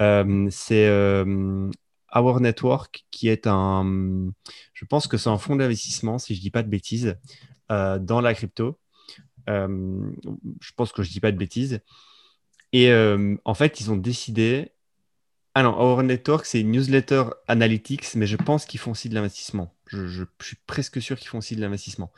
Euh, 0.00 0.48
c'est 0.50 0.86
euh, 0.86 1.70
Our 2.14 2.40
Network, 2.40 3.04
qui 3.10 3.28
est 3.28 3.46
un. 3.46 4.30
Je 4.74 4.84
pense 4.84 5.06
que 5.06 5.16
c'est 5.16 5.30
un 5.30 5.38
fonds 5.38 5.56
d'investissement, 5.56 6.18
si 6.18 6.34
je 6.34 6.40
dis 6.42 6.50
pas 6.50 6.62
de 6.62 6.68
bêtises, 6.68 7.16
euh, 7.70 7.98
dans 7.98 8.20
la 8.20 8.34
crypto. 8.34 8.78
Euh, 9.48 10.10
je 10.60 10.72
pense 10.76 10.92
que 10.92 11.02
je 11.02 11.10
dis 11.10 11.20
pas 11.20 11.32
de 11.32 11.36
bêtises. 11.36 11.80
Et 12.72 12.90
euh, 12.90 13.36
en 13.44 13.54
fait, 13.54 13.80
ils 13.80 13.90
ont 13.90 13.96
décidé. 13.96 14.72
Ah 15.54 15.62
non, 15.62 15.78
Our 15.78 16.02
Network, 16.02 16.46
c'est 16.46 16.60
une 16.60 16.70
newsletter 16.70 17.24
analytics, 17.46 18.14
mais 18.14 18.26
je 18.26 18.38
pense 18.38 18.64
qu'ils 18.64 18.80
font 18.80 18.92
aussi 18.92 19.10
de 19.10 19.14
l'investissement. 19.14 19.74
Je, 19.86 20.24
suis 20.40 20.56
presque 20.66 21.02
sûr 21.02 21.18
qu'ils 21.18 21.28
font 21.28 21.38
aussi 21.38 21.56
de 21.56 21.60
l'investissement. 21.60 22.10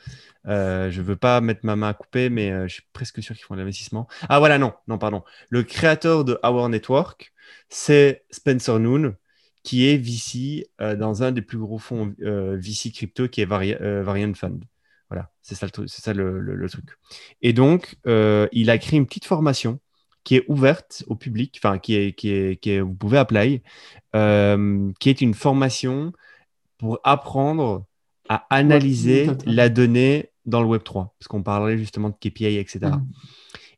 Euh, 0.47 0.89
je 0.89 1.01
veux 1.01 1.17
pas 1.17 1.41
mettre 1.41 1.65
ma 1.65 1.75
main 1.75 1.89
à 1.89 1.93
couper, 1.93 2.29
mais 2.29 2.69
je 2.69 2.75
suis 2.75 2.83
presque 2.93 3.21
sûr 3.21 3.35
qu'ils 3.35 3.43
font 3.43 3.55
de 3.55 3.59
l'investissement. 3.59 4.07
Ah 4.29 4.39
voilà, 4.39 4.57
non, 4.57 4.73
non, 4.87 4.97
pardon. 4.97 5.21
Le 5.49 5.63
créateur 5.63 6.23
de 6.23 6.39
Our 6.43 6.69
Network, 6.69 7.33
c'est 7.67 8.23
Spencer 8.31 8.79
Noon, 8.79 9.15
qui 9.63 9.85
est 9.89 9.97
VC 9.97 10.69
dans 10.79 11.21
un 11.21 11.33
des 11.33 11.41
plus 11.41 11.57
gros 11.57 11.79
fonds 11.79 12.15
VC 12.17 12.93
crypto, 12.93 13.27
qui 13.27 13.41
est 13.41 13.45
Vari- 13.45 13.75
Variant 14.01 14.33
Fund. 14.33 14.63
Voilà, 15.09 15.31
c'est 15.41 15.55
ça, 15.55 15.67
le, 15.77 15.87
ça 15.87 16.13
le, 16.13 16.39
le- 16.39 16.55
le 16.55 16.69
truc. 16.69 16.85
Et 17.41 17.53
donc, 17.53 17.95
euh, 18.07 18.47
il 18.51 18.69
a 18.69 18.77
créé 18.77 18.97
une 18.97 19.05
petite 19.05 19.25
formation 19.25 19.79
qui 20.23 20.35
est 20.37 20.45
ouverte 20.47 21.03
au 21.07 21.15
public, 21.15 21.59
enfin, 21.63 21.77
qui 21.77 21.95
est, 21.95 22.13
qui 22.13 22.29
est, 22.31 22.59
qui 22.59 22.71
est, 22.71 22.81
vous 22.81 22.93
pouvez 22.95 23.17
apply, 23.19 23.61
euh, 24.15 24.91
qui 24.99 25.09
est 25.09 25.21
une 25.21 25.35
formation 25.35 26.13
pour 26.77 26.99
apprendre 27.03 27.85
à 28.29 28.45
analyser 28.49 29.37
la 29.45 29.69
donnée 29.69 30.31
dans 30.45 30.61
le 30.61 30.67
Web3, 30.67 31.15
parce 31.19 31.27
qu'on 31.27 31.43
parlait 31.43 31.77
justement 31.77 32.09
de 32.09 32.15
KPI, 32.19 32.57
etc. 32.57 33.05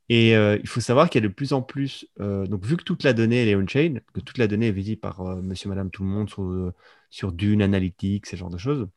Et 0.10 0.36
euh, 0.36 0.58
il 0.62 0.68
faut 0.70 0.80
savoir 0.82 1.10
qu'il 1.10 1.22
y 1.22 1.26
a 1.26 1.28
de 1.28 1.34
plus 1.34 1.54
en 1.54 1.62
plus, 1.62 2.08
euh, 2.22 2.46
donc 2.48 2.66
vu 2.66 2.78
que 2.78 2.84
toute 2.84 3.04
la 3.04 3.14
donnée 3.14 3.38
elle 3.44 3.50
est 3.50 3.56
on-chain, 3.56 3.96
que 4.14 4.22
toute 4.22 4.38
la 4.38 4.48
donnée 4.48 4.68
est 4.68 4.72
visible 4.72 5.02
par 5.02 5.22
euh, 5.22 5.42
monsieur, 5.42 5.70
madame, 5.70 5.92
tout 5.92 6.04
le 6.04 6.10
monde 6.10 6.30
sur, 6.30 6.74
sur 7.10 7.32
Dune, 7.34 7.62
Analytics, 7.62 8.26
ce 8.28 8.36
genre 8.38 8.50
de 8.50 8.58
choses, 8.58 8.88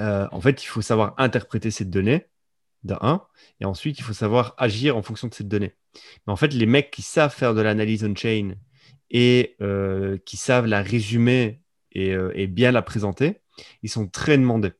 euh, 0.00 0.26
en 0.32 0.40
fait, 0.40 0.62
il 0.62 0.66
faut 0.66 0.82
savoir 0.82 1.14
interpréter 1.18 1.70
cette 1.70 1.90
donnée, 1.90 2.26
de 2.82 2.94
un, 3.02 3.22
et 3.60 3.66
ensuite, 3.66 3.98
il 3.98 4.02
faut 4.02 4.14
savoir 4.14 4.54
agir 4.56 4.96
en 4.96 5.02
fonction 5.02 5.28
de 5.28 5.34
cette 5.34 5.48
donnée. 5.48 5.74
Mais 6.26 6.32
en 6.32 6.36
fait, 6.36 6.54
les 6.54 6.66
mecs 6.66 6.90
qui 6.90 7.02
savent 7.02 7.34
faire 7.34 7.54
de 7.54 7.60
l'analyse 7.60 8.04
on-chain 8.04 8.54
et 9.10 9.56
euh, 9.60 10.16
qui 10.24 10.36
savent 10.36 10.66
la 10.66 10.82
résumer 10.82 11.60
et, 11.92 12.14
euh, 12.14 12.32
et 12.34 12.46
bien 12.46 12.72
la 12.72 12.82
présenter, 12.82 13.40
ils 13.82 13.90
sont 13.90 14.06
très 14.06 14.38
demandés, 14.38 14.72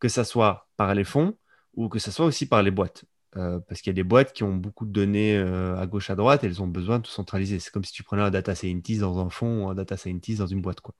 que 0.00 0.08
ça 0.08 0.24
soit 0.24 0.68
par 0.76 0.94
les 0.94 1.04
fonds 1.04 1.36
ou 1.74 1.88
que 1.88 2.00
ça 2.00 2.10
soit 2.10 2.26
aussi 2.26 2.46
par 2.46 2.62
les 2.62 2.70
boîtes. 2.70 3.04
Parce 3.34 3.80
qu'il 3.80 3.90
y 3.90 3.94
a 3.94 3.94
des 3.94 4.04
boîtes 4.04 4.32
qui 4.32 4.44
ont 4.44 4.54
beaucoup 4.54 4.86
de 4.86 4.92
données 4.92 5.36
à 5.36 5.84
gauche, 5.86 6.08
à 6.08 6.14
droite, 6.14 6.44
et 6.44 6.46
elles 6.46 6.62
ont 6.62 6.68
besoin 6.68 6.98
de 6.98 7.02
tout 7.02 7.10
centraliser. 7.10 7.58
C'est 7.58 7.72
comme 7.72 7.82
si 7.82 7.92
tu 7.92 8.04
prenais 8.04 8.22
un 8.22 8.30
data 8.30 8.54
scientist 8.54 9.00
dans 9.00 9.18
un 9.18 9.28
fonds 9.28 9.64
ou 9.64 9.68
un 9.68 9.74
data 9.74 9.96
scientist 9.96 10.38
dans 10.38 10.46
une 10.46 10.60
boîte. 10.60 10.80
Quoi. 10.80 10.94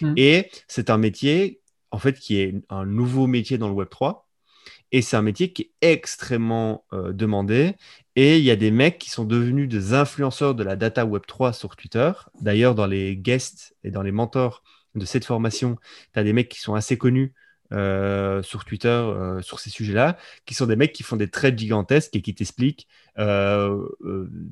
Mhm. 0.00 0.14
Et 0.16 0.48
c'est 0.68 0.90
un 0.90 0.98
métier, 0.98 1.60
en 1.92 1.98
fait, 1.98 2.18
qui 2.18 2.40
est 2.40 2.54
un 2.70 2.86
nouveau 2.86 3.26
métier 3.26 3.58
dans 3.58 3.68
le 3.68 3.74
Web 3.74 3.88
3. 3.88 4.28
Et 4.90 5.00
c'est 5.00 5.16
un 5.16 5.22
métier 5.22 5.52
qui 5.52 5.62
est 5.62 5.92
extrêmement 5.92 6.84
euh, 6.92 7.12
demandé. 7.12 7.76
Et 8.16 8.38
il 8.38 8.44
y 8.44 8.50
a 8.50 8.56
des 8.56 8.70
mecs 8.70 8.98
qui 8.98 9.10
sont 9.10 9.24
devenus 9.24 9.68
des 9.68 9.94
influenceurs 9.94 10.54
de 10.54 10.62
la 10.62 10.76
data 10.76 11.06
Web 11.06 11.22
3 11.26 11.52
sur 11.52 11.76
Twitter. 11.76 12.12
D'ailleurs, 12.40 12.74
dans 12.74 12.86
les 12.86 13.16
guests 13.16 13.74
et 13.84 13.90
dans 13.90 14.02
les 14.02 14.12
mentors 14.12 14.62
de 14.94 15.04
cette 15.06 15.24
formation, 15.24 15.78
tu 16.12 16.18
as 16.18 16.24
des 16.24 16.32
mecs 16.34 16.50
qui 16.50 16.60
sont 16.60 16.74
assez 16.74 16.98
connus 16.98 17.32
euh, 17.72 18.42
sur 18.42 18.66
Twitter 18.66 18.88
euh, 18.88 19.40
sur 19.40 19.58
ces 19.58 19.70
sujets-là, 19.70 20.18
qui 20.44 20.52
sont 20.52 20.66
des 20.66 20.76
mecs 20.76 20.92
qui 20.92 21.02
font 21.02 21.16
des 21.16 21.30
trades 21.30 21.58
gigantesques 21.58 22.14
et 22.14 22.20
qui 22.20 22.34
t'expliquent 22.34 22.86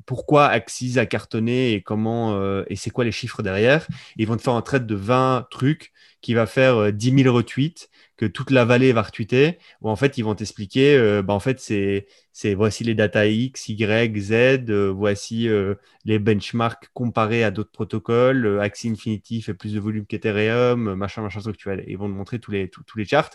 pourquoi 0.05 0.47
Axis 0.47 0.97
a 0.97 1.05
cartonné 1.05 1.73
et 1.73 1.81
comment 1.81 2.35
euh, 2.35 2.63
et 2.67 2.75
c'est 2.75 2.89
quoi 2.89 3.03
les 3.03 3.11
chiffres 3.11 3.41
derrière? 3.41 3.87
Ils 4.17 4.27
vont 4.27 4.37
te 4.37 4.41
faire 4.41 4.53
un 4.53 4.61
trade 4.61 4.85
de 4.85 4.95
20 4.95 5.47
trucs 5.49 5.91
qui 6.21 6.33
va 6.33 6.45
faire 6.45 6.75
euh, 6.77 6.91
10 6.91 7.23
000 7.23 7.35
retweets 7.35 7.89
que 8.17 8.25
toute 8.27 8.51
la 8.51 8.65
vallée 8.65 8.93
va 8.93 9.01
retweeter, 9.01 9.57
où 9.81 9.89
en 9.89 9.95
fait 9.95 10.17
ils 10.17 10.21
vont 10.23 10.35
t'expliquer, 10.35 10.95
euh, 10.95 11.23
bah, 11.23 11.33
en 11.33 11.39
fait 11.39 11.59
c'est 11.59 12.05
c'est 12.33 12.53
voici 12.53 12.83
les 12.83 12.93
data 12.95 13.25
X, 13.27 13.69
Y, 13.69 14.19
Z, 14.19 14.31
euh, 14.69 14.91
voici 14.91 15.49
euh, 15.49 15.75
les 16.05 16.19
benchmarks 16.19 16.89
comparés 16.93 17.43
à 17.43 17.51
d'autres 17.51 17.71
protocoles, 17.71 18.45
euh, 18.45 18.61
Axie 18.61 18.89
Infinity 18.89 19.41
fait 19.41 19.53
plus 19.55 19.73
de 19.73 19.79
volume 19.79 20.05
qu'Ethereum, 20.05 20.89
euh, 20.89 20.95
machin, 20.95 21.21
machin, 21.23 21.41
truc, 21.41 21.57
tu 21.57 21.69
vois, 21.69 21.81
ils 21.87 21.97
vont 21.97 22.07
te 22.07 22.13
montrer 22.13 22.39
tous 22.39 22.51
les, 22.51 22.69
tous, 22.69 22.83
tous 22.83 22.97
les 22.97 23.05
charts. 23.05 23.31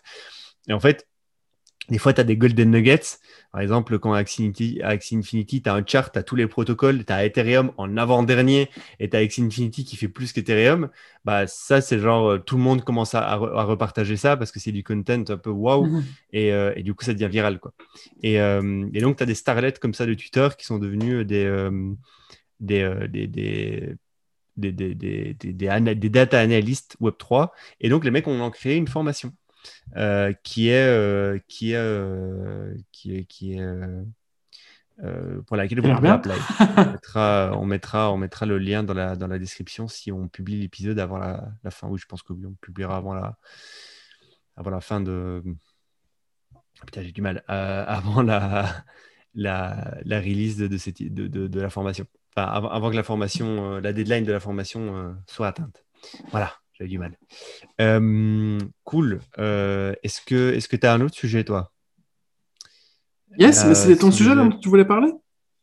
Et 0.69 0.73
en 0.73 0.81
fait, 0.81 1.07
des 1.89 1.99
fois, 1.99 2.13
tu 2.13 2.21
as 2.21 2.25
des 2.25 2.37
golden 2.37 2.71
nuggets. 2.71 3.19
Par 3.53 3.61
exemple, 3.61 3.99
quand 3.99 4.13
Axie 4.13 4.43
Infinity, 4.43 4.81
Axie 4.83 5.17
Infinity 5.17 5.63
tu 5.63 5.69
as 5.71 5.75
un 5.75 5.85
chart, 5.87 6.13
tu 6.13 6.19
as 6.19 6.23
tous 6.23 6.37
les 6.37 6.47
protocoles, 6.47 7.05
tu 7.05 7.13
as 7.13 7.25
Ethereum 7.25 7.73
en 7.77 7.97
avant-dernier 7.97 8.69
et 9.01 9.09
tu 9.09 9.17
as 9.17 9.21
Axie 9.21 9.43
Infinity 9.43 9.85
qui 9.85 9.97
fait 9.97 10.09
plus 10.09 10.33
qu'Ethereum. 10.33 10.91
Bah, 11.25 11.47
ça, 11.47 11.81
c'est 11.81 11.99
genre, 11.99 12.33
euh, 12.33 12.39
tout 12.39 12.57
le 12.57 12.63
monde 12.63 12.83
commence 12.85 13.15
à, 13.15 13.21
à, 13.21 13.37
re- 13.39 13.57
à 13.57 13.65
repartager 13.65 14.17
ça 14.17 14.37
parce 14.37 14.53
que 14.53 14.61
c'est 14.61 14.73
du 14.73 14.83
content 14.85 15.25
un 15.29 15.37
peu 15.37 15.51
waouh. 15.51 15.87
Mhm. 15.87 16.05
Et, 16.33 16.53
euh, 16.53 16.73
et 16.77 16.83
du 16.83 16.95
coup, 16.95 17.05
ça 17.05 17.15
devient 17.15 17.29
viral. 17.31 17.59
Quoi. 17.61 17.73
Et, 18.23 18.41
euh, 18.41 18.89
et 18.93 19.01
donc, 19.01 19.17
tu 19.17 19.23
as 19.23 19.27
des 19.27 19.35
starlets 19.35 19.73
comme 19.81 19.95
ça 19.95 20.07
de 20.07 20.15
Twitter 20.15 20.49
qui 20.59 20.67
sont 20.67 20.79
devenus 20.79 21.27
des, 21.27 21.45
euh, 21.45 21.93
des, 22.61 22.89
des, 23.09 23.27
des, 23.27 23.95
des, 24.57 24.73
des, 24.73 24.95
des, 24.95 25.35
des, 25.35 25.53
des 25.53 25.69
ana- 25.69 25.95
des 25.95 26.09
data 26.11 26.41
analysts 26.41 26.97
Web3. 27.01 27.51
Et 27.81 27.89
donc, 27.89 28.05
les 28.05 28.11
mecs 28.11 28.27
ont 28.27 28.51
créé 28.51 28.77
une 28.77 28.89
formation 28.89 29.33
euh, 29.97 30.33
qui 30.43 30.69
est, 30.69 30.87
euh, 30.87 31.39
qui 31.49 31.73
est, 31.73 31.77
euh, 31.77 32.75
qui 32.93 33.17
est, 33.17 33.25
qui 33.25 33.55
est, 33.55 33.61
euh, 33.61 35.43
pour 35.43 35.57
laquelle 35.57 35.81
vous 35.81 35.95
pouvez 35.95 36.09
appeler. 36.09 36.35
on, 36.61 36.93
mettra, 36.93 37.53
on, 37.55 37.67
mettra, 37.67 38.13
on 38.13 38.17
mettra 38.17 38.47
le 38.47 38.59
lien 38.59 38.83
dans 38.83 38.95
la, 38.95 39.17
dans 39.17 39.27
la 39.27 39.39
description 39.39 39.89
si 39.89 40.11
on 40.11 40.29
publie 40.29 40.61
l'épisode 40.61 40.99
avant 40.99 41.19
la, 41.19 41.49
la, 41.65 41.71
fin. 41.71 41.89
Oui, 41.89 41.99
je 41.99 42.07
pense 42.07 42.23
que 42.23 42.33
oui, 42.33 42.47
on 42.47 42.55
publiera 42.55 42.97
avant 42.97 43.15
la, 43.15 43.39
avant 44.57 44.71
la 44.71 44.81
fin 44.81 45.01
de. 45.01 45.43
Putain, 46.85 47.03
j'ai 47.03 47.13
du 47.13 47.23
mal. 47.23 47.43
avant 47.49 48.23
la, 48.23 48.85
la, 49.35 49.99
la 50.05 50.21
release 50.21 50.57
de, 50.57 50.67
de, 50.67 50.77
cette, 50.79 51.03
de, 51.03 51.27
de, 51.27 51.61
la 51.61 51.71
formation. 51.71 52.07
Enfin, 52.37 52.49
avant, 52.49 52.71
avant, 52.71 52.91
que 52.91 52.97
la 52.97 53.03
formation, 53.03 53.79
la 53.79 53.93
deadline 53.93 54.25
de 54.25 54.33
la 54.33 54.41
formation 54.41 55.17
soit 55.27 55.49
atteinte. 55.49 55.85
Voilà, 56.31 56.53
j'avais 56.77 56.91
du 56.91 56.99
mal. 56.99 57.17
cool. 58.85 59.21
est-ce 59.37 60.21
que 60.25 60.77
tu 60.77 60.87
as 60.87 60.93
un 60.93 61.01
autre 61.01 61.15
sujet, 61.15 61.45
toi? 61.45 61.73
Yes, 63.39 63.65
mais 63.67 63.75
c'est 63.75 63.97
ton 63.97 64.11
sujet 64.11 64.35
dont 64.35 64.51
tu 64.51 64.69
voulais 64.69 64.85
parler? 64.85 65.13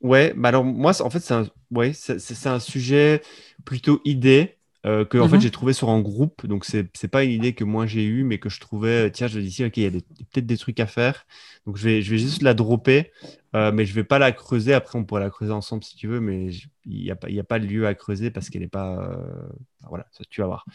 Ouais, 0.01 0.33
bah 0.35 0.49
alors 0.49 0.65
moi, 0.65 0.91
en 1.01 1.09
fait, 1.09 1.19
c'est 1.19 1.33
un, 1.33 1.47
ouais, 1.71 1.93
c'est 1.93 2.47
un 2.47 2.59
sujet 2.59 3.21
plutôt 3.63 4.01
idée 4.03 4.57
euh, 4.85 5.05
que 5.05 5.17
en 5.17 5.29
fait, 5.29 5.37
mhm. 5.37 5.41
j'ai 5.41 5.51
trouvé 5.51 5.71
sur 5.71 5.89
un 5.89 6.01
groupe. 6.01 6.45
Donc, 6.45 6.65
c'est 6.65 7.03
n'est 7.03 7.09
pas 7.09 7.23
une 7.23 7.31
idée 7.31 7.53
que 7.53 7.63
moi 7.63 7.85
j'ai 7.85 8.03
eue, 8.03 8.23
mais 8.23 8.37
que 8.37 8.49
je 8.49 8.59
trouvais, 8.59 9.09
tiens, 9.11 9.27
je 9.27 9.39
dis, 9.39 9.63
OK, 9.63 9.77
il 9.77 9.83
y 9.83 9.87
a 9.87 9.91
peut-être 9.91 10.45
des 10.45 10.57
trucs 10.57 10.79
à 10.79 10.87
faire. 10.87 11.25
Donc, 11.65 11.77
je 11.77 11.83
vais, 11.85 12.01
je 12.01 12.11
vais 12.11 12.17
juste 12.17 12.41
la 12.41 12.53
dropper, 12.53 13.11
euh, 13.55 13.71
mais 13.71 13.85
je 13.85 13.93
vais 13.93 14.03
pas 14.03 14.19
la 14.19 14.33
creuser. 14.33 14.73
Après, 14.73 14.99
on 14.99 15.05
pourrait 15.05 15.21
la 15.21 15.29
creuser 15.29 15.53
ensemble 15.53 15.83
si 15.83 15.95
tu 15.95 16.07
veux, 16.07 16.19
mais 16.19 16.49
il 16.85 17.03
n'y 17.03 17.11
a, 17.11 17.15
pas, 17.15 17.27
a 17.27 17.43
pas 17.43 17.59
de 17.59 17.65
lieu 17.65 17.87
à 17.87 17.95
creuser 17.95 18.29
parce 18.29 18.49
qu'elle 18.49 18.61
n'est 18.61 18.67
pas. 18.67 19.09
Euh, 19.09 19.47
voilà, 19.87 20.05
ça, 20.11 20.23
tu 20.29 20.41
vas 20.41 20.47
voir. 20.47 20.65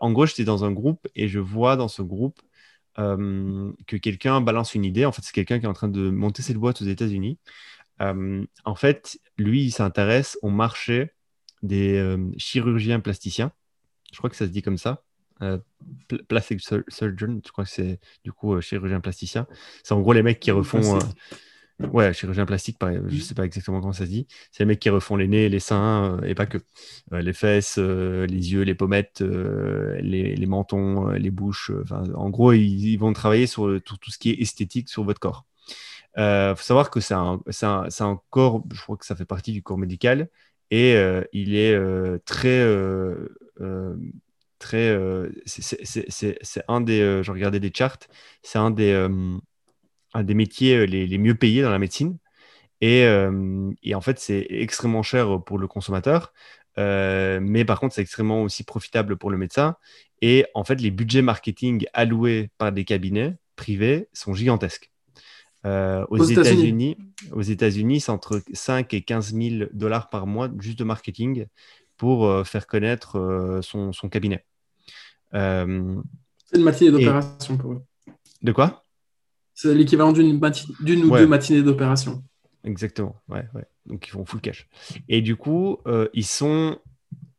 en 0.00 0.12
gros, 0.12 0.26
j'étais 0.26 0.44
dans 0.44 0.64
un 0.64 0.72
groupe 0.72 1.08
et 1.14 1.28
je 1.28 1.38
vois 1.38 1.76
dans 1.76 1.88
ce 1.88 2.02
groupe 2.02 2.40
que 2.96 3.96
quelqu'un 3.96 4.40
balance 4.40 4.74
une 4.74 4.84
idée. 4.84 5.04
En 5.04 5.12
fait, 5.12 5.22
c'est 5.22 5.34
quelqu'un 5.34 5.58
qui 5.58 5.66
est 5.66 5.68
en 5.68 5.74
train 5.74 5.88
de 5.88 6.10
monter 6.10 6.42
cette 6.42 6.56
boîte 6.56 6.80
aux 6.82 6.86
États-Unis. 6.86 7.38
en 8.00 8.74
fait, 8.74 9.18
lui, 9.38 9.64
il 9.64 9.70
s'intéresse 9.70 10.38
au 10.42 10.50
marché 10.50 11.12
des 11.66 12.16
chirurgiens 12.36 13.00
plasticiens. 13.00 13.52
Je 14.12 14.18
crois 14.18 14.30
que 14.30 14.36
ça 14.36 14.46
se 14.46 14.50
dit 14.50 14.62
comme 14.62 14.78
ça. 14.78 15.02
plastic 16.28 16.60
surgeon, 16.60 17.40
je 17.44 17.52
crois 17.52 17.64
que 17.64 17.70
c'est 17.70 18.00
du 18.24 18.32
coup 18.32 18.60
chirurgien 18.60 19.00
plasticien. 19.00 19.46
C'est 19.82 19.94
en 19.94 20.00
gros 20.00 20.12
les 20.12 20.22
mecs 20.22 20.40
qui 20.40 20.50
refont. 20.50 20.98
Ouais, 21.92 22.14
chirurgien 22.14 22.46
plastique, 22.46 22.78
pareil, 22.78 23.00
je 23.06 23.20
sais 23.20 23.34
pas 23.34 23.44
exactement 23.44 23.80
comment 23.80 23.92
ça 23.92 24.06
se 24.06 24.10
dit. 24.10 24.26
C'est 24.50 24.62
les 24.62 24.66
mecs 24.66 24.78
qui 24.78 24.88
refont 24.88 25.14
les 25.14 25.28
nez, 25.28 25.50
les 25.50 25.60
seins, 25.60 26.18
et 26.24 26.34
pas 26.34 26.46
que. 26.46 26.58
les 27.12 27.34
fesses, 27.34 27.76
les 27.76 28.52
yeux, 28.52 28.62
les 28.62 28.74
pommettes, 28.74 29.20
les, 29.20 30.34
les, 30.34 30.46
mentons, 30.46 31.08
les 31.10 31.30
bouches. 31.30 31.70
en 31.90 32.30
gros, 32.30 32.52
ils, 32.54 32.96
vont 32.96 33.12
travailler 33.12 33.46
sur 33.46 33.78
tout, 33.84 33.98
tout, 33.98 34.10
ce 34.10 34.16
qui 34.18 34.30
est 34.30 34.40
esthétique 34.40 34.88
sur 34.88 35.04
votre 35.04 35.20
corps. 35.20 35.44
Il 36.16 36.54
faut 36.56 36.62
savoir 36.62 36.90
que 36.90 37.00
c'est 37.00 37.14
un, 37.14 37.40
un, 37.62 37.88
un, 38.00 38.20
corps, 38.30 38.64
je 38.72 38.80
crois 38.80 38.96
que 38.96 39.04
ça 39.04 39.14
fait 39.14 39.26
partie 39.26 39.52
du 39.52 39.62
corps 39.62 39.76
médical, 39.76 40.30
et 40.70 40.94
il 41.32 41.54
est 41.56 41.78
très 42.24 42.64
très. 44.58 44.98
c'est 45.46 46.64
un 46.68 46.80
des. 46.80 47.22
je 47.22 47.30
regardais 47.30 47.60
des 47.60 47.72
charts. 47.74 47.98
C'est 48.42 48.58
un 48.58 48.70
des, 48.70 48.92
un 50.14 50.24
des 50.24 50.34
métiers 50.34 50.86
les, 50.86 51.06
les, 51.06 51.18
mieux 51.18 51.34
payés 51.34 51.62
dans 51.62 51.70
la 51.70 51.78
médecine. 51.78 52.18
Et, 52.80 53.06
et 53.82 53.94
en 53.94 54.00
fait, 54.00 54.18
c'est 54.18 54.46
extrêmement 54.50 55.02
cher 55.02 55.42
pour 55.44 55.58
le 55.58 55.68
consommateur. 55.68 56.32
mais 56.76 57.64
par 57.64 57.80
contre, 57.80 57.94
c'est 57.94 58.02
extrêmement 58.02 58.42
aussi 58.42 58.64
profitable 58.64 59.16
pour 59.16 59.30
le 59.30 59.38
médecin. 59.38 59.76
Et 60.22 60.46
en 60.54 60.64
fait, 60.64 60.80
les 60.80 60.90
budgets 60.90 61.22
marketing 61.22 61.86
alloués 61.92 62.50
par 62.58 62.72
des 62.72 62.84
cabinets 62.84 63.36
privés 63.56 64.08
sont 64.12 64.34
gigantesques. 64.34 64.90
Euh, 65.66 66.04
aux, 66.10 66.22
États-Unis, 66.22 66.96
aux 67.32 67.42
États-Unis, 67.42 68.00
c'est 68.00 68.12
entre 68.12 68.40
5 68.52 68.94
et 68.94 69.02
15 69.02 69.34
000 69.34 69.64
dollars 69.72 70.08
par 70.10 70.26
mois 70.26 70.48
juste 70.60 70.78
de 70.78 70.84
marketing 70.84 71.46
pour 71.96 72.26
euh, 72.26 72.44
faire 72.44 72.66
connaître 72.66 73.18
euh, 73.18 73.62
son, 73.62 73.92
son, 73.92 74.08
cabinet. 74.08 74.44
c'est 75.32 75.64
une 75.66 76.02
matinée 76.56 76.92
d'opération 76.92 77.56
pour 77.56 77.72
eux. 77.72 77.82
De 78.42 78.52
quoi? 78.52 78.84
C'est 79.54 79.74
l'équivalent 79.74 80.12
d'une, 80.12 80.38
d'une 80.80 81.04
ou 81.04 81.16
deux 81.16 81.26
matinées 81.26 81.62
d'opération. 81.62 82.22
Exactement, 82.62 83.16
ouais, 83.28 83.46
ouais. 83.54 83.64
Donc 83.86 84.06
ils 84.06 84.10
font 84.10 84.24
full 84.24 84.40
cash. 84.40 84.68
Et 85.08 85.20
du 85.20 85.34
coup, 85.34 85.78
ils 86.12 86.26
sont 86.26 86.78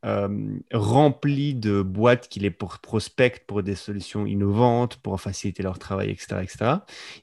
euh, 0.05 0.60
rempli 0.71 1.55
de 1.55 1.81
boîtes 1.81 2.29
qui 2.29 2.39
les 2.39 2.51
prospectent 2.51 3.47
pour 3.47 3.63
des 3.63 3.73
solutions 3.73 4.27
innovantes, 4.27 4.97
pour 4.97 5.19
faciliter 5.19 5.63
leur 5.63 5.79
travail, 5.79 6.12
etc., 6.12 6.38
etc. 6.43 6.71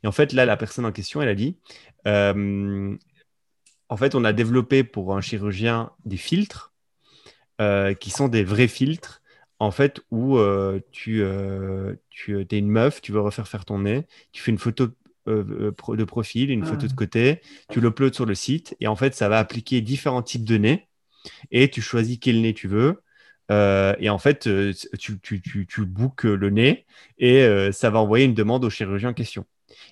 Et 0.02 0.08
en 0.08 0.12
fait, 0.12 0.32
là, 0.32 0.44
la 0.44 0.56
personne 0.56 0.84
en 0.84 0.90
question, 0.90 1.22
elle 1.22 1.28
a 1.28 1.36
dit, 1.36 1.56
euh, 2.08 2.96
en 3.88 3.96
fait, 3.96 4.16
on 4.16 4.24
a 4.24 4.32
développé 4.32 4.82
pour 4.82 5.16
un 5.16 5.20
chirurgien 5.20 5.92
des 6.04 6.16
filtres 6.16 6.72
euh, 7.60 7.94
qui 7.94 8.10
sont 8.10 8.26
des 8.26 8.42
vrais 8.42 8.66
filtres, 8.66 9.22
en 9.60 9.70
fait, 9.70 10.00
où 10.10 10.36
tu, 10.90 11.24
tu 12.10 12.40
es 12.40 12.58
une 12.58 12.68
meuf, 12.68 13.00
tu 13.00 13.12
veux 13.12 13.20
refaire 13.20 13.46
faire 13.46 13.64
ton 13.64 13.78
nez, 13.78 14.02
tu 14.32 14.42
fais 14.42 14.50
une 14.50 14.58
photo 14.58 14.88
de 15.26 16.04
profil, 16.04 16.50
une 16.50 16.64
photo 16.64 16.86
de 16.86 16.92
ah. 16.92 16.96
côté, 16.96 17.40
tu 17.70 17.80
l'uploads 17.80 18.12
sur 18.12 18.26
le 18.26 18.34
site, 18.34 18.76
et 18.80 18.88
en 18.88 18.96
fait, 18.96 19.14
ça 19.14 19.28
va 19.28 19.38
appliquer 19.38 19.80
différents 19.80 20.22
types 20.22 20.44
de 20.44 20.56
nez 20.56 20.88
et 21.50 21.70
tu 21.70 21.82
choisis 21.82 22.18
quel 22.20 22.40
nez 22.40 22.54
tu 22.54 22.68
veux. 22.68 23.02
Euh, 23.50 23.94
et 23.98 24.08
en 24.10 24.18
fait, 24.18 24.46
euh, 24.46 24.72
tu, 24.98 25.86
bookes 25.86 26.24
le 26.24 26.50
nez 26.50 26.86
et 27.18 27.42
euh, 27.42 27.72
ça 27.72 27.90
va 27.90 28.00
envoyer 28.00 28.24
une 28.24 28.34
demande 28.34 28.64
au 28.64 28.70
chirurgien 28.70 29.10
en 29.10 29.14
question. 29.14 29.46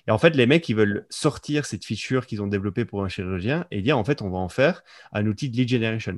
Et 0.07 0.11
en 0.11 0.17
fait, 0.17 0.31
les 0.35 0.45
mecs, 0.45 0.67
ils 0.69 0.75
veulent 0.75 1.05
sortir 1.09 1.65
cette 1.65 1.85
feature 1.85 2.25
qu'ils 2.25 2.41
ont 2.41 2.47
développée 2.47 2.85
pour 2.85 3.03
un 3.03 3.09
chirurgien 3.09 3.65
et 3.71 3.81
dire, 3.81 3.97
en 3.97 4.03
fait, 4.03 4.21
on 4.21 4.29
va 4.29 4.37
en 4.37 4.49
faire 4.49 4.83
un 5.11 5.25
outil 5.27 5.49
de 5.49 5.57
lead 5.57 5.69
generation. 5.69 6.17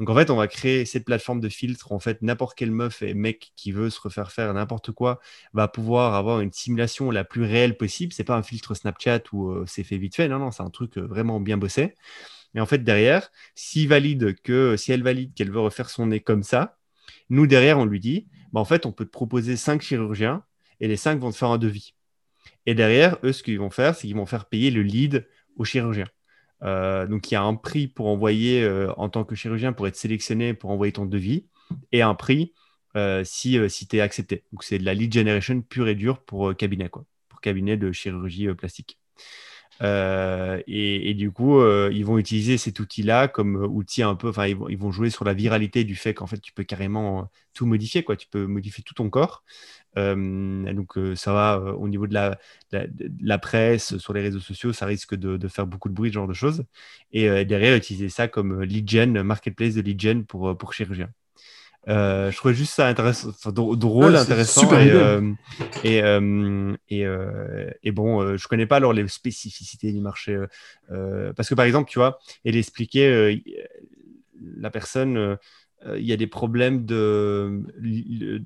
Donc, 0.00 0.10
en 0.10 0.14
fait, 0.16 0.30
on 0.30 0.36
va 0.36 0.48
créer 0.48 0.84
cette 0.84 1.04
plateforme 1.04 1.40
de 1.40 1.48
filtre. 1.48 1.92
En 1.92 2.00
fait, 2.00 2.20
n'importe 2.22 2.56
quel 2.56 2.72
meuf 2.72 3.02
et 3.02 3.14
mec 3.14 3.52
qui 3.56 3.70
veut 3.72 3.90
se 3.90 4.00
refaire 4.00 4.32
faire 4.32 4.52
n'importe 4.52 4.90
quoi 4.90 5.20
va 5.52 5.68
pouvoir 5.68 6.14
avoir 6.14 6.40
une 6.40 6.52
simulation 6.52 7.10
la 7.12 7.24
plus 7.24 7.44
réelle 7.44 7.76
possible. 7.76 8.12
C'est 8.12 8.24
pas 8.24 8.36
un 8.36 8.42
filtre 8.42 8.74
Snapchat 8.74 9.22
où 9.32 9.64
c'est 9.66 9.84
fait 9.84 9.98
vite 9.98 10.16
fait. 10.16 10.28
Non, 10.28 10.40
non, 10.40 10.50
c'est 10.50 10.64
un 10.64 10.70
truc 10.70 10.98
vraiment 10.98 11.40
bien 11.40 11.56
bossé. 11.56 11.94
Mais 12.54 12.60
en 12.60 12.66
fait, 12.66 12.78
derrière, 12.78 13.30
s'il 13.54 13.88
valide 13.88 14.40
que, 14.42 14.76
si 14.76 14.92
elle 14.92 15.02
valide 15.02 15.34
qu'elle 15.34 15.50
veut 15.50 15.60
refaire 15.60 15.90
son 15.90 16.06
nez 16.06 16.20
comme 16.20 16.42
ça, 16.42 16.78
nous, 17.30 17.46
derrière, 17.46 17.78
on 17.78 17.84
lui 17.84 18.00
dit, 18.00 18.28
bah, 18.52 18.60
en 18.60 18.64
fait, 18.64 18.86
on 18.86 18.92
peut 18.92 19.04
te 19.04 19.10
proposer 19.10 19.56
cinq 19.56 19.82
chirurgiens 19.82 20.44
et 20.80 20.88
les 20.88 20.96
cinq 20.96 21.18
vont 21.18 21.30
te 21.30 21.36
faire 21.36 21.50
un 21.50 21.58
devis. 21.58 21.94
Et 22.66 22.74
derrière, 22.74 23.18
eux, 23.24 23.32
ce 23.32 23.42
qu'ils 23.42 23.58
vont 23.58 23.70
faire, 23.70 23.94
c'est 23.94 24.06
qu'ils 24.06 24.16
vont 24.16 24.26
faire 24.26 24.46
payer 24.46 24.70
le 24.70 24.82
lead 24.82 25.26
au 25.56 25.64
chirurgien. 25.64 26.06
Euh, 26.62 27.06
donc, 27.06 27.30
il 27.30 27.34
y 27.34 27.36
a 27.36 27.42
un 27.42 27.54
prix 27.54 27.88
pour 27.88 28.06
envoyer 28.06 28.62
euh, 28.62 28.92
en 28.96 29.08
tant 29.08 29.24
que 29.24 29.34
chirurgien 29.34 29.72
pour 29.72 29.86
être 29.86 29.96
sélectionné 29.96 30.54
pour 30.54 30.70
envoyer 30.70 30.92
ton 30.92 31.04
devis 31.04 31.46
et 31.92 32.02
un 32.02 32.14
prix 32.14 32.52
euh, 32.96 33.22
si, 33.24 33.58
si 33.68 33.86
tu 33.88 33.96
es 33.96 34.00
accepté. 34.00 34.44
Donc, 34.52 34.62
c'est 34.62 34.78
de 34.78 34.84
la 34.84 34.94
lead 34.94 35.12
generation 35.12 35.60
pure 35.60 35.88
et 35.88 35.94
dure 35.94 36.20
pour 36.24 36.56
cabinet, 36.56 36.88
quoi, 36.88 37.04
pour 37.28 37.40
cabinet 37.40 37.76
de 37.76 37.92
chirurgie 37.92 38.48
plastique. 38.54 38.98
Euh, 39.82 40.60
et, 40.66 41.14
du 41.14 41.30
coup, 41.30 41.58
euh, 41.58 41.90
ils 41.92 42.04
vont 42.04 42.18
utiliser 42.18 42.58
cet 42.58 42.80
outil-là 42.80 43.28
comme 43.28 43.56
euh, 43.56 43.66
outil 43.66 44.02
un 44.02 44.14
peu. 44.14 44.28
Enfin, 44.28 44.46
ils 44.46 44.56
vont, 44.56 44.92
jouer 44.92 45.10
sur 45.10 45.24
la 45.24 45.34
viralité 45.34 45.84
du 45.84 45.96
fait 45.96 46.14
qu'en 46.14 46.26
fait, 46.26 46.40
tu 46.40 46.52
peux 46.52 46.64
carrément 46.64 47.30
tout 47.54 47.66
modifier. 47.66 48.02
Quoi. 48.04 48.16
Tu 48.16 48.28
peux 48.28 48.46
modifier 48.46 48.84
tout 48.84 48.94
ton 48.94 49.10
corps. 49.10 49.44
donc, 49.96 50.98
ça 51.16 51.32
va 51.32 51.58
au 51.76 51.88
niveau 51.88 52.06
de 52.06 52.14
la, 52.14 53.38
presse, 53.38 53.98
sur 53.98 54.12
les 54.12 54.22
réseaux 54.22 54.40
sociaux, 54.40 54.72
ça 54.72 54.86
risque 54.86 55.14
de, 55.14 55.48
faire 55.48 55.66
beaucoup 55.66 55.88
de 55.88 55.94
bruit, 55.94 56.10
ce 56.10 56.14
genre 56.14 56.28
de 56.28 56.34
choses. 56.34 56.64
Et 57.12 57.44
derrière, 57.44 57.76
utiliser 57.76 58.08
ça 58.08 58.28
comme 58.28 58.62
lead 58.62 58.94
marketplace 59.24 59.74
de 59.74 59.80
lead 59.82 60.26
pour, 60.26 60.56
pour 60.56 60.72
chirurgiens. 60.72 61.10
Euh, 61.88 62.30
je 62.30 62.36
trouvais 62.36 62.54
juste 62.54 62.72
ça 62.72 62.86
intéressant, 62.86 63.30
drôle, 63.52 64.16
intéressant. 64.16 64.70
et, 64.72 64.90
euh, 64.90 65.32
et, 65.82 66.02
euh, 67.06 67.70
et, 67.82 67.92
bon, 67.92 68.36
je 68.36 68.48
connais 68.48 68.66
pas 68.66 68.76
alors 68.76 68.92
les 68.92 69.06
spécificités 69.08 69.92
du 69.92 70.00
marché. 70.00 70.38
parce 71.36 71.48
que 71.48 71.54
par 71.54 71.66
exemple, 71.66 71.90
tu 71.90 71.98
vois, 71.98 72.18
elle 72.44 72.56
expliquait, 72.56 73.42
la 74.56 74.70
personne, 74.70 75.38
il 75.96 76.04
y 76.04 76.12
a 76.12 76.16
des 76.16 76.26
problèmes 76.26 76.84
de, 76.86 77.62
de 77.78 78.42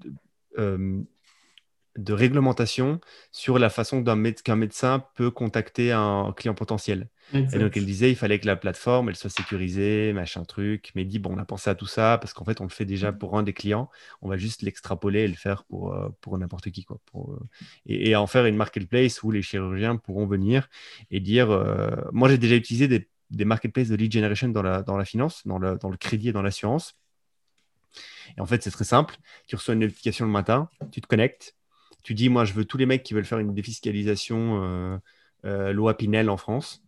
réglementation 2.07 3.01
sur 3.33 3.59
la 3.59 3.71
façon 3.71 4.05
qu'un 4.05 4.57
médecin 4.57 5.05
peut 5.15 5.31
contacter 5.31 5.93
un 5.93 6.33
client 6.37 6.55
potentiel. 6.55 7.09
Et 7.35 7.59
donc, 7.59 7.77
elle 7.77 7.85
disait, 7.85 8.11
il 8.11 8.17
fallait 8.17 8.39
que 8.39 8.47
la 8.47 8.57
plateforme, 8.57 9.11
elle 9.11 9.17
soit 9.17 9.31
sécurisée, 9.31 10.13
machin 10.15 10.45
truc. 10.45 10.91
Mais 10.95 11.05
dit, 11.05 11.19
bon, 11.19 11.35
on 11.35 11.39
a 11.39 11.45
pensé 11.45 11.69
à 11.69 11.75
tout 11.75 11.87
ça 11.87 12.17
parce 12.19 12.33
qu'en 12.33 12.45
fait, 12.45 12.61
on 12.61 12.65
le 12.65 12.71
fait 12.71 12.87
déjà 12.87 13.13
pour 13.13 13.37
un 13.37 13.43
des 13.43 13.53
clients. 13.53 13.91
On 14.23 14.29
va 14.29 14.39
juste 14.39 14.63
l'extrapoler 14.63 15.21
et 15.21 15.29
le 15.29 15.35
faire 15.35 15.65
pour, 15.65 15.93
euh, 15.93 16.09
pour 16.23 16.39
n'importe 16.39 16.71
qui. 16.71 16.85
Quoi, 16.85 16.99
pour, 17.07 17.35
euh, 17.35 17.47
et, 17.87 18.17
en 18.17 18.27
faire 18.27 18.47
une 18.47 18.57
marketplace 18.57 19.23
où 19.23 19.31
les 19.31 19.43
chirurgiens 19.43 19.97
pourront 19.97 20.27
venir 20.27 20.69
et 21.11 21.21
dire, 21.21 21.51
euh, 21.51 21.91
moi, 22.13 22.31
j'ai 22.31 22.39
déjà 22.39 22.55
utilisé 22.57 22.89
des, 22.89 23.09
des, 23.31 23.45
marketplaces 23.45 23.89
de 23.89 23.97
lead 23.97 24.13
generation 24.13 24.49
dans 24.49 24.63
la, 24.63 24.83
dans 24.83 24.97
la 24.97 25.05
finance, 25.05 25.47
dans 25.47 25.59
le, 25.59 25.77
dans 25.77 25.91
le 25.91 25.99
crédit 25.99 26.31
et 26.31 26.33
dans 26.33 26.43
l'assurance. 26.43 26.97
Et 28.37 28.41
en 28.41 28.47
fait, 28.47 28.63
c'est 28.63 28.71
très 28.71 28.85
simple. 28.85 29.17
Tu 29.47 29.57
reçois 29.57 29.75
une 29.75 29.81
notification 29.81 30.25
le 30.25 30.33
matin, 30.33 30.71
tu 30.93 31.01
te 31.01 31.07
connectes, 31.07 31.58
tu 32.03 32.15
dis, 32.15 32.29
moi, 32.29 32.45
je 32.45 32.53
veux 32.55 32.65
tous 32.65 32.79
les 32.79 32.87
mecs 32.87 33.03
qui 33.03 33.15
veulent 33.15 33.25
faire 33.25 33.39
une 33.39 33.55
défiscalisation 33.55 35.01
loi 35.45 35.97
Pinel 35.97 36.31
en 36.31 36.37
France. 36.37 36.83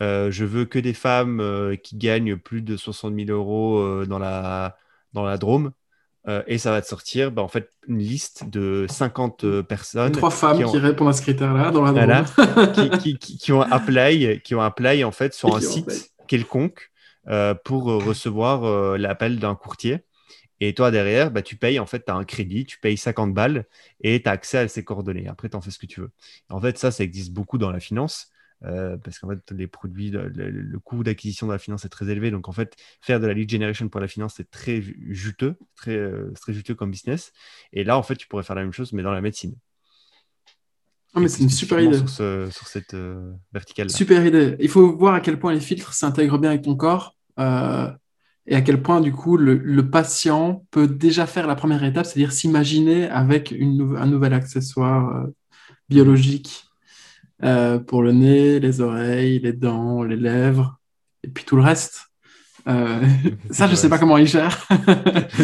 euh, 0.00 0.30
je 0.30 0.44
veux 0.44 0.64
que 0.64 0.78
des 0.78 0.94
femmes 0.94 1.40
euh, 1.40 1.76
qui 1.76 1.96
gagnent 1.96 2.36
plus 2.36 2.62
de 2.62 2.76
60 2.76 3.14
000 3.14 3.30
euros 3.30 3.78
euh, 3.78 4.06
dans, 4.06 4.18
la, 4.18 4.76
dans 5.12 5.22
la 5.24 5.38
Drôme. 5.38 5.72
Euh, 6.28 6.42
et 6.46 6.56
ça 6.58 6.70
va 6.70 6.80
te 6.80 6.86
sortir 6.86 7.32
bah, 7.32 7.42
en 7.42 7.48
fait 7.48 7.70
une 7.88 7.98
liste 7.98 8.48
de 8.48 8.86
50 8.88 9.62
personnes. 9.62 10.12
Trois 10.12 10.30
femmes 10.30 10.56
qui, 10.58 10.64
ont- 10.64 10.70
qui 10.70 10.78
répondent 10.78 11.08
à 11.08 11.12
ce 11.12 11.22
critère-là 11.22 11.70
dans 11.72 11.82
la 11.82 11.90
Voilà. 11.92 12.22
Drôme. 12.22 12.72
qui, 12.72 12.90
qui- 12.98 13.18
qui- 13.18 13.38
qui 13.38 13.52
ont 13.52 13.60
apply, 13.62 14.40
qui 14.42 14.54
ont 14.54 14.60
apply 14.62 15.02
en 15.04 15.10
fait 15.12 15.34
sur 15.34 15.54
un 15.56 15.60
site 15.60 15.88
apply. 15.88 16.00
quelconque 16.28 16.90
euh, 17.28 17.54
pour 17.64 17.90
euh, 17.90 17.98
recevoir 17.98 18.64
euh, 18.64 18.96
l'appel 18.98 19.38
d'un 19.40 19.54
courtier. 19.56 20.04
Et 20.64 20.74
toi, 20.74 20.92
derrière, 20.92 21.32
bah, 21.32 21.42
tu 21.42 21.56
payes, 21.56 21.80
en 21.80 21.86
fait, 21.86 22.04
tu 22.04 22.12
as 22.12 22.14
un 22.14 22.22
crédit, 22.24 22.64
tu 22.64 22.78
payes 22.78 22.96
50 22.96 23.34
balles 23.34 23.64
et 24.00 24.22
tu 24.22 24.28
as 24.28 24.32
accès 24.32 24.58
à 24.58 24.68
ces 24.68 24.84
coordonnées. 24.84 25.26
Après, 25.26 25.48
tu 25.48 25.56
en 25.56 25.60
fais 25.60 25.72
ce 25.72 25.78
que 25.80 25.86
tu 25.86 26.00
veux. 26.00 26.12
En 26.50 26.60
fait, 26.60 26.78
ça, 26.78 26.92
ça 26.92 27.02
existe 27.02 27.32
beaucoup 27.32 27.58
dans 27.58 27.72
la 27.72 27.80
finance 27.80 28.30
euh, 28.64 28.96
parce 28.96 29.18
qu'en 29.18 29.28
fait, 29.28 29.50
les 29.50 29.66
produits, 29.66 30.10
le, 30.12 30.78
coût 30.78 31.02
d'acquisition 31.02 31.48
de 31.48 31.52
la 31.52 31.58
finance 31.58 31.84
est 31.84 31.88
très 31.88 32.08
élevé. 32.08 32.30
Donc, 32.30 32.48
en 32.48 32.52
fait, 32.52 32.76
faire 33.00 33.18
de 33.18 33.26
la 33.26 33.34
lead 33.34 33.50
generation 33.50 33.88
pour 33.88 34.00
la 34.00 34.06
finance, 34.06 34.34
c'est 34.36 34.48
très 34.52 34.80
ju- 34.80 34.96
juteux, 35.10 35.56
très, 35.74 35.96
euh, 35.96 36.30
très 36.40 36.52
juteux 36.52 36.76
comme 36.76 36.92
business. 36.92 37.32
Et 37.72 37.82
là, 37.82 37.98
en 37.98 38.04
fait, 38.04 38.14
tu 38.14 38.28
pourrais 38.28 38.44
faire 38.44 38.54
la 38.54 38.62
même 38.62 38.72
chose, 38.72 38.92
mais 38.92 39.02
dans 39.02 39.10
la 39.10 39.20
médecine. 39.20 39.56
Ah, 41.12 41.18
mais 41.18 41.26
c'est 41.26 41.42
une 41.42 41.50
super 41.50 41.80
idée. 41.80 41.98
Sur, 41.98 42.08
ce- 42.08 42.50
sur 42.52 42.68
cette 42.68 42.94
euh, 42.94 43.32
verticale-là. 43.52 43.92
Super 43.92 44.24
idée. 44.24 44.54
Il 44.60 44.68
faut 44.68 44.96
voir 44.96 45.14
à 45.14 45.20
quel 45.20 45.40
point 45.40 45.52
les 45.52 45.60
filtres 45.60 45.92
s'intègrent 45.92 46.38
bien 46.38 46.50
avec 46.50 46.62
ton 46.62 46.76
corps 46.76 47.16
euh, 47.40 47.90
et 48.46 48.56
à 48.56 48.62
quel 48.62 48.82
point, 48.82 49.00
du 49.00 49.12
coup, 49.12 49.36
le, 49.36 49.54
le 49.56 49.90
patient 49.90 50.64
peut 50.70 50.88
déjà 50.88 51.26
faire 51.26 51.46
la 51.46 51.54
première 51.54 51.84
étape, 51.84 52.06
c'est-à-dire 52.06 52.32
s'imaginer 52.32 53.08
avec 53.08 53.52
une 53.52 53.96
un 53.96 54.06
nouvel 54.06 54.34
accessoire 54.34 55.16
euh, 55.16 55.26
biologique 55.88 56.64
euh, 57.44 57.78
pour 57.78 58.02
le 58.02 58.12
nez, 58.12 58.60
les 58.60 58.80
oreilles, 58.80 59.40
les 59.40 59.52
dents, 59.52 60.02
les 60.04 60.16
lèvres 60.16 60.78
et 61.24 61.28
puis 61.28 61.44
tout 61.44 61.56
le 61.56 61.62
reste. 61.62 62.06
Euh, 62.68 63.00
ça, 63.50 63.66
je 63.66 63.72
le 63.72 63.76
sais 63.76 63.88
pas 63.88 63.98
comment 63.98 64.18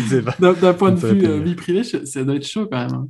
ne 0.01 0.09
sais 0.09 0.23
pas. 0.23 0.37
D'un 0.41 0.75
point 0.75 0.93
de 0.93 0.97
ne 0.97 1.01
vue 1.01 1.19
vie 1.45 1.55
privée, 1.55 1.83
je- 1.85 2.05
ça 2.05 2.25
doit 2.25 2.37
être 2.37 2.47
chaud 2.47 2.67
quand 2.71 2.79
même. 2.79 2.95
hein. 2.95 3.09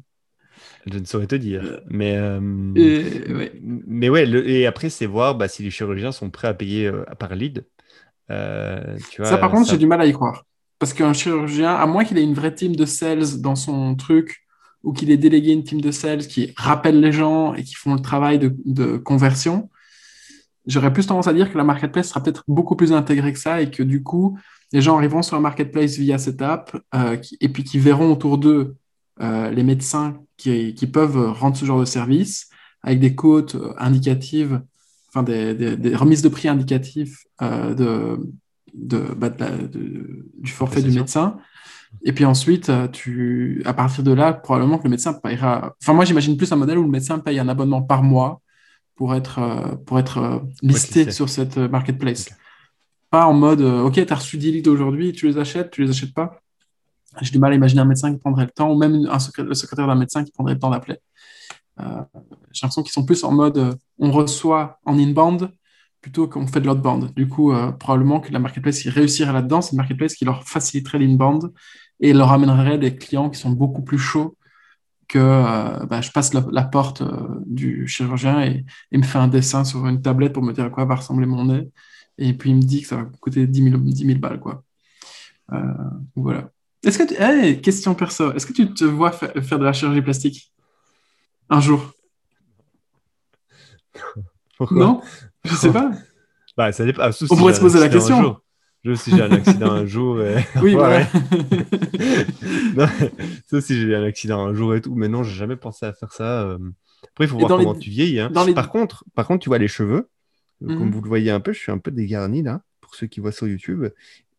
Je 0.90 0.98
ne 0.98 1.04
saurais 1.04 1.26
te 1.26 1.34
dire. 1.34 1.80
Mais, 1.90 2.16
euh, 2.16 2.40
Et, 2.76 3.32
ouais. 3.32 3.52
mais 3.60 4.08
ouais, 4.08 4.26
le- 4.26 4.48
et 4.48 4.66
après, 4.66 4.90
c'est 4.90 5.06
voir 5.06 5.34
bah, 5.34 5.48
si 5.48 5.62
les 5.62 5.70
chirurgiens 5.70 6.12
sont 6.12 6.30
prêts 6.30 6.48
à 6.48 6.54
payer 6.54 6.86
euh, 6.86 7.04
par 7.18 7.34
lead. 7.34 7.66
Euh, 8.30 8.96
tu 9.10 9.22
vois, 9.22 9.30
Ça, 9.30 9.38
par 9.38 9.50
contre, 9.50 9.66
ça- 9.66 9.72
j'ai 9.72 9.78
du 9.78 9.86
mal 9.86 10.00
à 10.00 10.06
y 10.06 10.12
croire. 10.12 10.44
Parce 10.78 10.92
qu'un 10.92 11.12
chirurgien, 11.12 11.74
à 11.74 11.86
moins 11.86 12.04
qu'il 12.04 12.18
ait 12.18 12.22
une 12.22 12.34
vraie 12.34 12.54
team 12.54 12.76
de 12.76 12.84
sales 12.86 13.40
dans 13.40 13.56
son 13.56 13.94
truc, 13.96 14.38
ou 14.84 14.92
qu'il 14.92 15.10
ait 15.10 15.16
délégué 15.16 15.52
une 15.52 15.64
team 15.64 15.80
de 15.80 15.90
sales 15.90 16.26
qui 16.26 16.52
rappelle 16.56 17.00
les 17.00 17.10
gens 17.10 17.52
et 17.54 17.64
qui 17.64 17.74
font 17.74 17.94
le 17.94 18.00
travail 18.00 18.38
de, 18.38 18.54
de 18.64 18.96
conversion, 18.96 19.70
j'aurais 20.66 20.92
plus 20.92 21.06
tendance 21.06 21.26
à 21.26 21.32
dire 21.32 21.52
que 21.52 21.58
la 21.58 21.64
marketplace 21.64 22.08
sera 22.08 22.22
peut-être 22.22 22.44
beaucoup 22.48 22.76
plus 22.76 22.92
intégrée 22.92 23.32
que 23.32 23.38
ça 23.38 23.60
et 23.62 23.70
que 23.70 23.82
du 23.82 24.02
coup, 24.02 24.38
les 24.72 24.80
gens 24.80 24.96
arriveront 24.98 25.22
sur 25.22 25.36
la 25.36 25.42
marketplace 25.42 25.96
via 25.96 26.18
cette 26.18 26.42
app 26.42 26.76
euh, 26.94 27.16
qui- 27.16 27.36
et 27.40 27.48
puis 27.48 27.64
qui 27.64 27.78
verront 27.78 28.12
autour 28.12 28.38
d'eux 28.38 28.76
euh, 29.20 29.50
les 29.50 29.64
médecins 29.64 30.18
qui, 30.36 30.74
qui 30.74 30.86
peuvent 30.86 31.32
rendre 31.32 31.56
ce 31.56 31.64
genre 31.64 31.80
de 31.80 31.84
service 31.84 32.48
avec 32.82 33.00
des 33.00 33.14
cotes 33.16 33.56
indicatives, 33.78 34.62
enfin 35.08 35.24
des, 35.24 35.54
des- 35.54 35.76
des 35.76 35.96
remises 35.96 36.22
de 36.22 36.28
prix 36.28 36.46
indicatives 36.48 37.16
de, 37.74 38.18
de, 38.74 38.98
bah, 39.16 39.28
de 39.30 39.40
la- 39.40 39.50
de- 39.56 40.26
du 40.38 40.50
forfait 40.52 40.82
du 40.82 40.90
médecin. 41.00 41.36
Et 42.02 42.12
puis 42.12 42.24
ensuite, 42.26 42.68
euh, 42.68 42.86
tu, 42.88 43.62
à 43.64 43.72
partir 43.72 44.04
de 44.04 44.12
là, 44.12 44.32
probablement 44.34 44.78
que 44.78 44.84
le 44.84 44.90
médecin 44.90 45.14
payera. 45.14 45.74
Enfin, 45.82 45.94
moi, 45.94 46.04
j'imagine 46.04 46.36
plus 46.36 46.52
un 46.52 46.56
modèle 46.56 46.78
où 46.78 46.82
le 46.82 46.88
médecin 46.90 47.18
paye 47.18 47.38
un 47.38 47.48
abonnement 47.48 47.80
par 47.82 48.02
mois 48.02 48.40
pour 48.94 49.14
être, 49.14 49.38
euh, 49.38 49.74
pour 49.86 49.98
être 49.98 50.18
euh, 50.18 50.38
listé 50.62 51.10
sur 51.12 51.28
cette 51.28 51.56
euh, 51.56 51.68
marketplace. 51.68 52.28
Pas 53.10 53.24
en 53.26 53.32
mode, 53.32 53.62
euh, 53.62 53.82
OK, 53.84 53.94
tu 53.94 54.12
as 54.12 54.16
reçu 54.16 54.36
10 54.36 54.52
leads 54.52 54.68
aujourd'hui, 54.70 55.12
tu 55.12 55.26
les 55.28 55.38
achètes, 55.38 55.70
tu 55.70 55.82
les 55.82 55.90
achètes 55.90 56.12
pas. 56.12 56.40
J'ai 57.22 57.30
du 57.30 57.38
mal 57.38 57.52
à 57.52 57.54
imaginer 57.56 57.80
un 57.80 57.86
médecin 57.86 58.12
qui 58.12 58.18
prendrait 58.18 58.44
le 58.44 58.50
temps, 58.50 58.70
ou 58.70 58.76
même 58.76 59.06
un 59.10 59.18
secré- 59.18 59.42
le 59.44 59.54
secrétaire 59.54 59.86
d'un 59.86 59.94
médecin 59.94 60.22
qui 60.24 60.30
prendrait 60.30 60.54
le 60.54 60.60
temps 60.60 60.70
d'appeler. 60.70 60.98
Euh, 61.80 61.84
J'ai 62.52 62.60
l'impression 62.66 62.82
qu'ils 62.82 62.92
sont 62.92 63.04
plus 63.06 63.24
en 63.24 63.32
mode, 63.32 63.56
euh, 63.56 63.72
on 63.98 64.10
reçoit 64.12 64.78
en 64.84 64.98
inbound 64.98 65.48
plutôt 66.00 66.28
qu'on 66.28 66.46
fait 66.46 66.60
de 66.60 66.66
l'outbound. 66.66 67.12
Du 67.14 67.28
coup, 67.28 67.52
euh, 67.52 67.72
probablement 67.72 68.20
que 68.20 68.32
la 68.32 68.38
marketplace 68.38 68.80
qui 68.80 68.90
réussirait 68.90 69.32
là-dedans, 69.32 69.60
c'est 69.60 69.72
une 69.72 69.78
marketplace 69.78 70.14
qui 70.14 70.24
leur 70.24 70.44
faciliterait 70.44 70.98
l'inbound 70.98 71.52
et 72.00 72.12
leur 72.12 72.32
amènerait 72.32 72.78
des 72.78 72.96
clients 72.96 73.30
qui 73.30 73.38
sont 73.40 73.50
beaucoup 73.50 73.82
plus 73.82 73.98
chauds 73.98 74.36
que 75.08 75.18
euh, 75.18 75.86
bah, 75.86 76.00
je 76.00 76.10
passe 76.10 76.34
la, 76.34 76.44
la 76.52 76.64
porte 76.64 77.00
euh, 77.02 77.40
du 77.46 77.88
chirurgien 77.88 78.42
et, 78.42 78.64
et 78.92 78.98
me 78.98 79.02
fait 79.02 79.18
un 79.18 79.28
dessin 79.28 79.64
sur 79.64 79.86
une 79.86 80.02
tablette 80.02 80.34
pour 80.34 80.42
me 80.42 80.52
dire 80.52 80.64
à 80.66 80.70
quoi 80.70 80.84
va 80.84 80.96
ressembler 80.96 81.26
mon 81.26 81.46
nez. 81.46 81.68
Et 82.18 82.34
puis 82.34 82.50
il 82.50 82.56
me 82.56 82.62
dit 82.62 82.82
que 82.82 82.88
ça 82.88 82.96
va 82.96 83.04
coûter 83.20 83.46
10 83.46 83.62
000, 83.70 83.76
10 83.78 84.06
000 84.06 84.18
balles. 84.18 84.38
Quoi. 84.40 84.62
Voilà. 86.14 86.50
Est-ce 86.84 86.98
que 86.98 87.04
tu... 87.08 87.14
Hey, 87.20 87.60
question 87.60 87.94
perso, 87.94 88.32
est-ce 88.34 88.46
que 88.46 88.52
tu 88.52 88.72
te 88.72 88.84
vois 88.84 89.10
fa- 89.12 89.32
faire 89.40 89.58
de 89.58 89.64
la 89.64 89.72
chirurgie 89.72 90.02
plastique? 90.02 90.52
Un 91.50 91.60
jour? 91.60 91.92
Pourquoi? 94.58 94.76
Non? 94.78 95.00
Je 95.48 95.54
sais 95.56 95.72
pas. 95.72 95.90
Bah, 96.56 96.72
ça 96.72 96.84
dépend. 96.84 97.02
Ah, 97.04 97.12
sauf 97.12 97.30
On 97.30 97.34
si 97.34 97.40
pourrait 97.40 97.54
se 97.54 97.60
poser 97.60 97.78
la 97.78 97.88
question. 97.88 98.36
Je 98.84 98.92
si 98.94 99.12
j'ai 99.14 99.22
un 99.22 99.30
accident 99.30 99.70
un 99.70 99.86
jour. 99.86 100.20
Et... 100.22 100.44
Oui, 100.62 100.74
Ouais. 100.76 101.06
Non, 102.74 102.86
Sauf 103.48 103.64
si 103.64 103.80
j'ai 103.80 103.94
un 103.94 104.02
accident 104.02 104.44
un 104.46 104.54
jour 104.54 104.74
et 104.74 104.80
tout. 104.80 104.94
Mais 104.96 105.06
non, 105.08 105.22
j'ai 105.22 105.36
jamais 105.36 105.56
pensé 105.56 105.86
à 105.86 105.92
faire 105.92 106.12
ça. 106.12 106.42
euh. 106.42 106.58
Après, 107.04 107.24
il 107.26 107.28
faut 107.28 107.36
Et 107.36 107.40
voir 107.44 107.58
les- 107.58 107.64
comment 107.64 107.78
tu 107.78 107.90
vieillis. 107.90 108.18
hein. 108.20 108.30
les- 108.46 108.54
Par, 108.54 108.70
contre, 108.70 109.04
par 109.14 109.26
contre, 109.28 109.42
tu 109.44 109.48
vois 109.50 109.58
les 109.58 109.68
cheveux. 109.68 110.08
euh, 110.62 110.66
Comme 110.66 110.86
Mhm. 110.86 110.90
vous 110.90 111.00
le 111.02 111.08
voyez 111.08 111.30
un 111.30 111.38
peu, 111.40 111.52
je 111.52 111.58
suis 111.60 111.70
un 111.70 111.78
peu 111.78 111.92
dégarni 111.92 112.42
là, 112.42 112.62
pour 112.80 112.94
ceux 112.96 113.06
qui 113.06 113.20
voient 113.20 113.30
sur 113.32 113.46
YouTube. 113.46 113.86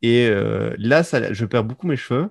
Et 0.01 0.27
euh, 0.27 0.75
là, 0.77 1.03
ça, 1.03 1.31
je 1.31 1.45
perds 1.45 1.63
beaucoup 1.63 1.87
mes 1.87 1.95
cheveux. 1.95 2.27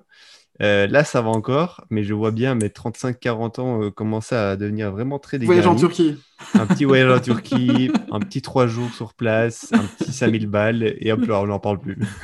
Euh, 0.61 0.87
là, 0.87 1.03
ça 1.03 1.21
va 1.21 1.29
encore, 1.29 1.85
mais 1.89 2.03
je 2.03 2.13
vois 2.13 2.31
bien 2.31 2.53
mes 2.53 2.67
35-40 2.67 3.61
ans 3.61 3.81
euh, 3.81 3.91
commencer 3.91 4.35
à 4.35 4.57
devenir 4.57 4.91
vraiment 4.91 5.17
très 5.17 5.37
Voyage 5.37 5.67
en. 5.67 5.75
Turquie. 5.75 6.17
Un 6.53 6.65
petit 6.65 6.85
voyage 6.85 7.11
en 7.11 7.19
Turquie, 7.19 7.91
un 8.11 8.19
petit 8.19 8.41
3 8.41 8.67
jours 8.67 8.89
sur 8.93 9.13
place, 9.13 9.69
un 9.71 9.83
petit 9.83 10.11
5000 10.11 10.47
balles, 10.47 10.95
et 10.99 11.11
hop 11.11 11.25
là, 11.25 11.41
on 11.41 11.47
n'en 11.47 11.59
parle 11.59 11.79
plus. 11.79 11.97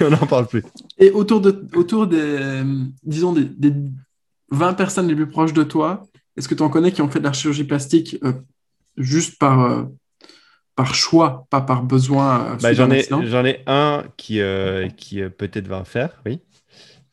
Et 0.00 0.04
on 0.04 0.10
n'en 0.10 0.26
parle 0.26 0.46
plus. 0.46 0.62
Et 0.98 1.10
autour, 1.10 1.40
de, 1.40 1.66
autour 1.74 2.06
des, 2.06 2.18
euh, 2.20 2.64
disons, 3.02 3.32
des, 3.32 3.44
des 3.44 3.72
20 4.50 4.74
personnes 4.74 5.08
les 5.08 5.14
plus 5.14 5.28
proches 5.28 5.52
de 5.52 5.62
toi, 5.62 6.02
est-ce 6.36 6.48
que 6.48 6.54
tu 6.54 6.62
en 6.62 6.68
connais 6.68 6.92
qui 6.92 7.02
ont 7.02 7.08
fait 7.08 7.20
de 7.20 7.24
la 7.24 7.32
chirurgie 7.32 7.64
plastique 7.64 8.18
juste 8.96 9.38
par, 9.38 9.88
par 10.78 10.94
choix, 10.94 11.48
pas 11.50 11.60
par 11.60 11.82
besoin 11.82 12.52
euh, 12.52 12.56
Bah, 12.62 12.72
j'en 12.72 12.88
ai, 12.92 13.02
j'en 13.02 13.44
ai 13.44 13.64
un 13.66 14.04
qui, 14.16 14.40
euh, 14.40 14.88
qui 14.88 15.20
euh, 15.20 15.28
peut-être 15.28 15.66
va 15.66 15.78
en 15.78 15.84
faire, 15.84 16.22
oui, 16.24 16.38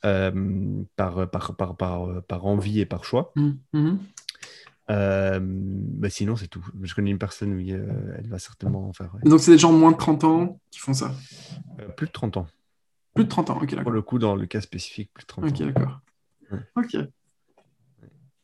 Euh, 0.05 0.83
par, 0.95 1.29
par, 1.31 1.55
par, 1.55 1.75
par, 1.75 2.23
par 2.27 2.45
envie 2.45 2.79
et 2.79 2.85
par 2.85 3.03
choix. 3.03 3.33
Bah, 4.87 5.39
sinon, 6.09 6.35
c'est 6.35 6.47
tout. 6.47 6.63
Je 6.83 6.93
connais 6.93 7.09
une 7.11 7.17
personne, 7.17 7.53
oui, 7.55 7.71
euh, 7.73 8.15
elle 8.17 8.27
va 8.29 8.37
certainement 8.39 8.87
en 8.87 8.93
faire. 8.93 9.13
ouais. 9.15 9.21
Donc, 9.29 9.39
c'est 9.39 9.51
des 9.51 9.57
gens 9.57 9.71
moins 9.73 9.91
de 9.91 9.97
30 9.97 10.23
ans 10.25 10.59
qui 10.69 10.79
font 10.79 10.93
ça? 10.93 11.11
Euh, 11.79 11.87
plus 11.89 12.05
de 12.07 12.11
30 12.11 12.37
ans. 12.37 12.47
Plus 13.15 13.23
de 13.23 13.29
30 13.29 13.49
ans, 13.49 13.55
ok, 13.61 13.67
Pour 13.67 13.77
d'accord. 13.77 13.91
le 13.93 14.01
coup, 14.01 14.19
dans 14.19 14.35
le 14.35 14.45
cas 14.45 14.61
spécifique, 14.61 15.09
plus 15.13 15.23
de 15.23 15.27
30 15.27 15.45
Ok, 15.45 15.61
ans. 15.61 15.65
d'accord. 15.65 15.99
Ouais. 16.51 16.59
Ok. 16.75 16.89
Je 16.91 16.97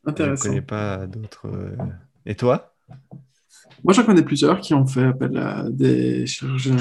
ne 0.07 0.11
Intéressant. 0.11 0.47
connais 0.49 0.61
pas 0.61 1.05
d'autres. 1.05 1.75
Et 2.25 2.35
toi? 2.35 2.73
Moi, 3.83 3.93
j'en 3.93 4.03
connais 4.03 4.23
plusieurs 4.23 4.59
qui 4.61 4.73
ont 4.73 4.87
fait 4.87 5.03
appel 5.03 5.37
à 5.37 5.69
des 5.69 6.25
chirurgiens 6.25 6.77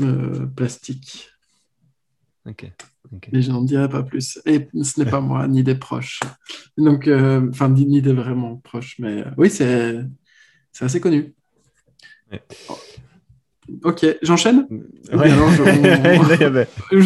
euh, 0.00 0.46
plastiques. 0.46 1.28
Ok. 2.46 2.72
Mais 3.32 3.42
je 3.42 3.50
n'en 3.50 3.62
dirai 3.62 3.88
pas 3.88 4.02
plus. 4.02 4.40
Et 4.46 4.68
ce 4.82 5.00
n'est 5.02 5.10
pas 5.10 5.20
moi, 5.20 5.46
ni 5.48 5.62
des 5.62 5.74
proches. 5.74 6.20
Donc, 6.78 7.08
euh, 7.08 7.46
enfin, 7.50 7.68
ni, 7.68 7.84
ni 7.86 8.00
des 8.02 8.12
vraiment 8.12 8.56
proches. 8.56 8.96
Mais 8.98 9.20
euh, 9.22 9.30
oui, 9.36 9.50
c'est 9.50 10.84
assez 10.84 11.00
connu. 11.00 11.34
Ouais. 12.30 12.42
Ok, 13.84 14.04
j'enchaîne? 14.22 14.66
Ouais. 15.12 15.28
je- 15.50 15.62
on- 16.20 16.22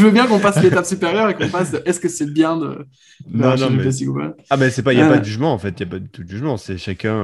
veux 0.07 0.11
bien 0.11 0.27
qu'on 0.27 0.39
passe 0.39 0.63
l'étape 0.63 0.87
supérieure 0.87 1.29
et 1.29 1.35
qu'on 1.35 1.49
passe 1.49 1.71
de 1.73 1.83
est-ce 1.85 2.01
que 2.01 2.09
c'est 2.09 2.33
bien 2.33 2.57
de 2.57 2.87
Non, 3.31 3.57
non, 3.57 3.71
mais... 3.71 3.83
ou 4.09 4.15
pas 4.15 4.35
Ah, 4.49 4.57
pas, 4.83 4.93
il 4.93 4.97
n'y 4.97 5.03
a 5.03 5.07
Euh. 5.07 5.13
pas 5.13 5.19
de 5.19 5.25
jugement 5.25 5.53
en 5.53 5.59
fait, 5.59 5.79
il 5.79 5.83
n'y 5.85 5.89
a 5.89 5.91
pas 5.93 5.99
du 5.99 6.09
tout 6.09 6.25
de 6.25 6.29
jugement, 6.29 6.57
c'est 6.57 6.79
chacun. 6.79 7.15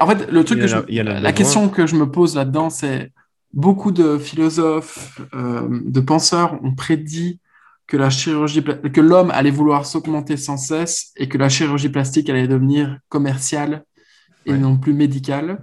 en 0.00 0.06
fait, 0.06 0.30
le 0.30 0.44
truc 0.44 0.60
que 0.60 0.66
je- 0.66 0.76
la 1.02 1.32
question 1.32 1.68
que 1.70 1.86
je 1.86 1.96
me 1.96 2.10
pose 2.10 2.36
là-dedans, 2.36 2.68
c'est 2.68 3.10
beaucoup 3.54 3.90
de 3.90 4.18
philosophes, 4.18 5.20
de 5.32 6.00
penseurs 6.00 6.62
ont 6.62 6.74
prédit 6.74 7.40
que 7.92 7.98
la 7.98 8.08
chirurgie, 8.08 8.64
que 8.64 9.00
l'homme 9.02 9.30
allait 9.32 9.50
vouloir 9.50 9.84
s'augmenter 9.84 10.38
sans 10.38 10.56
cesse 10.56 11.12
et 11.14 11.28
que 11.28 11.36
la 11.36 11.50
chirurgie 11.50 11.90
plastique 11.90 12.30
allait 12.30 12.48
devenir 12.48 12.98
commerciale 13.10 13.84
et 14.46 14.52
Ouais. 14.52 14.58
non 14.58 14.78
plus 14.78 14.94
médicale. 14.94 15.62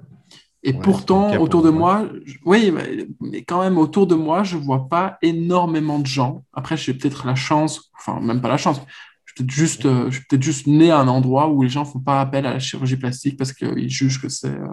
Et 0.62 0.74
Ouais, 0.74 0.80
pourtant, 0.80 1.36
autour 1.38 1.64
de 1.64 1.72
moi. 1.72 2.04
moi, 2.04 2.10
je- 2.26 2.36
oui, 2.46 2.72
mais- 2.72 3.44
quand 3.48 3.62
même, 3.62 3.80
autour 3.80 4.06
de 4.06 4.14
moi, 4.14 4.44
je 4.44 4.58
vois 4.58 4.88
pas 4.88 5.18
énormément 5.24 5.98
de 5.98 6.06
gens. 6.06 6.44
Après, 6.54 6.78
j'ai 6.78 6.94
peut-être 6.94 7.26
la 7.26 7.34
chance, 7.34 7.90
enfin, 7.98 8.20
même 8.20 8.42
pas 8.42 8.50
la 8.50 8.58
chance. 8.58 8.80
Je 9.26 9.32
suis 9.34 9.36
peut-être 9.44 9.52
juste, 9.52 9.86
euh, 9.88 10.12
je 10.12 10.18
suis 10.18 10.26
peut-être 10.28 10.44
juste 10.44 10.68
né 10.68 10.92
à 10.92 11.00
un 11.00 11.08
endroit 11.08 11.48
où 11.50 11.64
les 11.64 11.70
gens 11.70 11.84
font 11.84 12.00
pas 12.00 12.22
appel 12.22 12.46
à 12.46 12.54
la 12.54 12.60
chirurgie 12.60 12.98
plastique 12.98 13.38
parce 13.38 13.54
qu'ils 13.54 13.90
jugent 13.90 14.22
que 14.22 14.30
c'est 14.30 14.50
euh, 14.50 14.68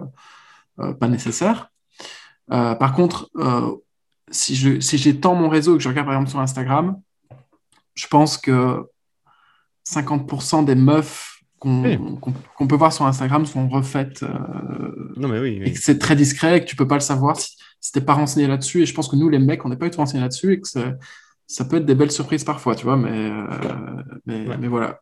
euh, 0.81 0.93
pas 0.93 1.07
nécessaire. 1.07 1.71
par 2.49 2.93
contre, 2.93 3.31
si 4.29 4.55
je 4.55 4.79
si 4.79 4.97
j'étends 4.99 5.33
mon 5.35 5.49
réseau 5.49 5.73
et 5.73 5.77
que 5.77 5.83
je 5.83 5.89
regarde 5.89 6.05
par 6.05 6.15
exemple 6.15 6.29
sur 6.29 6.39
Instagram, 6.39 6.87
je 7.97 8.07
pense 8.07 8.37
que 8.37 8.83
50% 9.85 10.63
des 10.65 10.75
meufs 10.75 11.41
qu'on 11.59 12.67
peut 12.67 12.75
voir 12.75 12.93
sur 12.93 13.05
Instagram 13.05 13.45
sont 13.45 13.67
refaites. 13.67 14.23
non, 15.17 15.27
mais 15.27 15.39
oui, 15.39 15.61
Et 15.65 15.73
que 15.73 15.79
c'est 15.79 15.97
très 15.97 16.15
discret 16.15 16.57
et 16.57 16.61
que 16.61 16.65
tu 16.65 16.75
peux 16.75 16.87
pas 16.87 16.95
le 16.95 17.01
savoir 17.01 17.39
si, 17.39 17.57
si 17.81 17.91
t'es 17.91 18.01
pas 18.01 18.13
renseigné 18.13 18.47
là-dessus. 18.47 18.83
Et 18.83 18.85
je 18.85 18.93
pense 18.93 19.07
que 19.07 19.15
nous, 19.15 19.29
les 19.29 19.39
mecs, 19.39 19.65
on 19.65 19.69
n'est 19.69 19.75
pas 19.75 19.85
du 19.85 19.91
tout 19.91 19.97
renseignés 19.97 20.21
là-dessus 20.21 20.53
et 20.53 20.61
que 20.61 20.67
ça 21.47 21.65
peut 21.65 21.77
être 21.77 21.85
des 21.85 21.95
belles 21.95 22.11
surprises 22.11 22.43
parfois, 22.43 22.75
tu 22.75 22.83
vois, 22.83 22.97
mais, 22.97 23.31
euh, 23.31 24.03
mais, 24.25 24.67
voilà. 24.67 25.01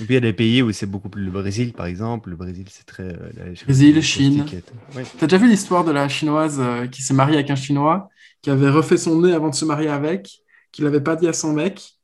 Et 0.00 0.04
puis 0.04 0.06
il 0.10 0.14
y 0.14 0.16
a 0.16 0.20
des 0.20 0.32
pays 0.32 0.62
où 0.62 0.70
c'est 0.72 0.86
beaucoup 0.86 1.08
plus. 1.08 1.24
Le 1.24 1.30
Brésil, 1.30 1.72
par 1.72 1.86
exemple. 1.86 2.30
Le 2.30 2.36
Brésil, 2.36 2.66
c'est 2.68 2.84
très. 2.84 3.04
Euh, 3.04 3.54
Brésil, 3.64 4.02
Chine. 4.02 4.44
Tu 4.46 5.24
as 5.24 5.26
déjà 5.26 5.38
vu 5.38 5.48
l'histoire 5.48 5.84
de 5.84 5.92
la 5.92 6.08
chinoise 6.08 6.60
euh, 6.60 6.86
qui 6.86 7.02
s'est 7.02 7.14
mariée 7.14 7.36
avec 7.36 7.50
un 7.50 7.56
chinois, 7.56 8.10
qui 8.42 8.50
avait 8.50 8.68
refait 8.68 8.98
son 8.98 9.20
nez 9.20 9.32
avant 9.32 9.48
de 9.48 9.54
se 9.54 9.64
marier 9.64 9.88
avec, 9.88 10.42
qu'il 10.72 10.84
n'avait 10.84 11.00
pas 11.00 11.16
dit 11.16 11.28
à 11.28 11.32
son 11.32 11.52
mec. 11.52 11.94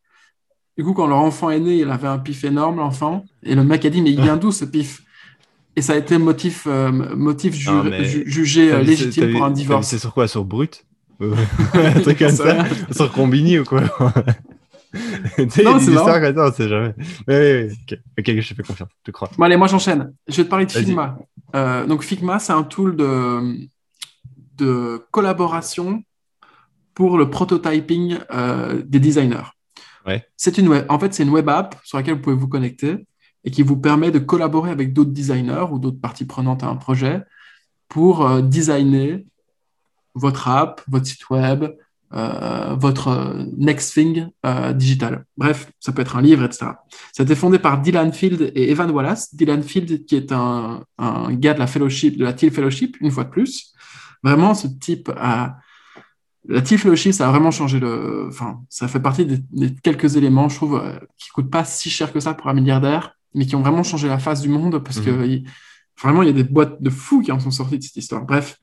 Du 0.79 0.85
coup, 0.85 0.95
quand 0.95 1.07
leur 1.07 1.19
enfant 1.19 1.51
est 1.51 1.61
né, 1.61 1.79
il 1.79 1.91
avait 1.91 2.09
un 2.09 2.19
pif 2.19 2.45
énorme, 2.45 2.77
l'enfant. 2.77 3.25
Et 3.43 3.55
le 3.55 3.65
mec 3.65 3.85
a 3.85 3.91
dit 3.91 4.01
Mais 4.01 4.13
il 4.13 4.21
vient 4.21 4.37
d'où 4.37 4.53
ce 4.53 4.65
pif? 4.65 5.03
Et 5.77 5.83
ça 5.83 5.93
a 5.93 5.97
été 5.97 6.19
motif, 6.19 6.67
motif 6.67 7.55
jugé 7.55 8.83
légitime 8.83 9.33
pour 9.33 9.45
un 9.45 9.51
divorce. 9.51 9.89
C'est 9.89 9.99
sur 9.99 10.15
quoi? 10.15 10.27
Sur 10.29 10.45
brut? 10.45 10.85
Un 11.75 12.01
truc 12.01 12.19
comme 12.19 12.31
ça, 12.31 12.65
sur 12.93 13.11
Combini 13.11 13.59
ou 13.59 13.65
quoi? 13.65 13.83
Non, 14.95 15.79
c'est 15.79 15.97
on 15.97 16.53
sait 16.53 16.69
jamais. 16.69 16.95
Oui, 17.29 17.35
oui, 17.35 17.69
oui. 17.69 17.97
Ok, 18.19 18.41
je 18.41 18.49
te 18.49 18.55
fais 18.55 18.63
confiance, 18.63 18.89
je 19.01 19.05
te 19.05 19.11
crois. 19.11 19.29
Bon, 19.37 19.45
allez, 19.45 19.57
moi 19.57 19.67
j'enchaîne. 19.67 20.15
Je 20.27 20.37
vais 20.37 20.45
te 20.45 20.49
parler 20.49 20.65
de 20.67 20.73
Figma. 20.73 21.19
Euh, 21.55 21.87
donc, 21.87 22.03
Figma, 22.03 22.39
c'est 22.39 22.53
un 22.55 22.63
tool 22.63 22.97
de, 22.97 23.69
de 24.57 25.03
collaboration 25.11 26.03
pour 26.95 27.19
le 27.19 27.29
prototyping 27.29 28.19
euh, 28.33 28.83
des 28.85 28.99
designers. 28.99 29.45
C'est 30.37 30.59
une 30.59 30.69
web, 30.69 30.87
en 30.89 30.99
fait, 30.99 31.15
c'est 31.15 31.23
une 31.23 31.31
web 31.31 31.49
app 31.49 31.77
sur 31.85 31.99
laquelle 31.99 32.15
vous 32.15 32.23
pouvez 32.23 32.37
vous 32.37 32.49
connecter 32.49 33.07
et 33.45 33.51
qui 33.51 33.63
vous 33.63 33.77
permet 33.77 34.11
de 34.11 34.19
collaborer 34.19 34.71
avec 34.71 34.93
d'autres 34.93 35.13
designers 35.13 35.67
ou 35.71 35.79
d'autres 35.79 36.01
parties 36.01 36.25
prenantes 36.25 36.63
à 36.63 36.69
un 36.69 36.77
projet 36.77 37.23
pour 37.89 38.27
euh, 38.27 38.43
designer 38.43 39.25
votre 40.15 40.49
app, 40.49 40.83
votre 40.89 41.07
site 41.07 41.31
web, 41.31 41.65
euh, 42.15 42.75
votre 42.79 43.47
next 43.57 43.93
thing 43.93 44.29
euh, 44.47 44.73
digital. 44.73 45.25
Bref, 45.37 45.71
ça 45.79 45.93
peut 45.93 46.03
être 46.03 46.17
un 46.17 46.23
livre, 46.23 46.45
etc. 46.45 46.67
Ça 47.13 47.23
a 47.23 47.25
été 47.25 47.35
fondé 47.35 47.59
par 47.59 47.81
Dylan 47.81 48.13
Field 48.13 48.53
et 48.55 48.71
Evan 48.71 48.91
Wallace. 48.91 49.35
Dylan 49.35 49.63
Field, 49.63 50.07
qui 50.07 50.17
est 50.17 50.33
un, 50.33 50.83
gars 51.33 51.55
de 51.55 51.59
la 51.59 51.67
fellowship, 51.67 52.17
de 52.17 52.25
la 52.25 52.35
Fellowship, 52.35 52.97
une 53.01 53.11
fois 53.11 53.25
de 53.25 53.31
plus. 53.31 53.75
Vraiment, 54.23 54.55
ce 54.55 54.67
type 54.67 55.11
a. 55.17 55.59
La 56.49 56.63
Thiel 56.63 56.81
Fellowship, 56.81 57.13
ça 57.13 57.29
a 57.29 57.31
vraiment 57.31 57.51
changé 57.51 57.79
le. 57.79 58.27
Enfin, 58.29 58.61
ça 58.69 58.89
fait 58.89 59.01
partie 59.01 59.27
des, 59.27 59.75
quelques 59.83 60.17
éléments, 60.17 60.49
je 60.49 60.57
trouve, 60.57 60.77
euh, 60.77 60.99
qui 61.19 61.29
ne 61.31 61.35
coûtent 61.35 61.51
pas 61.51 61.65
si 61.65 61.91
cher 61.91 62.13
que 62.13 62.21
ça 62.21 62.35
pour 62.35 62.49
un 62.49 62.55
milliardaire, 62.55 63.17
mais 63.35 63.47
qui 63.47 63.55
ont 63.55 63.61
vraiment 63.61 63.83
changé 63.83 64.09
la 64.09 64.19
face 64.19 64.41
du 64.41 64.49
monde 64.49 64.83
parce 64.83 65.01
que 65.01 65.11
mhm. 65.11 65.45
vraiment, 66.01 66.23
il 66.23 66.27
y 66.27 66.31
a 66.31 66.35
des 66.35 66.45
boîtes 66.45 66.83
de 66.83 66.91
fous 66.91 67.21
qui 67.21 67.33
en 67.33 67.39
sont 67.39 67.51
sorties 67.51 67.79
de 67.79 67.85
cette 67.85 67.97
histoire. 67.97 68.25
Bref. 68.25 68.59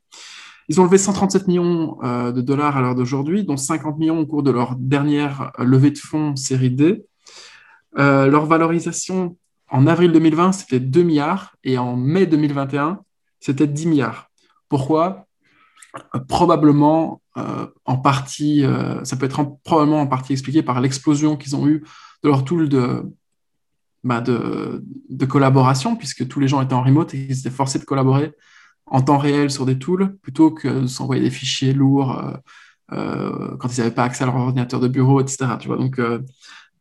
Ils 0.68 0.82
ont 0.82 0.84
levé 0.84 0.98
137 0.98 1.48
millions 1.48 1.98
euh, 2.04 2.32
de 2.32 2.42
dollars 2.42 2.76
à 2.78 2.82
l'heure 2.82 2.96
d'aujourd'hui, 2.96 3.44
dont 3.44 3.58
50 3.58 4.00
millions 4.00 4.20
au 4.20 4.26
cours 4.26 4.42
de 4.42 4.52
leur 4.52 4.76
dernière 4.76 5.52
euh, 5.60 5.64
levée 5.64 5.92
de 5.92 5.98
fonds 5.98 6.36
série 6.36 6.72
D. 6.72 7.06
Euh, 7.98 8.28
leur 8.28 8.46
valorisation 8.46 9.38
en 9.70 9.88
avril 9.88 10.12
2020, 10.12 10.54
c'était 10.54 10.80
2 10.80 11.04
milliards 11.04 11.56
et 11.64 11.78
en 11.78 11.96
mai 11.96 12.26
2021, 12.26 13.00
c'était 13.40 13.68
10 13.68 13.88
milliards. 13.88 14.30
Pourquoi? 14.70 15.28
Probablement 16.28 17.22
en 17.86 17.98
partie, 17.98 18.64
ça 19.04 19.16
peut 19.18 19.26
être 19.26 19.58
probablement 19.64 20.02
en 20.02 20.08
partie 20.08 20.34
expliqué 20.34 20.64
par 20.64 20.82
l'explosion 20.82 21.38
qu'ils 21.38 21.56
ont 21.56 21.68
eue 21.68 21.84
de 22.24 22.30
leur 22.30 22.44
tool 22.44 22.70
de, 22.70 23.04
bah, 24.06 24.22
de, 24.22 25.26
collaboration, 25.28 25.96
puisque 25.96 26.28
tous 26.28 26.40
les 26.40 26.48
gens 26.48 26.62
étaient 26.62 26.76
en 26.76 26.84
remote 26.84 27.16
et 27.16 27.26
ils 27.28 27.40
étaient 27.40 27.50
forcés 27.50 27.80
de 27.80 27.86
collaborer 27.86 28.34
en 28.86 29.02
temps 29.02 29.18
réel 29.18 29.50
sur 29.50 29.66
des 29.66 29.80
tools 29.80 30.16
plutôt 30.22 30.52
que 30.52 30.82
de 30.82 30.88
s'envoyer 30.88 31.24
des 31.24 31.32
fichiers 31.32 31.74
lourds 31.74 32.20
euh, 32.20 32.34
euh, 32.92 33.58
quand 33.58 33.76
ils 33.76 33.80
n'avaient 33.80 33.96
pas 33.96 34.04
accès 34.04 34.24
à 34.24 34.28
leur 34.28 34.36
ordinateur 34.36 34.80
de 34.80 34.88
bureau, 34.88 35.22
etc. 35.22 35.48
Tu 35.60 35.68
vois 35.68 35.78
Donc, 35.78 35.98
euh, 35.98 36.20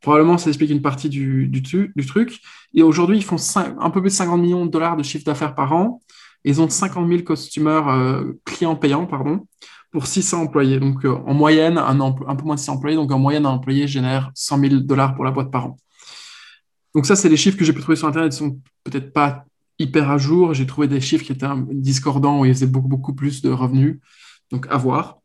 probablement, 0.02 0.36
ça 0.36 0.50
explique 0.50 0.70
une 0.70 0.82
partie 0.82 1.08
du 1.08 1.62
truc. 2.06 2.40
Et 2.74 2.82
aujourd'hui, 2.82 3.16
ils 3.16 3.24
font 3.24 3.36
un 3.56 3.90
peu 3.90 4.02
plus 4.02 4.10
de 4.10 4.14
50 4.14 4.38
millions 4.38 4.66
de 4.66 4.70
dollars 4.70 4.98
de 4.98 5.02
chiffre 5.02 5.24
d'affaires 5.24 5.54
par 5.54 5.72
an. 5.72 6.02
Ils 6.44 6.60
ont 6.60 6.68
50 6.68 7.08
000 7.08 7.22
customers, 7.22 8.22
clients 8.44 8.76
payants, 8.76 9.06
pardon, 9.06 9.46
pour 9.90 10.06
600 10.06 10.42
employés. 10.42 10.78
Donc, 10.78 11.04
en 11.04 11.34
moyenne, 11.34 11.78
un, 11.78 12.12
peu 12.12 12.44
moins 12.44 12.56
de 12.56 12.60
600 12.60 12.74
employés. 12.74 12.96
Donc, 12.96 13.10
en 13.12 13.18
moyenne, 13.18 13.46
un 13.46 13.50
employé 13.50 13.86
génère 13.86 14.30
100 14.34 14.58
000 14.58 14.74
dollars 14.80 15.14
pour 15.14 15.24
la 15.24 15.30
boîte 15.30 15.50
par 15.50 15.66
an. 15.66 15.76
Donc, 16.94 17.06
ça, 17.06 17.16
c'est 17.16 17.28
les 17.28 17.36
chiffres 17.36 17.56
que 17.56 17.64
j'ai 17.64 17.72
pu 17.72 17.80
trouver 17.80 17.96
sur 17.96 18.08
Internet. 18.08 18.34
Ils 18.34 18.38
sont 18.38 18.60
peut-être 18.82 19.12
pas 19.12 19.44
hyper 19.78 20.10
à 20.10 20.18
jour. 20.18 20.52
J'ai 20.52 20.66
trouvé 20.66 20.88
des 20.88 21.00
chiffres 21.00 21.24
qui 21.24 21.32
étaient 21.32 21.46
discordants 21.70 22.40
où 22.40 22.44
ils 22.44 22.52
faisaient 22.52 22.66
beaucoup, 22.66 22.88
beaucoup 22.88 23.14
plus 23.14 23.40
de 23.40 23.50
revenus. 23.50 24.00
Donc, 24.50 24.66
à 24.68 24.76
voir. 24.76 25.18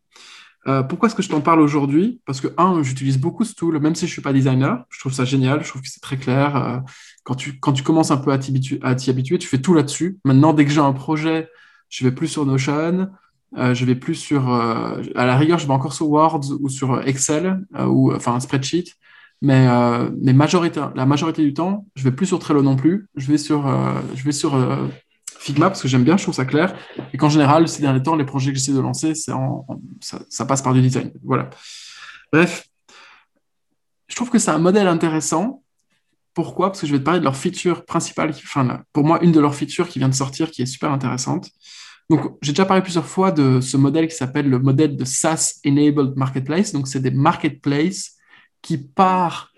Euh, 0.70 0.84
pourquoi 0.84 1.08
est-ce 1.08 1.16
que 1.16 1.22
je 1.22 1.30
t'en 1.30 1.42
parle 1.42 1.60
aujourd'hui? 1.60 2.22
Parce 2.26 2.40
que, 2.40 2.48
un, 2.58 2.82
j'utilise 2.84 3.18
beaucoup 3.18 3.44
ce 3.44 3.54
tool, 3.56 3.80
même 3.80 3.96
si 3.96 4.02
je 4.02 4.12
ne 4.12 4.14
suis 4.14 4.22
pas 4.22 4.34
designer. 4.34 4.86
Je 4.90 5.00
trouve 5.00 5.14
ça 5.14 5.26
génial. 5.26 5.64
Je 5.64 5.70
trouve 5.70 5.82
que 5.82 5.90
c'est 5.90 6.02
très 6.02 6.18
clair. 6.18 6.56
Euh, 6.56 6.78
quand, 7.24 7.36
tu, 7.36 7.60
quand 7.60 7.74
tu 7.74 7.84
commences 7.84 8.12
un 8.12 8.18
peu 8.18 8.32
à 8.32 8.38
t'y 8.38 9.10
habituer, 9.10 9.38
tu 9.38 9.48
fais 9.48 9.62
tout 9.62 9.74
là-dessus. 9.74 10.20
Maintenant, 10.24 10.54
dès 10.54 10.66
que 10.66 10.72
j'ai 10.72 10.82
un 10.82 10.94
projet, 10.94 11.50
je 11.90 12.04
vais 12.06 12.12
plus 12.12 12.28
sur 12.28 12.46
Notion. 12.46 13.10
Euh, 13.58 13.74
je 13.74 13.84
vais 13.86 13.96
plus 13.96 14.16
sur. 14.16 14.48
à 14.50 15.26
la 15.26 15.38
rigueur, 15.38 15.58
je 15.58 15.68
vais 15.68 15.74
encore 15.74 15.94
sur 15.94 16.10
Word 16.10 16.42
ou 16.60 16.70
sur 16.70 17.02
Excel, 17.08 17.66
ou 17.80 18.14
enfin 18.14 18.36
un 18.36 18.40
spreadsheet. 18.40 18.94
Mais, 19.42 19.68
euh, 19.70 20.10
mais 20.22 20.34
majorité, 20.34 20.82
la 20.96 21.06
majorité 21.06 21.44
du 21.44 21.54
temps, 21.54 21.86
je 21.96 22.04
vais 22.04 22.12
plus 22.12 22.26
sur 22.26 22.40
Trello 22.40 22.62
non 22.62 22.76
plus. 22.76 23.08
Je 23.16 23.32
vais 23.32 23.38
sur, 23.38 23.68
euh, 23.68 23.94
je 24.16 24.24
vais 24.24 24.32
sur 24.32 24.56
euh, 24.56 24.88
Figma 25.40 25.70
parce 25.70 25.82
que 25.82 25.88
j'aime 25.88 26.04
bien, 26.04 26.18
je 26.18 26.24
trouve 26.24 26.36
ça 26.36 26.44
clair. 26.44 26.76
Et 27.14 27.18
qu'en 27.18 27.30
général, 27.30 27.68
ces 27.70 27.82
derniers 27.82 28.04
temps, 28.04 28.18
les 28.18 28.26
projets 28.26 28.52
que 28.52 28.60
j'essaie 28.60 28.74
de 28.74 28.82
lancer, 28.82 29.14
ça, 29.16 30.46
passe 30.46 30.62
par 30.62 30.74
du 30.74 30.82
design. 30.82 31.12
Voilà. 31.24 31.50
Bref, 32.34 32.68
je 34.08 34.16
trouve 34.16 34.30
que 34.30 34.38
c'est 34.38 34.52
un 34.52 34.60
modèle 34.60 34.88
intéressant. 34.88 35.64
Pourquoi? 36.34 36.70
Parce 36.70 36.82
que 36.82 36.88
je 36.88 36.92
vais 36.92 37.00
te 37.00 37.04
parler 37.04 37.22
de 37.22 37.24
leur 37.24 37.38
feature 37.38 37.86
principale. 37.86 38.32
enfin, 38.32 38.84
pour 38.92 39.06
moi, 39.06 39.24
une 39.24 39.32
de 39.32 39.40
leurs 39.40 39.56
features 39.56 39.88
qui 39.88 40.00
vient 40.00 40.10
de 40.10 40.14
sortir, 40.14 40.52
qui 40.52 40.62
est 40.62 40.66
super 40.66 40.92
intéressante. 40.92 41.50
Donc, 42.10 42.38
j'ai 42.42 42.52
déjà 42.52 42.66
parlé 42.66 42.84
plusieurs 42.84 43.06
fois 43.06 43.32
de 43.32 43.62
ce 43.62 43.78
modèle 43.78 44.08
qui 44.10 44.16
s'appelle 44.16 44.50
le 44.50 44.60
modèle 44.60 44.98
de 44.98 45.06
SaaS 45.06 45.60
Enabled 45.66 46.18
Marketplace. 46.18 46.74
Donc, 46.74 46.90
c'est 46.90 47.00
des 47.00 47.12
marketplaces 47.12 48.18
qui, 48.62 48.78
par 48.78 49.54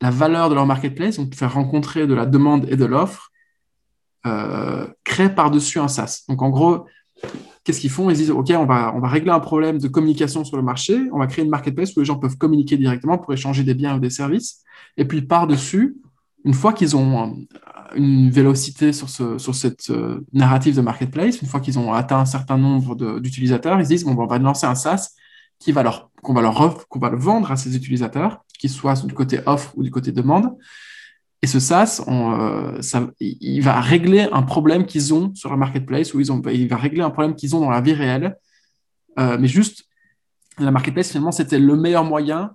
la 0.00 0.10
valeur 0.10 0.48
de 0.48 0.54
leur 0.54 0.64
marketplace, 0.64 1.16
donc 1.16 1.34
faire 1.34 1.52
rencontrer 1.52 2.06
de 2.06 2.14
la 2.14 2.24
demande 2.24 2.66
et 2.70 2.76
de 2.76 2.84
l'offre, 2.84 3.31
euh, 4.26 4.86
créent 5.04 5.34
par-dessus 5.34 5.78
un 5.78 5.88
SaaS. 5.88 6.22
Donc 6.28 6.42
en 6.42 6.50
gros, 6.50 6.86
qu'est-ce 7.64 7.80
qu'ils 7.80 7.90
font? 7.90 8.10
Ils 8.10 8.16
disent, 8.16 8.30
OK, 8.30 8.52
on 8.56 8.66
va, 8.66 8.92
on 8.94 9.00
va 9.00 9.08
régler 9.08 9.30
un 9.30 9.40
problème 9.40 9.78
de 9.78 9.88
communication 9.88 10.44
sur 10.44 10.56
le 10.56 10.62
marché, 10.62 10.98
on 11.12 11.18
va 11.18 11.26
créer 11.26 11.44
une 11.44 11.50
marketplace 11.50 11.96
où 11.96 12.00
les 12.00 12.06
gens 12.06 12.16
peuvent 12.16 12.36
communiquer 12.36 12.76
directement 12.76 13.18
pour 13.18 13.32
échanger 13.32 13.64
des 13.64 13.74
biens 13.74 13.96
ou 13.96 14.00
des 14.00 14.10
services. 14.10 14.62
Et 14.96 15.04
puis 15.04 15.22
par-dessus, 15.22 15.96
une 16.44 16.54
fois 16.54 16.72
qu'ils 16.72 16.96
ont 16.96 17.36
une 17.94 18.30
vélocité 18.30 18.92
sur, 18.92 19.08
ce, 19.08 19.38
sur 19.38 19.54
cette 19.54 19.90
euh, 19.90 20.24
narrative 20.32 20.76
de 20.76 20.80
marketplace, 20.80 21.40
une 21.40 21.48
fois 21.48 21.60
qu'ils 21.60 21.78
ont 21.78 21.92
atteint 21.92 22.18
un 22.18 22.24
certain 22.24 22.58
nombre 22.58 23.20
d'utilisateurs, 23.20 23.80
ils 23.80 23.86
disent, 23.86 24.04
bon, 24.04 24.14
ben, 24.14 24.24
on 24.24 24.26
va 24.26 24.38
lancer 24.38 24.66
un 24.66 24.74
SaaS 24.74 25.10
qui 25.58 25.72
va 25.72 25.82
leur, 25.82 26.10
qu'on 26.22 26.34
va 26.34 26.42
leur 26.42 26.86
qu'on 26.88 26.98
va 26.98 27.10
le 27.10 27.18
vendre 27.18 27.52
à 27.52 27.56
ces 27.56 27.76
utilisateurs, 27.76 28.44
qu'ils 28.58 28.70
soient 28.70 28.94
du 28.94 29.14
côté 29.14 29.40
offre 29.46 29.72
ou 29.76 29.82
du 29.82 29.90
côté 29.90 30.10
demande. 30.10 30.56
Et 31.42 31.48
ce 31.48 31.58
SaaS, 31.58 32.02
on, 32.06 32.40
euh, 32.40 32.80
ça, 32.80 33.08
il 33.18 33.60
va 33.60 33.80
régler 33.80 34.28
un 34.32 34.42
problème 34.42 34.86
qu'ils 34.86 35.12
ont 35.12 35.34
sur 35.34 35.50
la 35.50 35.56
marketplace, 35.56 36.14
ou 36.14 36.20
ils 36.20 36.30
ont, 36.30 36.40
il 36.52 36.68
va 36.68 36.76
régler 36.76 37.02
un 37.02 37.10
problème 37.10 37.34
qu'ils 37.34 37.56
ont 37.56 37.60
dans 37.60 37.70
la 37.70 37.80
vie 37.80 37.94
réelle. 37.94 38.36
Euh, 39.18 39.36
mais 39.40 39.48
juste, 39.48 39.84
la 40.58 40.70
marketplace, 40.70 41.08
finalement, 41.08 41.32
c'était 41.32 41.58
le 41.58 41.76
meilleur 41.76 42.04
moyen 42.04 42.52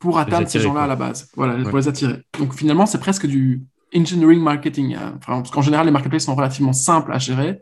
pour 0.00 0.18
atteindre 0.18 0.48
ces 0.48 0.60
gens-là 0.60 0.82
à 0.82 0.86
la 0.86 0.96
base, 0.96 1.30
voilà, 1.34 1.62
pour 1.64 1.78
les 1.78 1.88
attirer. 1.88 2.22
Donc 2.38 2.54
finalement, 2.54 2.86
c'est 2.86 2.98
presque 2.98 3.26
du 3.26 3.64
engineering 3.94 4.40
marketing. 4.40 4.94
Hein. 4.94 5.14
Enfin, 5.18 5.40
parce 5.40 5.50
qu'en 5.50 5.62
général, 5.62 5.86
les 5.86 5.92
marketplaces 5.92 6.24
sont 6.24 6.34
relativement 6.34 6.72
simples 6.72 7.12
à 7.12 7.18
gérer 7.18 7.60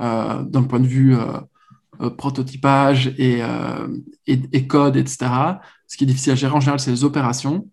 euh, 0.00 0.42
d'un 0.42 0.62
point 0.64 0.80
de 0.80 0.86
vue 0.86 1.16
prototypage 2.16 3.14
euh, 3.18 3.88
et, 4.26 4.40
et, 4.52 4.66
code, 4.66 4.96
etc. 4.96 5.26
Ce 5.86 5.96
qui 5.96 6.04
est 6.04 6.06
difficile 6.06 6.32
à 6.32 6.36
gérer 6.36 6.54
en 6.54 6.60
général, 6.60 6.80
c'est 6.80 6.90
les 6.90 7.04
opérations. 7.04 7.68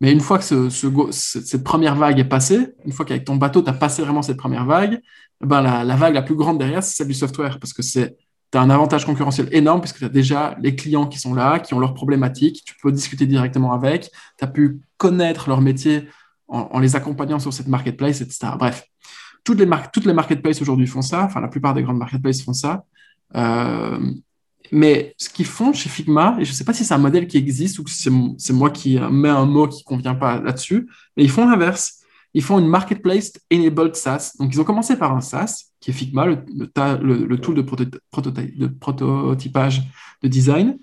Mais 0.00 0.12
une 0.12 0.20
fois 0.20 0.38
que 0.38 0.44
ce, 0.44 1.10
cette 1.10 1.64
première 1.64 1.96
vague 1.96 2.18
est 2.18 2.24
passée, 2.24 2.74
une 2.84 2.92
fois 2.92 3.06
qu'avec 3.06 3.24
ton 3.24 3.36
bateau, 3.36 3.62
tu 3.62 3.70
as 3.70 3.72
passé 3.72 4.02
vraiment 4.02 4.22
cette 4.22 4.36
première 4.36 4.66
vague, 4.66 5.00
ben 5.40 5.62
la, 5.62 5.96
vague 5.96 6.14
la 6.14 6.22
plus 6.22 6.34
grande 6.34 6.58
derrière, 6.58 6.82
c'est 6.82 6.96
celle 6.96 7.08
du 7.08 7.14
software, 7.14 7.58
parce 7.58 7.72
que 7.72 7.82
c'est 7.82 8.16
tu 8.52 8.58
as 8.58 8.60
un 8.60 8.70
avantage 8.70 9.04
concurrentiel 9.04 9.48
énorme 9.50 9.80
puisque 9.80 9.98
tu 9.98 10.04
as 10.04 10.08
déjà 10.08 10.56
les 10.60 10.76
clients 10.76 11.06
qui 11.06 11.18
sont 11.18 11.34
là, 11.34 11.58
qui 11.58 11.74
ont 11.74 11.80
leurs 11.80 11.94
problématiques, 11.94 12.62
tu 12.64 12.74
peux 12.80 12.92
discuter 12.92 13.26
directement 13.26 13.72
avec, 13.72 14.10
tu 14.38 14.44
as 14.44 14.46
pu 14.46 14.80
connaître 14.98 15.48
leur 15.48 15.60
métier 15.60 16.08
en, 16.46 16.78
les 16.78 16.94
accompagnant 16.94 17.40
sur 17.40 17.52
cette 17.52 17.66
marketplace, 17.66 18.20
etc. 18.20 18.52
Bref, 18.56 18.84
toutes 19.42 19.58
les, 19.58 19.68
toutes 19.92 20.04
les 20.04 20.12
marketplaces 20.12 20.62
aujourd'hui 20.62 20.86
font 20.86 21.02
ça, 21.02 21.24
enfin 21.24 21.40
la 21.40 21.48
plupart 21.48 21.74
des 21.74 21.82
grandes 21.82 21.98
marketplaces 21.98 22.42
font 22.42 22.52
ça. 22.52 22.84
Mais 24.72 25.14
ce 25.18 25.28
qu'ils 25.28 25.46
font 25.46 25.72
chez 25.72 25.88
Figma, 25.88 26.36
et 26.38 26.44
je 26.44 26.50
ne 26.50 26.54
sais 26.54 26.64
pas 26.64 26.72
si 26.72 26.84
c'est 26.84 26.94
un 26.94 26.98
modèle 26.98 27.26
qui 27.26 27.36
existe 27.36 27.78
ou 27.78 27.86
si 27.86 28.10
c'est 28.38 28.52
moi 28.52 28.70
qui 28.70 28.98
mets 29.10 29.28
un 29.28 29.46
mot 29.46 29.68
qui 29.68 29.82
ne 29.82 29.84
convient 29.84 30.14
pas 30.14 30.40
là-dessus, 30.40 30.88
mais 31.16 31.24
ils 31.24 31.30
font 31.30 31.48
l'inverse. 31.48 32.00
Ils 32.34 32.42
font 32.42 32.58
une 32.58 32.68
marketplace 32.68 33.32
enabled 33.50 33.96
SaaS. 33.96 34.32
Donc, 34.38 34.52
ils 34.52 34.60
ont 34.60 34.64
commencé 34.64 34.96
par 34.96 35.16
un 35.16 35.22
SaaS, 35.22 35.72
qui 35.80 35.90
est 35.90 35.94
Figma, 35.94 36.26
le, 36.26 36.44
le, 36.54 37.36
tool 37.38 37.54
de, 37.54 37.62
de, 37.62 38.66
prototypage 38.66 39.82
de 40.22 40.28
design. 40.28 40.78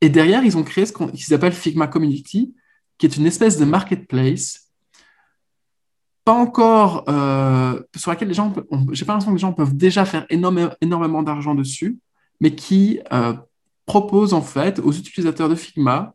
Et 0.00 0.08
derrière, 0.08 0.42
ils 0.42 0.56
ont 0.56 0.64
créé 0.64 0.84
ce 0.84 0.92
qu'ils 0.92 1.34
appellent 1.34 1.52
Figma 1.52 1.86
Community, 1.86 2.54
qui 2.98 3.06
est 3.06 3.16
une 3.16 3.26
espèce 3.26 3.56
de 3.58 3.64
marketplace, 3.64 4.68
pas 6.24 6.34
encore 6.34 7.04
euh, 7.08 7.80
sur 7.96 8.10
laquelle 8.10 8.28
les 8.28 8.34
gens, 8.34 8.52
j'ai 8.92 9.06
pas 9.06 9.14
l'impression 9.14 9.30
que 9.30 9.36
les 9.36 9.40
gens 9.40 9.52
peuvent 9.54 9.74
déjà 9.74 10.04
faire 10.04 10.26
énormément 10.28 11.22
d'argent 11.22 11.54
dessus, 11.54 11.98
mais 12.40 12.54
qui 12.54 13.00
euh, 13.12 13.34
propose 13.86 14.34
en 14.34 14.42
fait 14.42 14.78
aux 14.78 14.92
utilisateurs 14.92 15.48
de 15.48 15.54
Figma 15.54 16.14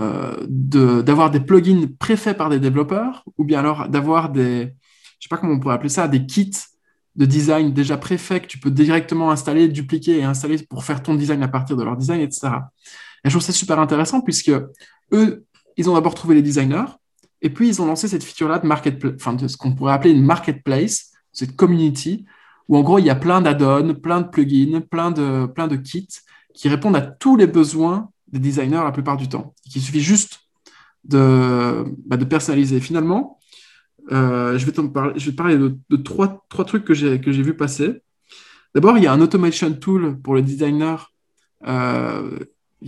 euh, 0.00 0.36
d'avoir 0.48 1.30
des 1.30 1.40
plugins 1.40 1.86
préfaits 1.98 2.36
par 2.36 2.50
des 2.50 2.58
développeurs, 2.58 3.24
ou 3.38 3.44
bien 3.44 3.60
alors 3.60 3.88
d'avoir 3.88 4.30
des, 4.30 4.74
je 5.18 5.26
sais 5.26 5.28
pas 5.28 5.36
comment 5.36 5.54
on 5.54 5.60
pourrait 5.60 5.74
appeler 5.74 5.88
ça, 5.88 6.08
des 6.08 6.26
kits 6.26 6.52
de 7.16 7.26
design 7.26 7.72
déjà 7.72 7.96
préfaits 7.96 8.42
que 8.42 8.46
tu 8.48 8.58
peux 8.58 8.72
directement 8.72 9.30
installer, 9.30 9.68
dupliquer 9.68 10.18
et 10.18 10.24
installer 10.24 10.58
pour 10.68 10.84
faire 10.84 11.02
ton 11.02 11.14
design 11.14 11.42
à 11.44 11.48
partir 11.48 11.76
de 11.76 11.84
leur 11.84 11.96
design, 11.96 12.20
etc. 12.20 12.48
Et 13.24 13.28
je 13.28 13.30
trouve 13.30 13.42
ça 13.42 13.52
super 13.52 13.78
intéressant 13.78 14.20
puisque 14.20 14.52
eux, 15.12 15.44
ils 15.76 15.88
ont 15.88 15.94
d'abord 15.94 16.14
trouvé 16.14 16.34
les 16.34 16.42
designers, 16.42 16.86
et 17.40 17.50
puis 17.50 17.68
ils 17.68 17.80
ont 17.80 17.86
lancé 17.86 18.08
cette 18.08 18.24
feature-là 18.24 18.58
de 18.58 18.66
marketplace, 18.66 19.36
de 19.36 19.48
ce 19.48 19.56
qu'on 19.56 19.74
pourrait 19.74 19.92
appeler 19.92 20.12
une 20.12 20.24
marketplace, 20.24 21.12
cette 21.30 21.56
community, 21.56 22.24
où 22.68 22.76
en 22.76 22.82
gros 22.82 22.98
il 22.98 23.04
y 23.04 23.10
a 23.10 23.14
plein 23.14 23.40
d'add-ons, 23.40 23.94
plein 23.94 24.20
de 24.20 24.28
plugins, 24.28 24.80
plein 24.80 25.10
de, 25.10 25.46
plein 25.46 25.66
de 25.66 25.76
kits 25.76 26.08
qui 26.54 26.68
répondent 26.68 26.96
à 26.96 27.02
tous 27.02 27.36
les 27.36 27.46
besoins 27.46 28.10
des 28.28 28.38
designers 28.38 28.82
la 28.84 28.92
plupart 28.92 29.16
du 29.16 29.28
temps. 29.28 29.54
Il 29.74 29.82
suffit 29.82 30.00
juste 30.00 30.40
de, 31.04 31.84
bah, 32.06 32.16
de 32.16 32.24
personnaliser. 32.24 32.80
Finalement, 32.80 33.38
euh, 34.12 34.58
je, 34.58 34.66
vais 34.66 34.72
parler, 34.72 35.32
parler 35.36 35.58
de, 35.58 35.96
trois, 35.96 36.44
trois, 36.48 36.64
trucs 36.64 36.84
que 36.84 36.94
j'ai 36.94 37.18
vu 37.18 37.56
passer. 37.56 38.02
D'abord, 38.74 38.98
il 38.98 39.04
y 39.04 39.06
a 39.06 39.12
un 39.12 39.20
automation 39.20 39.72
tool 39.72 40.20
pour 40.20 40.34
le 40.34 40.42
designer 40.42 41.12
euh, 41.66 42.38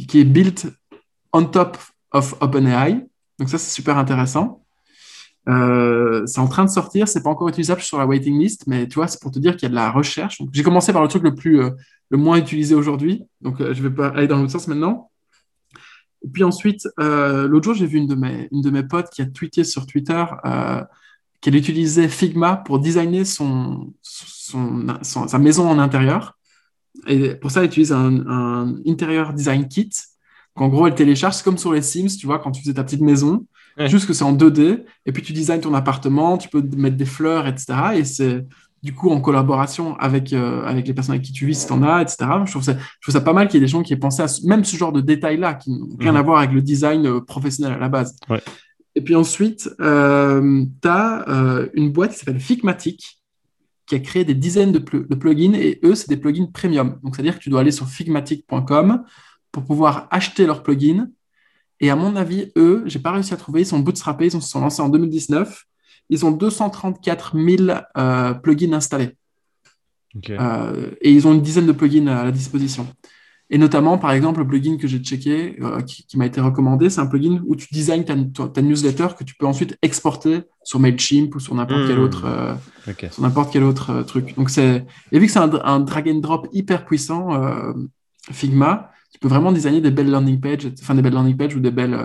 qui 0.08 0.20
est 0.20 0.24
built 0.24 0.66
on 1.32 1.44
top 1.44 1.78
of 2.12 2.34
OpenAI. 2.40 3.06
Donc 3.38 3.48
ça, 3.48 3.58
c'est 3.58 3.70
super 3.70 3.98
intéressant. 3.98 4.65
Euh, 5.48 6.26
c'est 6.26 6.40
en 6.40 6.48
train 6.48 6.64
de 6.64 6.70
sortir, 6.70 7.06
c'est 7.06 7.22
pas 7.22 7.30
encore 7.30 7.48
utilisable 7.48 7.80
sur 7.80 7.98
la 7.98 8.06
waiting 8.06 8.38
list, 8.38 8.64
mais 8.66 8.88
tu 8.88 8.94
vois, 8.96 9.06
c'est 9.06 9.20
pour 9.20 9.30
te 9.30 9.38
dire 9.38 9.56
qu'il 9.56 9.62
y 9.62 9.66
a 9.66 9.70
de 9.70 9.74
la 9.74 9.90
recherche. 9.90 10.42
J'ai 10.52 10.62
commencé 10.62 10.92
par 10.92 11.02
le 11.02 11.08
truc 11.08 11.22
le 11.22 11.34
plus, 11.34 11.60
le 12.10 12.18
moins 12.18 12.36
utilisé 12.36 12.74
aujourd'hui, 12.74 13.22
donc 13.40 13.58
je 13.58 13.82
vais 13.82 13.90
pas 13.90 14.08
aller 14.08 14.26
dans 14.26 14.38
l'autre 14.38 14.52
sens 14.52 14.66
maintenant. 14.66 15.10
Et 16.24 16.28
puis 16.28 16.42
ensuite, 16.42 16.88
euh, 16.98 17.46
l'autre 17.46 17.66
jour, 17.66 17.74
j'ai 17.74 17.86
vu 17.86 17.98
une 17.98 18.08
de, 18.08 18.16
mes, 18.16 18.48
une 18.50 18.60
de 18.60 18.70
mes 18.70 18.82
potes 18.82 19.10
qui 19.10 19.22
a 19.22 19.26
tweeté 19.26 19.62
sur 19.62 19.86
Twitter 19.86 20.24
euh, 20.44 20.82
qu'elle 21.40 21.54
utilisait 21.54 22.08
Figma 22.08 22.56
pour 22.56 22.80
designer 22.80 23.24
son, 23.24 23.92
sa 24.02 25.38
maison 25.38 25.68
en 25.68 25.78
intérieur. 25.78 26.36
Et 27.06 27.34
pour 27.36 27.50
ça, 27.50 27.60
elle 27.60 27.66
utilise 27.66 27.92
un, 27.92 28.26
un 28.26 28.76
intérieur 28.86 29.34
design 29.34 29.68
kit. 29.68 29.90
En 30.56 30.68
gros, 30.68 30.86
elle 30.86 30.94
télécharge, 30.94 31.34
c'est 31.34 31.44
comme 31.44 31.58
sur 31.58 31.72
les 31.72 31.82
Sims, 31.82 32.16
tu 32.18 32.26
vois, 32.26 32.38
quand 32.38 32.50
tu 32.50 32.62
faisais 32.62 32.74
ta 32.74 32.82
petite 32.82 33.02
maison, 33.02 33.46
juste 33.84 34.06
que 34.06 34.12
c'est 34.12 34.24
en 34.24 34.34
2D, 34.34 34.84
et 35.04 35.12
puis 35.12 35.22
tu 35.22 35.32
designes 35.32 35.60
ton 35.60 35.74
appartement, 35.74 36.38
tu 36.38 36.48
peux 36.48 36.62
mettre 36.76 36.96
des 36.96 37.04
fleurs, 37.04 37.46
etc. 37.46 37.74
Et 37.96 38.04
c'est 38.04 38.46
du 38.82 38.94
coup 38.94 39.10
en 39.10 39.20
collaboration 39.20 39.96
avec, 39.98 40.32
euh, 40.32 40.64
avec 40.64 40.86
les 40.86 40.94
personnes 40.94 41.14
avec 41.14 41.26
qui 41.26 41.32
tu 41.32 41.46
vis, 41.46 41.60
si 41.60 41.66
tu 41.66 41.72
en 41.72 41.82
as, 41.82 42.02
etc. 42.02 42.30
Je 42.44 42.50
trouve, 42.50 42.62
ça, 42.62 42.72
je 42.74 42.78
trouve 43.02 43.12
ça 43.12 43.20
pas 43.20 43.32
mal 43.32 43.48
qu'il 43.48 43.60
y 43.60 43.62
ait 43.62 43.66
des 43.66 43.70
gens 43.70 43.82
qui 43.82 43.92
aient 43.92 43.98
pensé 43.98 44.22
à 44.22 44.26
même 44.44 44.64
ce 44.64 44.76
genre 44.76 44.92
de 44.92 45.00
détails-là, 45.00 45.54
qui 45.54 45.70
n'ont 45.70 45.96
rien 45.98 46.12
mhm. 46.12 46.18
à 46.18 46.22
voir 46.22 46.38
avec 46.38 46.52
le 46.52 46.62
design 46.62 47.06
euh, 47.06 47.20
professionnel 47.20 47.72
à 47.72 47.78
la 47.78 47.88
base. 47.88 48.16
Et 48.94 49.02
puis 49.02 49.14
ensuite, 49.14 49.68
euh, 49.80 50.64
tu 50.80 50.88
as 50.88 51.68
une 51.74 51.92
boîte 51.92 52.12
qui 52.12 52.18
s'appelle 52.18 52.40
Figmatic, 52.40 53.20
qui 53.86 53.94
a 53.94 53.98
créé 53.98 54.24
des 54.24 54.34
dizaines 54.34 54.72
de, 54.72 54.78
de 54.78 55.14
plugins, 55.14 55.52
et 55.54 55.80
eux, 55.84 55.94
c'est 55.94 56.08
des 56.08 56.16
plugins 56.16 56.46
premium. 56.46 56.98
Donc, 57.02 57.14
c'est-à-dire 57.14 57.38
que 57.38 57.42
tu 57.42 57.50
dois 57.50 57.60
aller 57.60 57.70
sur 57.70 57.88
figmatic.com 57.88 59.04
pour 59.52 59.64
pouvoir 59.64 60.08
acheter 60.10 60.46
leurs 60.46 60.62
plugins. 60.62 61.08
Et 61.80 61.90
à 61.90 61.96
mon 61.96 62.16
avis, 62.16 62.52
eux, 62.56 62.82
j'ai 62.86 62.98
pas 62.98 63.12
réussi 63.12 63.34
à 63.34 63.36
trouver, 63.36 63.62
ils 63.62 63.66
sont 63.66 63.80
bootstrappés, 63.80 64.26
ils 64.26 64.32
se 64.32 64.40
sont 64.40 64.60
lancés 64.60 64.82
en 64.82 64.88
2019 64.88 65.66
ils 66.08 66.24
ont 66.24 66.30
234 66.30 67.36
000 67.36 67.78
euh, 67.96 68.34
plugins 68.34 68.72
installés. 68.72 69.16
Euh, 70.30 70.90
et 71.02 71.12
ils 71.12 71.28
ont 71.28 71.34
une 71.34 71.42
dizaine 71.42 71.66
de 71.66 71.72
plugins 71.72 72.06
à 72.06 72.24
la 72.24 72.32
disposition. 72.32 72.86
Et 73.50 73.58
notamment, 73.58 73.96
par 73.98 74.12
exemple, 74.12 74.40
le 74.40 74.46
plugin 74.46 74.76
que 74.76 74.88
j'ai 74.88 74.98
checké, 74.98 75.56
euh, 75.60 75.80
qui, 75.82 76.16
m'a 76.16 76.26
été 76.26 76.40
recommandé, 76.40 76.90
c'est 76.90 77.00
un 77.00 77.06
plugin 77.06 77.42
où 77.46 77.54
tu 77.54 77.68
designs 77.70 78.02
ta, 78.02 78.62
newsletter 78.62 79.08
que 79.16 79.24
tu 79.24 79.34
peux 79.36 79.46
ensuite 79.46 79.76
exporter 79.82 80.42
sur 80.64 80.80
Mailchimp 80.80 81.34
ou 81.34 81.38
sur 81.38 81.54
n'importe 81.54 81.86
quel 81.86 81.98
hmm. 81.98 82.02
autre, 82.02 82.58
sur 83.10 83.22
n'importe 83.22 83.52
quel 83.52 83.62
autre 83.62 84.02
truc. 84.02 84.34
Donc 84.36 84.50
c'est, 84.50 84.84
et 85.12 85.18
vu 85.18 85.26
que 85.26 85.32
c'est 85.32 85.38
un, 85.38 85.80
drag 85.80 86.08
and 86.08 86.20
drop 86.20 86.48
hyper 86.52 86.86
puissant, 86.86 87.28
Figma, 88.32 88.90
vraiment 89.28 89.52
designer 89.52 89.80
des 89.80 89.90
belles 89.90 90.10
landing 90.10 90.40
pages, 90.40 90.68
enfin 90.80 90.94
des 90.94 91.02
belles 91.02 91.14
landing 91.14 91.36
pages 91.36 91.54
ou 91.54 91.60
des 91.60 91.70
belles, 91.70 91.98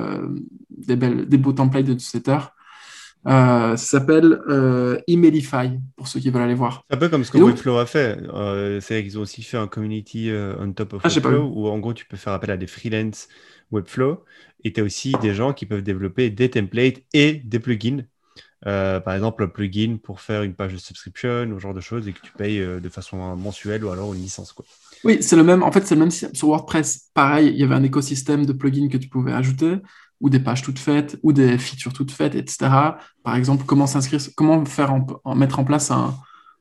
des 0.70 0.96
belles, 0.96 1.28
des 1.28 1.38
beaux 1.38 1.54
templates 1.54 1.86
de 1.86 1.94
newsletter 1.94 2.40
euh, 3.28 3.78
ça 3.78 4.00
s'appelle 4.00 4.40
euh, 4.50 5.00
Emailify, 5.08 5.80
pour 5.96 6.08
ceux 6.08 6.20
qui 6.20 6.30
veulent 6.32 6.42
aller 6.42 6.56
voir. 6.56 6.84
C'est 6.90 6.96
un 6.96 7.00
peu 7.00 7.10
comme 7.10 7.24
ce 7.24 7.32
que 7.32 7.38
Webflow 7.38 7.78
a 7.78 7.86
fait. 7.86 8.18
Euh, 8.34 8.80
c'est 8.82 9.04
qu'ils 9.04 9.20
ont 9.20 9.22
aussi 9.22 9.44
fait 9.44 9.58
un 9.58 9.68
community 9.68 10.32
on 10.60 10.72
top 10.74 10.94
of 10.94 11.02
ah, 11.04 11.10
Webflow, 11.10 11.52
où 11.54 11.68
en 11.68 11.78
gros, 11.80 11.94
tu 11.94 12.06
peux 12.06 12.18
faire 12.18 12.34
appel 12.34 12.52
à 12.52 12.58
des 12.58 12.68
freelance 12.68 13.28
Webflow, 13.72 14.24
et 14.64 14.74
tu 14.74 14.82
as 14.82 14.84
aussi 14.84 15.14
des 15.22 15.34
gens 15.34 15.54
qui 15.54 15.66
peuvent 15.66 15.84
développer 15.84 16.30
des 16.30 16.50
templates 16.50 17.02
et 17.14 17.34
des 17.34 17.60
plugins. 17.60 18.06
par 18.64 19.14
exemple, 19.14 19.44
un 19.44 19.48
plugin 19.48 19.98
pour 20.02 20.20
faire 20.20 20.42
une 20.42 20.56
page 20.56 20.74
de 20.74 20.80
subscription 20.80 21.44
ou 21.52 21.56
ce 21.56 21.60
genre 21.60 21.74
de 21.76 21.82
choses, 21.82 22.08
et 22.08 22.14
que 22.14 22.22
tu 22.22 22.32
payes 22.32 22.60
de 22.60 22.90
façon 22.90 23.36
mensuelle 23.36 23.86
ou 23.86 23.92
alors 23.92 24.14
une 24.14 24.22
licence. 24.22 24.52
Quoi. 24.52 24.66
Oui, 25.04 25.18
c'est 25.22 25.36
le 25.36 25.44
même. 25.44 25.64
En 25.64 25.72
fait, 25.72 25.86
c'est 25.86 25.96
le 25.96 26.02
même 26.02 26.12
sur 26.12 26.48
WordPress. 26.48 27.10
Pareil, 27.14 27.50
il 27.50 27.60
y 27.60 27.64
avait 27.64 27.76
un 27.76 27.84
écosystème 27.84 28.46
de 28.46 28.54
plugins 28.54 28.88
que 28.88 28.98
tu 28.98 29.10
pouvais 29.10 29.34
ajouter 29.34 29.78
ou 30.22 30.30
des 30.30 30.40
pages 30.40 30.62
toutes 30.62 30.80
faites, 30.80 31.18
ou 31.24 31.34
des 31.34 31.58
features 31.58 31.94
toutes 31.94 32.12
faites, 32.12 32.36
etc. 32.36 32.70
Par 33.24 33.36
exemple, 33.36 33.66
comment 33.66 33.88
s'inscrire, 33.88 34.22
comment 34.36 34.64
faire 34.66 34.94
en, 34.94 35.36
mettre 35.36 35.58
en 35.60 35.64
place 35.64 35.90
un, 35.90 36.14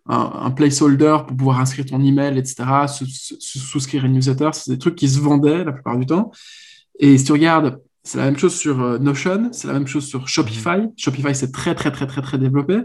un, 0.06 0.50
placeholder 0.50 1.18
pour 1.28 1.36
pouvoir 1.36 1.60
inscrire 1.60 1.84
ton 1.84 2.02
email, 2.02 2.38
etc. 2.38 2.64
souscrire 2.88 4.06
une 4.06 4.14
newsletter, 4.14 4.50
c'est 4.54 4.70
des 4.72 4.78
trucs 4.78 4.96
qui 4.96 5.08
se 5.08 5.20
vendaient 5.20 5.62
la 5.62 5.72
plupart 5.72 5.98
du 5.98 6.06
temps. 6.06 6.30
Et 6.98 7.18
si 7.18 7.24
tu 7.24 7.32
regardes, 7.32 7.80
c'est 8.02 8.18
la 8.18 8.24
même 8.24 8.38
chose 8.38 8.54
sur 8.54 8.80
euh, 8.80 8.98
Notion, 8.98 9.50
c'est 9.52 9.66
la 9.66 9.74
même 9.74 9.86
chose 9.86 10.06
sur 10.06 10.26
Shopify. 10.26 10.80
Mhm. 10.80 10.92
Shopify, 10.96 11.34
c'est 11.34 11.52
très, 11.52 11.74
très, 11.74 11.90
très, 11.90 12.06
très, 12.06 12.22
très 12.22 12.38
développé. 12.38 12.80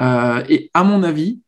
Euh, 0.00 0.44
et 0.48 0.70
à 0.74 0.84
mon 0.84 1.02
avis, 1.02 1.40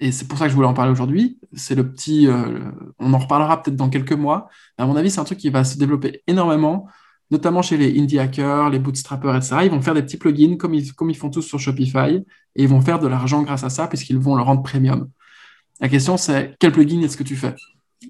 et 0.00 0.12
c'est 0.12 0.28
pour 0.28 0.38
ça 0.38 0.44
que 0.44 0.50
je 0.50 0.54
voulais 0.54 0.68
en 0.68 0.74
parler 0.74 0.92
aujourd'hui, 0.92 1.38
c'est 1.54 1.74
le 1.74 1.90
petit. 1.90 2.28
Euh, 2.28 2.70
on 2.98 3.12
en 3.14 3.18
reparlera 3.18 3.62
peut-être 3.62 3.76
dans 3.76 3.88
quelques 3.88 4.12
mois. 4.12 4.48
à 4.76 4.86
mon 4.86 4.96
avis, 4.96 5.10
c'est 5.10 5.20
un 5.20 5.24
truc 5.24 5.38
qui 5.38 5.50
va 5.50 5.64
se 5.64 5.78
développer 5.78 6.22
énormément 6.26 6.86
notamment 7.30 7.62
chez 7.62 7.76
les 7.76 7.98
indie 8.00 8.18
hackers, 8.18 8.70
les 8.70 8.78
bootstrappers, 8.78 9.36
etc. 9.36 9.56
Ils 9.64 9.70
vont 9.70 9.82
faire 9.82 9.94
des 9.94 10.02
petits 10.02 10.16
plugins 10.16 10.56
comme 10.56 10.74
ils, 10.74 10.94
comme 10.94 11.10
ils 11.10 11.16
font 11.16 11.30
tous 11.30 11.42
sur 11.42 11.60
Shopify 11.60 12.24
et 12.56 12.62
ils 12.62 12.68
vont 12.68 12.80
faire 12.80 12.98
de 12.98 13.06
l'argent 13.06 13.42
grâce 13.42 13.64
à 13.64 13.70
ça 13.70 13.86
puisqu'ils 13.86 14.18
vont 14.18 14.36
le 14.36 14.42
rendre 14.42 14.62
premium. 14.62 15.10
La 15.80 15.88
question, 15.88 16.16
c'est 16.16 16.56
quel 16.58 16.72
plugin 16.72 17.02
est-ce 17.02 17.16
que 17.16 17.22
tu 17.22 17.36
fais? 17.36 17.54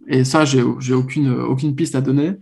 Et 0.06 0.24
ça, 0.24 0.44
j'ai 0.44 0.62
aucune, 0.62 1.30
aucune 1.30 1.74
piste 1.74 1.94
à 1.94 2.00
donner. 2.00 2.34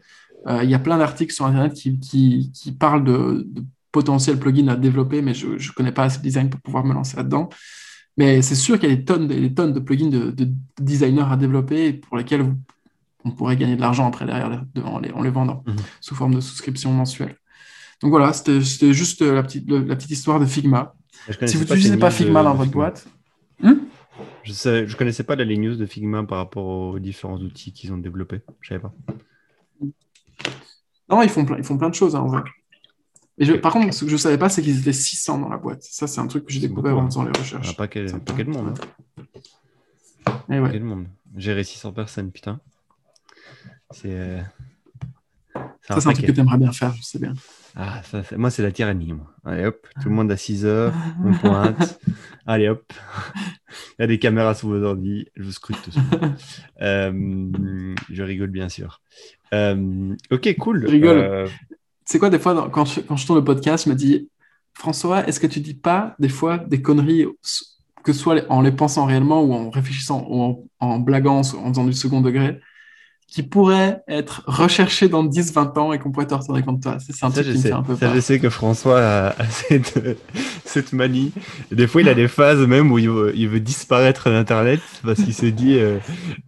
Euh, 0.47 0.63
il 0.63 0.71
y 0.71 0.75
a 0.75 0.79
plein 0.79 0.99
d'articles 0.99 1.33
sur 1.33 1.47
Internet 1.47 1.73
qui, 1.73 1.99
qui, 1.99 2.53
qui 2.53 2.73
parlent 2.73 3.05
de, 3.05 3.49
potentiels 3.91 4.39
plugins 4.39 4.69
à 4.69 4.77
développer, 4.77 5.23
mais 5.23 5.35
je 5.35 5.47
ne 5.47 5.73
connais 5.75 5.93
pas 5.93 6.05
assez 6.05 6.19
de 6.19 6.23
design 6.23 6.51
pour 6.51 6.61
pouvoir 6.61 6.85
me 6.85 6.93
lancer 6.93 7.17
là-dedans. 7.17 7.49
Mais 8.17 8.41
c'est 8.43 8.55
sûr 8.55 8.79
qu'il 8.79 8.89
y 8.89 8.93
a 8.93 8.97
des 8.97 9.05
tonnes, 9.05 9.29
des 9.29 9.53
tonnes 9.53 9.73
de 9.73 9.81
plugins 9.81 10.09
de, 10.09 10.31
de, 10.31 10.49
designers 10.81 11.27
à 11.31 11.37
développer 11.37 11.93
pour 11.93 12.17
lesquels 12.17 12.43
vous 12.43 12.57
on 13.27 13.33
pourrait 13.33 13.57
gagner 13.57 13.75
de 13.75 13.81
l'argent 13.81 14.07
après 14.07 14.25
derrière 14.25 14.65
en 14.85 15.01
les, 15.01 15.11
en 15.11 15.23
les 15.23 15.31
vendant 15.31 15.65
mhm. 15.67 15.77
sous 16.01 16.15
forme 16.15 16.35
de 16.35 16.41
souscription 16.41 16.93
mensuelle. 16.93 17.37
Donc 18.01 18.11
voilà, 18.11 18.33
c'était 18.33 18.93
juste 18.93 19.23
la 19.23 19.43
petite, 19.43 19.69
la 19.69 19.97
petite 19.97 20.11
histoire 20.11 20.39
de 20.39 20.47
Figma. 20.47 20.95
Si 21.47 21.57
vous 21.57 21.65
n'utilisez 21.65 21.97
pas 21.97 22.11
Figma 22.11 22.43
dans 22.43 22.55
votre 22.55 22.71
boîte. 22.71 23.09
Hmm? 23.61 23.75
Je 24.45 24.69
ne 24.69 24.87
je 24.87 24.97
connaissais 24.97 25.25
pas 25.25 25.35
la 25.35 25.45
ligne 25.45 25.63
news 25.63 25.77
de 25.77 25.87
Figma 25.87 26.23
par 26.25 26.39
rapport 26.39 26.67
aux 26.67 26.99
différents 26.99 27.39
outils 27.39 27.73
qu'ils 27.73 27.93
ont 27.93 27.99
développés. 27.99 28.43
Je 28.61 28.75
ne 28.75 28.79
savais 28.79 28.83
pas. 28.83 28.95
Non, 31.09 31.23
ils 31.23 31.29
font 31.29 31.45
plein, 31.45 31.57
ils 31.57 31.65
font 31.65 31.79
plein 31.79 31.89
de 31.89 31.95
choses 31.95 32.15
hein, 32.15 32.21
en 32.21 32.29
vrai. 32.29 32.43
Et 33.39 33.59
par 33.59 33.73
contre, 33.73 33.93
ce 33.93 34.05
que 34.05 34.11
je 34.11 34.15
ne 34.15 34.21
savais 34.21 34.39
pas, 34.39 34.49
c'est 34.49 34.63
qu'ils 34.63 34.81
étaient 34.81 34.93
600 34.93 35.39
dans 35.39 35.49
la 35.49 35.59
boîte. 35.59 35.83
Ça, 35.83 36.07
c'est 36.07 36.21
un 36.21 36.27
truc 36.27 36.47
que 36.47 36.53
j'ai 36.53 36.61
découvert 36.61 36.97
en 36.97 37.03
hein. 37.03 37.07
faisant 37.07 37.25
les 37.25 37.39
recherches. 37.39 37.69
Ah, 37.71 37.75
pas 37.75 37.87
quel, 37.89 38.11
monde. 38.47 38.75
Hein. 40.27 40.33
Eh 40.51 40.59
ouais. 40.59 40.71
Quel 40.73 40.85
monde. 40.85 41.07
Gérer 41.37 41.65
600 41.65 41.93
personnes, 41.93 42.31
putain. 42.31 42.61
C'est 43.91 44.11
euh, 44.11 44.41
Ça, 45.83 46.01
c'est 46.01 46.09
un 46.09 46.13
truc 46.13 46.27
que 46.27 46.33
tu 46.33 46.41
aimerais 46.41 46.59
bien 46.59 46.73
faire, 46.73 46.95
je 46.95 47.03
sais 47.03 47.19
bien. 47.19 47.35
Ah, 47.75 48.03
ça, 48.05 48.23
moi, 48.37 48.51
c'est 48.51 48.63
la 48.63 48.73
tyrannie. 48.73 49.13
Moi. 49.13 49.31
Allez 49.45 49.67
hop, 49.67 49.87
tout 50.01 50.09
le 50.09 50.15
monde 50.15 50.33
à 50.33 50.39
6 50.39 50.65
heures, 50.65 50.95
on 51.23 51.35
pointe. 51.35 52.01
Allez 52.47 52.69
hop, 52.69 52.91
il 53.99 54.03
y 54.03 54.05
a 54.05 54.07
des 54.07 54.19
caméras 54.19 54.55
sous 54.55 54.69
vos 54.69 54.83
ordi, 54.83 55.27
je 55.37 55.43
vous 55.43 55.53
scrute 55.53 55.77
tout 55.83 55.91
euh, 56.81 57.95
je 58.11 58.23
rigole 58.23 58.51
bien 58.51 58.69
sûr. 58.69 59.03
Euh, 59.53 60.15
ok, 60.31 60.57
cool. 60.59 60.83
Je 60.83 60.87
rigole. 60.87 61.19
Euh, 61.19 61.47
c'est 62.07 62.19
quoi, 62.19 62.31
des 62.31 62.39
fois, 62.39 62.71
quand, 62.71 62.85
je, 62.85 63.27
tourne 63.27 63.39
le 63.39 63.45
podcast, 63.45 63.85
je 63.85 63.91
me 63.91 63.95
dis 63.95 64.31
François, 64.75 65.27
est-ce 65.27 65.41
que 65.41 65.47
tu 65.47 65.61
dis 65.61 65.75
pas 65.75 66.15
des 66.19 66.29
fois 66.29 66.59
des 66.59 66.81
conneries, 66.81 67.27
que 68.05 68.13
ce 68.13 68.19
soit 68.19 68.51
en 68.51 68.61
les 68.63 68.73
pensant 68.73 69.07
réellement 69.07 69.43
ou 69.43 69.53
en 69.53 69.71
réfléchissant 69.71 70.27
ou 70.29 70.43
en, 70.43 70.65
en 70.81 70.99
blaguant, 71.01 71.41
en 71.41 71.43
faisant 71.43 71.85
du 71.85 71.93
second 71.93 72.21
degré? 72.21 72.61
Qui 73.29 73.43
pourrait 73.43 74.03
être 74.07 74.43
recherché 74.47 75.09
dans 75.09 75.25
10-20 75.27 75.79
ans 75.79 75.93
et 75.93 75.99
qu'on 75.99 76.13
pourrait 76.13 76.29
te 76.29 76.35
retourner 76.35 76.63
contre 76.63 76.81
toi. 76.81 76.99
C'est 77.01 77.25
un 77.25 77.31
truc 77.31 77.45
qui 77.45 77.53
me 77.53 77.59
fait 77.59 77.73
un 77.73 77.83
peu 77.83 77.97
ça, 77.97 78.15
Je 78.15 78.21
sais 78.21 78.39
que 78.39 78.51
François 78.51 79.01
a, 79.01 79.45
cette, 79.51 79.99
cette, 80.65 80.93
manie. 80.93 81.33
des 81.73 81.87
fois, 81.87 82.03
il 82.03 82.09
a 82.09 82.15
des 82.15 82.29
phases 82.29 82.61
même 82.61 82.93
où 82.93 82.99
il 82.99 83.09
veut, 83.09 83.61
disparaître 83.61 84.31
d'Internet 84.31 84.81
parce 85.03 85.23
qu'il 85.23 85.35
se 85.35 85.47
dit 85.47 85.77
euh, 85.79 85.99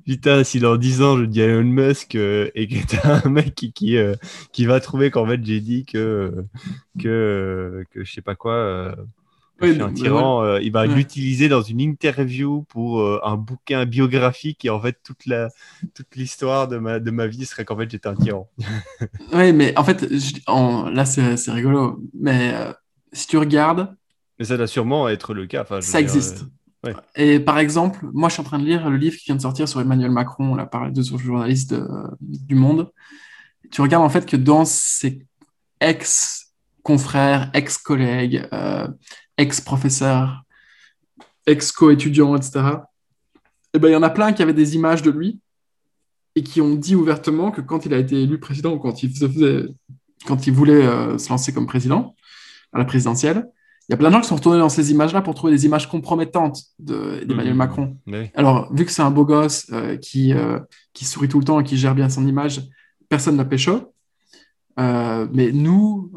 Putain, 0.06 0.44
si 0.44 0.60
dans 0.60 0.76
10 0.76 1.02
ans 1.02 1.18
je 1.18 1.24
dis 1.24 1.40
Elon 1.40 1.64
Musk 1.64 2.14
euh, 2.14 2.48
et 2.54 2.68
que 2.68 2.86
t'as 2.86 3.22
un 3.24 3.28
mec 3.28 3.54
qui, 3.54 3.72
qui, 3.72 3.96
euh, 3.96 4.14
qui 4.52 4.66
va 4.66 4.78
trouver 4.78 5.10
qu'en 5.10 5.26
fait 5.26 5.44
j'ai 5.44 5.60
dit 5.60 5.84
que, 5.84 6.44
que, 7.00 7.84
que 7.90 8.04
je 8.04 8.12
sais 8.12 8.22
pas 8.22 8.36
quoi 8.36 8.94
un 9.60 9.92
tyran, 9.92 10.42
euh, 10.42 10.60
il 10.60 10.72
va 10.72 10.86
l'utiliser 10.86 11.48
dans 11.48 11.62
une 11.62 11.80
interview 11.80 12.62
pour 12.68 13.00
euh, 13.00 13.20
un 13.24 13.36
bouquin 13.36 13.84
biographique 13.86 14.64
et 14.64 14.70
en 14.70 14.80
fait 14.80 14.98
toute 15.02 15.26
la 15.26 15.48
toute 15.94 16.14
l'histoire 16.16 16.68
de 16.68 16.78
ma, 16.78 17.00
de 17.00 17.10
ma 17.10 17.26
vie 17.26 17.44
serait 17.44 17.64
qu'en 17.64 17.76
fait 17.76 17.90
j'étais 17.90 18.08
un 18.08 18.14
tyran. 18.14 18.48
oui, 19.32 19.52
mais 19.52 19.76
en 19.76 19.84
fait, 19.84 20.06
là 20.08 21.04
c'est 21.04 21.50
rigolo, 21.50 22.00
mais 22.18 22.52
euh, 22.54 22.72
si 23.12 23.26
tu 23.26 23.38
regardes. 23.38 23.94
Mais 24.38 24.44
ça 24.44 24.56
doit 24.56 24.66
sûrement 24.66 25.08
être 25.08 25.34
le 25.34 25.46
cas. 25.46 25.66
ça 25.80 26.00
existe. 26.00 26.44
Et 27.16 27.40
par 27.40 27.58
exemple, 27.58 28.06
moi 28.12 28.28
je 28.28 28.34
suis 28.34 28.40
en 28.40 28.44
train 28.44 28.58
de 28.58 28.64
lire 28.64 28.88
le 28.88 28.96
livre 28.96 29.16
qui 29.16 29.26
vient 29.26 29.34
de 29.34 29.40
sortir 29.40 29.68
sur 29.68 29.80
Emmanuel 29.80 30.10
Macron, 30.10 30.52
on 30.52 30.58
a 30.58 30.66
parlé 30.66 30.92
de 30.92 31.02
son 31.02 31.18
journaliste 31.18 31.74
du 32.20 32.54
Monde. 32.54 32.92
Tu 33.72 33.82
regardes 33.82 34.04
en 34.04 34.08
fait 34.08 34.24
que 34.24 34.36
dans 34.36 34.64
ses 34.64 35.26
ex-confrères, 35.80 37.50
ex-collègues, 37.52 38.48
ex-professeur, 39.38 40.42
ex-co-étudiant, 41.46 42.36
etc. 42.36 42.60
Et 43.72 43.78
ben, 43.78 43.88
il 43.88 43.92
y 43.92 43.96
en 43.96 44.02
a 44.02 44.10
plein 44.10 44.32
qui 44.32 44.42
avaient 44.42 44.52
des 44.52 44.74
images 44.74 45.02
de 45.02 45.10
lui 45.10 45.40
et 46.34 46.42
qui 46.42 46.60
ont 46.60 46.74
dit 46.74 46.94
ouvertement 46.94 47.50
que 47.50 47.60
quand 47.60 47.86
il 47.86 47.94
a 47.94 47.98
été 47.98 48.22
élu 48.22 48.38
président 48.38 48.72
ou 48.72 48.78
quand 48.78 49.02
il, 49.02 49.12
quand 50.26 50.46
il 50.46 50.52
voulait 50.52 50.86
euh, 50.86 51.16
se 51.18 51.28
lancer 51.30 51.52
comme 51.52 51.66
président 51.66 52.14
à 52.72 52.78
la 52.78 52.84
présidentielle, 52.84 53.48
il 53.88 53.92
y 53.92 53.94
a 53.94 53.96
plein 53.96 54.10
de 54.10 54.14
gens 54.14 54.20
qui 54.20 54.28
sont 54.28 54.36
retournés 54.36 54.58
dans 54.58 54.68
ces 54.68 54.90
images-là 54.90 55.22
pour 55.22 55.34
trouver 55.34 55.52
des 55.52 55.64
images 55.64 55.88
compromettantes 55.88 56.60
d'Emmanuel 56.78 57.54
mmh. 57.54 57.56
Macron. 57.56 57.96
Alors, 58.34 58.70
vu 58.74 58.84
que 58.84 58.92
c'est 58.92 59.00
un 59.00 59.10
beau 59.10 59.24
gosse 59.24 59.66
euh, 59.72 59.96
qui, 59.96 60.34
euh, 60.34 60.60
qui 60.92 61.06
sourit 61.06 61.28
tout 61.28 61.38
le 61.38 61.44
temps 61.44 61.58
et 61.58 61.64
qui 61.64 61.78
gère 61.78 61.94
bien 61.94 62.10
son 62.10 62.26
image, 62.26 62.60
personne 63.08 63.36
n'a 63.36 63.46
pécho. 63.46 63.94
mais 64.76 65.52
nous, 65.52 66.12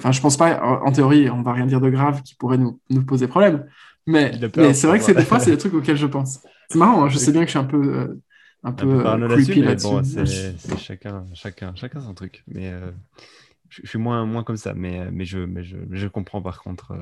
Enfin, 0.00 0.12
je 0.12 0.20
pense 0.22 0.38
pas, 0.38 0.62
en 0.62 0.90
théorie, 0.92 1.28
on 1.28 1.42
va 1.42 1.52
rien 1.52 1.66
dire 1.66 1.80
de 1.80 1.90
grave 1.90 2.22
qui 2.22 2.34
pourrait 2.34 2.56
nous, 2.56 2.80
nous 2.88 3.04
poser 3.04 3.28
problème. 3.28 3.66
Mais, 4.06 4.32
mais 4.56 4.72
c'est 4.72 4.86
vrai 4.86 4.98
que 4.98 5.04
c'est 5.04 5.14
des 5.14 5.26
fois, 5.26 5.40
c'est 5.40 5.50
des 5.50 5.58
trucs 5.58 5.74
auxquels 5.74 5.98
je 5.98 6.06
pense. 6.06 6.40
C'est 6.70 6.78
marrant, 6.78 7.04
hein, 7.04 7.08
je 7.10 7.18
sais 7.18 7.32
bien 7.32 7.42
que 7.42 7.48
je 7.48 7.50
suis 7.50 7.58
un 7.58 7.64
peu, 7.64 7.94
euh, 7.94 8.22
un 8.62 8.72
peu 8.72 9.06
euh, 9.06 9.28
creepy 9.28 9.60
là-dessus. 9.60 9.88
Bon, 9.88 10.02
c'est 10.02 10.78
chacun, 10.78 11.26
chacun, 11.34 11.74
chacun 11.74 12.00
son 12.00 12.14
truc. 12.14 12.42
Mais 12.48 12.70
euh, 12.70 12.90
je, 13.68 13.86
suis 13.86 13.98
moins, 13.98 14.24
moins 14.24 14.42
comme 14.42 14.56
ça. 14.56 14.72
Mais, 14.72 15.10
mais, 15.10 15.26
je, 15.26 15.38
mais, 15.38 15.64
je, 15.64 15.76
je 15.90 16.08
comprends 16.08 16.40
par 16.40 16.62
contre. 16.62 16.94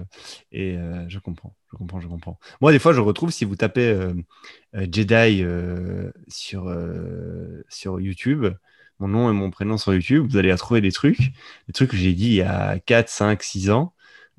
et 0.51 0.77
je 1.07 1.21
comprends, 1.21 1.55
je 1.71 1.77
comprends, 1.77 2.01
je 2.01 2.09
comprends. 2.09 2.41
Moi, 2.61 2.73
des 2.73 2.81
fois, 2.81 2.93
je 2.93 3.01
retrouve, 3.01 3.31
si 3.31 3.45
vous 3.45 3.55
tapez 3.55 3.97
Jedi 4.75 5.45
sur, 6.27 6.77
sur 7.69 8.01
YouTube, 8.01 8.47
mon 8.99 9.09
nom 9.09 9.31
et 9.31 9.33
mon 9.33 9.51
prénom 9.51 9.79
sur 9.79 9.95
YouTube, 9.95 10.27
vous 10.31 10.37
allez 10.37 10.55
trouver 10.57 10.81
des 10.81 10.93
trucs, 10.93 11.33
des 11.67 11.73
trucs 11.73 11.91
que 11.91 11.97
j'ai 11.97 12.15
dit 12.15 12.27
il 12.27 12.35
y 12.35 12.43
a 12.43 12.79
4, 12.81 13.09
5, 13.09 13.43
6 13.43 13.71
ans, 13.71 13.95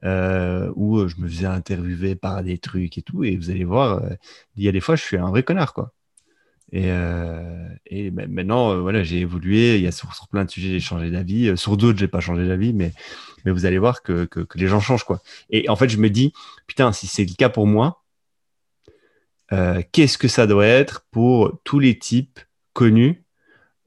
euh, 0.06 0.72
où 0.76 1.08
je 1.08 1.16
me 1.18 1.28
faisais 1.28 1.46
interviewer 1.46 2.16
par 2.16 2.44
des 2.44 2.58
trucs 2.58 2.98
et 2.98 3.02
tout, 3.02 3.24
et 3.24 3.36
vous 3.36 3.50
allez 3.50 3.66
voir, 3.66 4.04
euh, 4.04 4.10
il 4.56 4.64
y 4.64 4.70
a 4.70 4.72
des 4.72 4.80
fois, 4.80 4.96
je 4.96 5.04
suis 5.04 5.18
un 5.18 5.30
vrai 5.30 5.44
connard, 5.44 5.74
quoi. 5.74 5.94
Et, 6.72 6.86
euh, 6.88 7.68
maintenant, 8.12 8.80
voilà, 8.80 9.04
j'ai 9.04 9.20
évolué. 9.20 9.78
Il 9.78 9.82
y 9.82 9.88
a 9.88 9.92
sur, 9.92 10.10
plein 10.30 10.46
de 10.46 10.52
sujets, 10.52 10.70
j'ai 10.70 10.80
changé 10.80 11.10
d'avis. 11.10 11.58
Sur 11.58 11.78
d'autres, 11.78 11.98
j'ai 11.98 12.08
pas 12.08 12.20
changé 12.20 12.48
d'avis, 12.48 12.74
mais, 12.74 12.94
vous 13.46 13.66
allez 13.66 13.80
voir 13.80 14.04
que, 14.04 14.26
que, 14.26 14.42
que, 14.42 14.58
les 14.60 14.68
gens 14.68 14.80
changent, 14.80 15.04
quoi. 15.04 15.22
Et 15.50 15.68
en 15.70 15.76
fait, 15.76 15.90
je 15.90 15.98
me 15.98 16.10
dis, 16.10 16.34
putain, 16.68 16.92
si 16.94 17.08
c'est 17.08 17.26
le 17.26 17.34
cas 17.36 17.50
pour 17.50 17.68
moi, 17.68 18.04
qu'est-ce 19.92 20.18
que 20.18 20.28
ça 20.28 20.48
doit 20.48 20.68
être 20.68 21.06
pour 21.12 21.60
tous 21.64 21.80
les 21.80 21.98
types 21.98 22.40
connus 22.74 23.24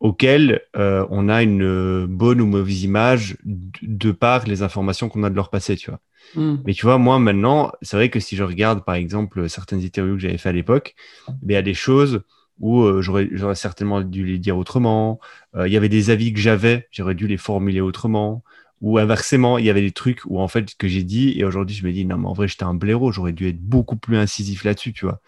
auxquels 0.02 0.62
euh, 0.76 1.06
on 1.10 1.28
a 1.28 1.44
une 1.44 1.62
euh, 1.62 2.06
bonne 2.08 2.40
ou 2.40 2.46
mauvaise 2.46 2.82
image 2.82 3.36
de 3.44 4.10
par 4.10 4.44
les 4.46 4.62
informations 4.62 5.08
qu'on 5.08 5.22
a 5.22 5.30
de 5.30 5.36
leur 5.36 5.48
passé, 5.48 5.76
tu 5.76 5.90
vois. 5.90 6.00
Hmm. 6.34 6.56
Mais 6.66 6.74
tu 6.74 6.84
vois, 6.84 6.98
moi 6.98 7.20
maintenant, 7.20 7.70
c'est 7.82 7.96
vrai 7.96 8.10
que 8.10 8.18
si 8.18 8.34
je 8.34 8.42
regarde 8.42 8.84
par 8.84 8.96
exemple 8.96 9.48
certaines 9.48 9.80
interviews 9.80 10.16
que 10.16 10.22
j'avais 10.22 10.38
fait 10.38 10.48
à 10.48 10.52
l'époque, 10.52 10.96
ben, 11.28 11.36
il 11.50 11.52
y 11.52 11.56
a 11.56 11.62
des 11.62 11.74
choses 11.74 12.22
où 12.58 12.82
euh, 12.82 13.00
j'aurais, 13.00 13.28
certainement 13.54 14.00
dû 14.00 14.26
les 14.26 14.38
dire 14.38 14.58
autrement. 14.58 15.20
Il 15.56 15.72
y 15.72 15.76
avait 15.76 15.88
des 15.88 16.10
avis 16.10 16.32
que 16.32 16.40
j'avais, 16.40 16.88
j'aurais 16.90 17.14
dû 17.14 17.28
les 17.28 17.36
formuler 17.36 17.80
autrement. 17.80 18.42
Ou 18.80 18.98
inversement, 18.98 19.58
il 19.58 19.66
y 19.66 19.70
avait 19.70 19.82
des 19.82 19.92
trucs 19.92 20.22
où 20.26 20.40
en 20.40 20.48
fait 20.48 20.74
que 20.74 20.88
j'ai 20.88 21.04
dit 21.04 21.38
et 21.38 21.44
aujourd'hui 21.44 21.76
je 21.76 21.86
me 21.86 21.92
dis 21.92 22.04
non 22.04 22.18
mais 22.18 22.26
en 22.26 22.32
vrai 22.32 22.48
j'étais 22.48 22.64
un 22.64 22.74
blaireau, 22.74 23.12
j'aurais 23.12 23.32
dû 23.32 23.46
être 23.46 23.60
beaucoup 23.60 23.94
plus 23.94 24.16
incisif 24.16 24.64
là-dessus, 24.64 24.92
tu 24.92 25.04
vois. 25.04 25.20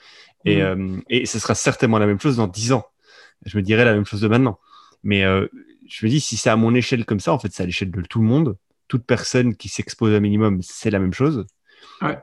Et, 0.44 0.64
hmm. 0.64 1.02
et 1.08 1.24
ce 1.26 1.38
sera 1.38 1.54
certainement 1.54 1.98
la 1.98 2.06
même 2.06 2.18
chose 2.18 2.38
dans 2.38 2.48
dix 2.48 2.72
ans 2.72 2.84
je 3.44 3.56
me 3.56 3.62
dirais 3.62 3.84
la 3.84 3.94
même 3.94 4.04
chose 4.04 4.20
de 4.20 4.28
maintenant. 4.28 4.58
Mais 5.02 5.24
euh, 5.24 5.46
je 5.88 6.04
me 6.06 6.10
dis, 6.10 6.20
si 6.20 6.36
c'est 6.36 6.50
à 6.50 6.56
mon 6.56 6.74
échelle 6.74 7.04
comme 7.04 7.20
ça, 7.20 7.32
en 7.32 7.38
fait, 7.38 7.52
c'est 7.52 7.62
à 7.62 7.66
l'échelle 7.66 7.90
de 7.90 8.00
tout 8.02 8.20
le 8.20 8.26
monde. 8.26 8.56
Toute 8.88 9.04
personne 9.04 9.54
qui 9.56 9.68
s'expose 9.68 10.14
un 10.14 10.20
minimum, 10.20 10.60
c'est 10.62 10.90
la 10.90 10.98
même 10.98 11.14
chose. 11.14 11.46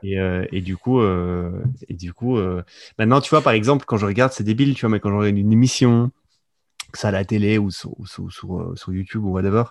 Et, 0.02 0.20
euh, 0.20 0.44
et, 0.52 0.60
du 0.60 0.76
coup, 0.76 1.00
euh, 1.00 1.50
et 1.88 1.94
du 1.94 2.12
coup 2.12 2.38
maintenant, 2.98 3.20
tu 3.20 3.30
vois, 3.30 3.40
par 3.40 3.52
exemple, 3.52 3.84
quand 3.86 3.96
je 3.96 4.06
regarde, 4.06 4.32
c'est 4.32 4.44
débile, 4.44 4.74
tu 4.74 4.82
vois, 4.82 4.90
mais 4.90 5.00
quand 5.00 5.10
je 5.10 5.14
regarde 5.14 5.36
une 5.36 5.52
émission, 5.52 6.10
que 6.92 6.98
ça 6.98 7.08
à 7.08 7.10
la 7.10 7.24
télé 7.24 7.58
ou 7.58 7.70
sur, 7.70 7.94
sur, 8.06 8.30
sur, 8.30 8.92
YouTube 8.92 9.24
ou 9.24 9.30
whatever, 9.30 9.64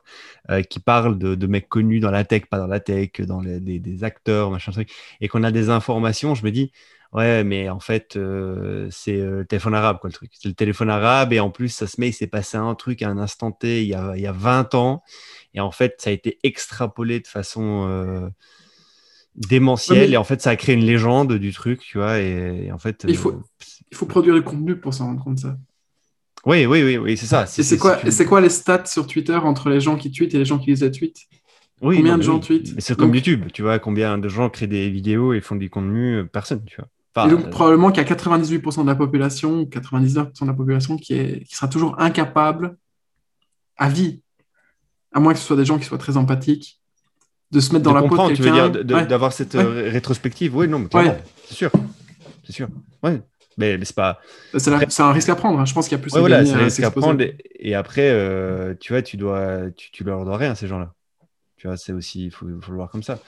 qui 0.70 0.80
parle 0.80 1.18
de, 1.18 1.36
de, 1.36 1.48
mecs 1.48 1.70
connus 1.70 2.00
dans 2.00 2.12
la 2.12 2.24
tech, 2.26 2.48
pas 2.50 2.58
dans 2.58 2.68
la 2.68 2.80
tech, 2.80 3.12
dans 3.22 3.42
les, 3.42 3.60
des, 3.60 3.80
des 3.80 4.04
acteurs, 4.04 4.52
machin 4.52 4.72
truc, 4.72 4.92
et 5.22 5.28
qu'on 5.28 5.44
a 5.44 5.52
des 5.52 5.70
informations, 5.70 6.36
je 6.36 6.44
me 6.44 6.52
dis, 6.52 6.72
Ouais, 7.14 7.44
mais 7.44 7.68
en 7.70 7.82
fait, 7.82 8.16
euh, 8.16 8.88
c'est 8.90 9.20
euh, 9.20 9.40
le 9.40 9.46
téléphone 9.46 9.76
arabe, 9.76 9.98
quoi, 10.00 10.10
le 10.10 10.14
truc. 10.14 10.32
C'est 10.34 10.48
le 10.48 10.56
téléphone 10.56 10.90
arabe, 10.90 11.34
et 11.34 11.42
en 11.42 11.50
plus, 11.50 11.68
ça 11.68 11.86
se 11.86 12.00
met, 12.00 12.10
il 12.10 12.14
s'est 12.14 12.28
passé 12.28 12.56
un 12.56 12.74
truc 12.74 13.02
à 13.02 13.10
un 13.10 13.18
instant 13.18 13.52
T 13.52 13.82
il 13.82 13.90
y 13.90 13.94
a, 13.94 14.14
il 14.16 14.22
y 14.22 14.28
a 14.28 14.32
20 14.32 14.76
ans, 14.76 15.04
et 15.54 15.60
en 15.60 15.72
fait, 15.72 15.96
ça 16.00 16.10
a 16.10 16.14
été 16.14 16.40
extrapolé 16.44 17.20
de 17.20 17.28
façon 17.28 17.86
euh, 17.90 18.30
démentielle, 19.36 20.14
et 20.14 20.18
en 20.18 20.24
fait, 20.24 20.42
ça 20.42 20.52
a 20.52 20.56
créé 20.56 20.74
une 20.74 20.86
légende 20.86 21.34
du 21.34 21.52
truc, 21.52 21.82
tu 21.82 21.98
vois, 21.98 22.20
et, 22.20 22.72
en 22.72 22.80
fait... 22.80 23.06
Il 23.06 23.18
faut, 23.18 23.44
il 23.92 23.98
faut 23.98 24.06
produire 24.06 24.36
du 24.36 24.42
contenu 24.42 24.78
pour 24.78 24.94
s'en 24.94 25.08
rendre 25.08 25.22
compte 25.22 25.40
ça. 25.40 25.58
Oui, 26.46 26.66
oui, 26.66 26.84
oui, 26.84 26.98
oui 26.98 27.18
c'est 27.18 27.26
ça. 27.26 27.44
Et 27.44 27.64
c'est 27.64 27.78
quoi, 27.78 28.00
quoi 28.28 28.42
les 28.42 28.50
stats 28.50 28.86
sur 28.86 29.06
Twitter 29.08 29.36
entre 29.36 29.70
les 29.70 29.80
gens 29.80 29.96
qui 29.96 30.12
tweetent 30.12 30.34
et 30.34 30.40
les 30.40 30.46
gens 30.46 30.60
qui 30.60 30.74
les 30.74 30.92
tweetent 30.92 31.28
oui, 31.82 31.98
combien 31.98 32.18
de 32.18 32.24
gens 32.24 32.40
tweetent 32.40 32.76
C'est 32.80 32.96
comme 32.96 33.14
YouTube, 33.14 33.46
tu 33.54 33.64
vois, 33.64 33.80
combien 33.80 34.18
de 34.18 34.30
gens 34.30 34.50
créent 34.50 34.68
des 34.68 34.90
vidéos 34.90 35.34
et 35.34 35.42
font 35.42 35.56
du 35.56 35.70
contenu 35.70 36.26
Personne, 36.32 36.64
tu 36.66 36.76
vois 36.78 36.88
donc, 37.16 37.46
euh, 37.46 37.50
probablement 37.50 37.92
qu'il 37.92 38.02
y 38.02 38.06
a 38.06 38.10
98% 38.10 38.84
de 38.84 38.88
la 38.88 38.96
population, 38.96 39.64
99% 39.64 40.42
de 40.42 40.48
la 40.48 40.54
population 40.54 40.96
qui, 40.96 41.14
est, 41.14 41.44
qui 41.44 41.56
sera 41.56 41.68
toujours 41.68 42.00
incapable 42.00 42.78
à 43.78 43.90
vie, 43.90 44.22
à 45.12 45.20
moins 45.20 45.34
que 45.34 45.40
ce 45.40 45.46
soit 45.46 45.58
des 45.58 45.66
gens 45.66 45.78
qui 45.78 45.84
soient 45.86 45.98
très 45.98 46.16
empathiques, 46.16 46.80
de 47.52 47.60
se 47.60 47.74
mettre 47.74 47.84
dans 47.84 47.94
la 47.94 48.04
peau 48.04 48.16
de 48.16 48.28
quelqu'un. 48.34 48.36
Tu 48.36 48.42
veux 48.44 48.70
dire 48.70 49.06
d'avoir 49.08 49.34
cette 49.34 49.56
euh, 49.56 49.90
rétrospective 49.92 50.56
Oui, 50.56 50.70
non, 50.70 50.88
c'est 50.90 51.54
sûr. 51.54 51.72
C'est 52.46 52.54
sûr. 52.54 52.70
Ouais. 53.04 53.22
Mais, 53.58 53.78
mais 53.78 53.86
c'est 53.86 53.96
pas. 53.96 54.20
C'est 54.58 54.70
un 55.02 55.12
risque 55.12 55.30
à 55.30 55.36
prendre. 55.36 55.60
Hein. 55.60 55.66
Je 55.66 55.74
pense 55.74 55.88
qu'il 55.88 55.98
y 55.98 56.00
a 56.00 56.02
plus. 56.02 56.14
Ouais, 56.14 56.20
voilà, 56.20 56.46
c'est 56.46 56.54
un 56.54 56.64
risque 56.64 56.84
à 56.84 56.92
prendre. 56.92 57.24
Et, 57.60 57.76
après, 57.76 58.10
euh, 58.10 58.74
tu 58.80 58.94
vois, 58.94 59.02
tu 59.02 59.18
dois, 59.18 59.70
tu, 59.76 59.92
tu 59.92 60.04
leur 60.04 60.26
dois 60.26 60.38
rien 60.38 60.56
ces 60.56 60.68
gens-là. 60.68 60.94
Tu 61.62 61.68
vois, 61.68 61.78
c'est 61.78 61.94
aussi, 61.94 62.26
il 62.26 62.32
faut, 62.32 62.48
le 62.48 62.58
voir 62.58 62.90
comme 62.90 63.04
ça. 63.04 63.20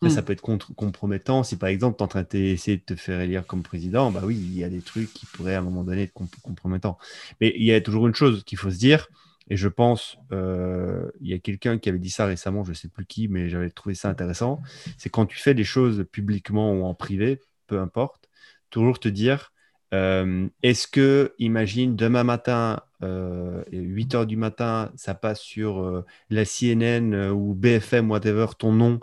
Après, 0.00 0.08
ça 0.08 0.22
mm. 0.22 0.24
peut 0.24 0.32
être 0.32 0.40
contre, 0.40 0.74
compromettant. 0.74 1.42
Si 1.42 1.56
par 1.56 1.68
exemple, 1.68 1.98
tu 1.98 2.00
es 2.00 2.04
en 2.04 2.08
train 2.08 2.22
d'essayer 2.22 2.78
de 2.78 2.82
te 2.82 2.94
faire 2.94 3.20
élire 3.20 3.46
comme 3.46 3.62
président, 3.62 4.10
bah 4.10 4.22
oui, 4.24 4.34
il 4.34 4.56
y 4.56 4.64
a 4.64 4.70
des 4.70 4.80
trucs 4.80 5.12
qui 5.12 5.26
pourraient 5.26 5.56
à 5.56 5.58
un 5.58 5.62
moment 5.62 5.84
donné 5.84 6.04
être 6.04 6.14
compromettants. 6.42 6.96
Mais 7.42 7.52
il 7.54 7.64
y 7.64 7.74
a 7.74 7.82
toujours 7.82 8.06
une 8.06 8.14
chose 8.14 8.44
qu'il 8.44 8.56
faut 8.56 8.70
se 8.70 8.78
dire, 8.78 9.08
et 9.50 9.58
je 9.58 9.68
pense, 9.68 10.16
euh, 10.32 11.10
il 11.20 11.28
y 11.28 11.34
a 11.34 11.38
quelqu'un 11.38 11.76
qui 11.76 11.90
avait 11.90 11.98
dit 11.98 12.08
ça 12.08 12.24
récemment, 12.24 12.64
je 12.64 12.70
ne 12.70 12.74
sais 12.74 12.88
plus 12.88 13.04
qui, 13.04 13.28
mais 13.28 13.50
j'avais 13.50 13.68
trouvé 13.68 13.94
ça 13.94 14.08
intéressant. 14.08 14.62
C'est 14.96 15.10
quand 15.10 15.26
tu 15.26 15.38
fais 15.38 15.52
des 15.52 15.64
choses 15.64 16.06
publiquement 16.10 16.72
ou 16.72 16.84
en 16.84 16.94
privé, 16.94 17.42
peu 17.66 17.78
importe, 17.78 18.30
toujours 18.70 19.00
te 19.00 19.08
dire, 19.08 19.51
Euh, 19.92 20.48
est-ce 20.62 20.86
que, 20.86 21.34
imagine, 21.38 21.96
demain 21.96 22.24
matin, 22.24 22.80
8 23.02 23.04
euh, 23.04 23.64
h 23.66 24.26
du 24.26 24.36
matin, 24.36 24.90
ça 24.96 25.14
passe 25.14 25.40
sur 25.40 25.82
euh, 25.82 26.04
la 26.30 26.44
CNN 26.44 27.30
ou 27.30 27.54
BFM, 27.54 28.10
whatever, 28.10 28.46
ton 28.58 28.72
nom, 28.72 29.00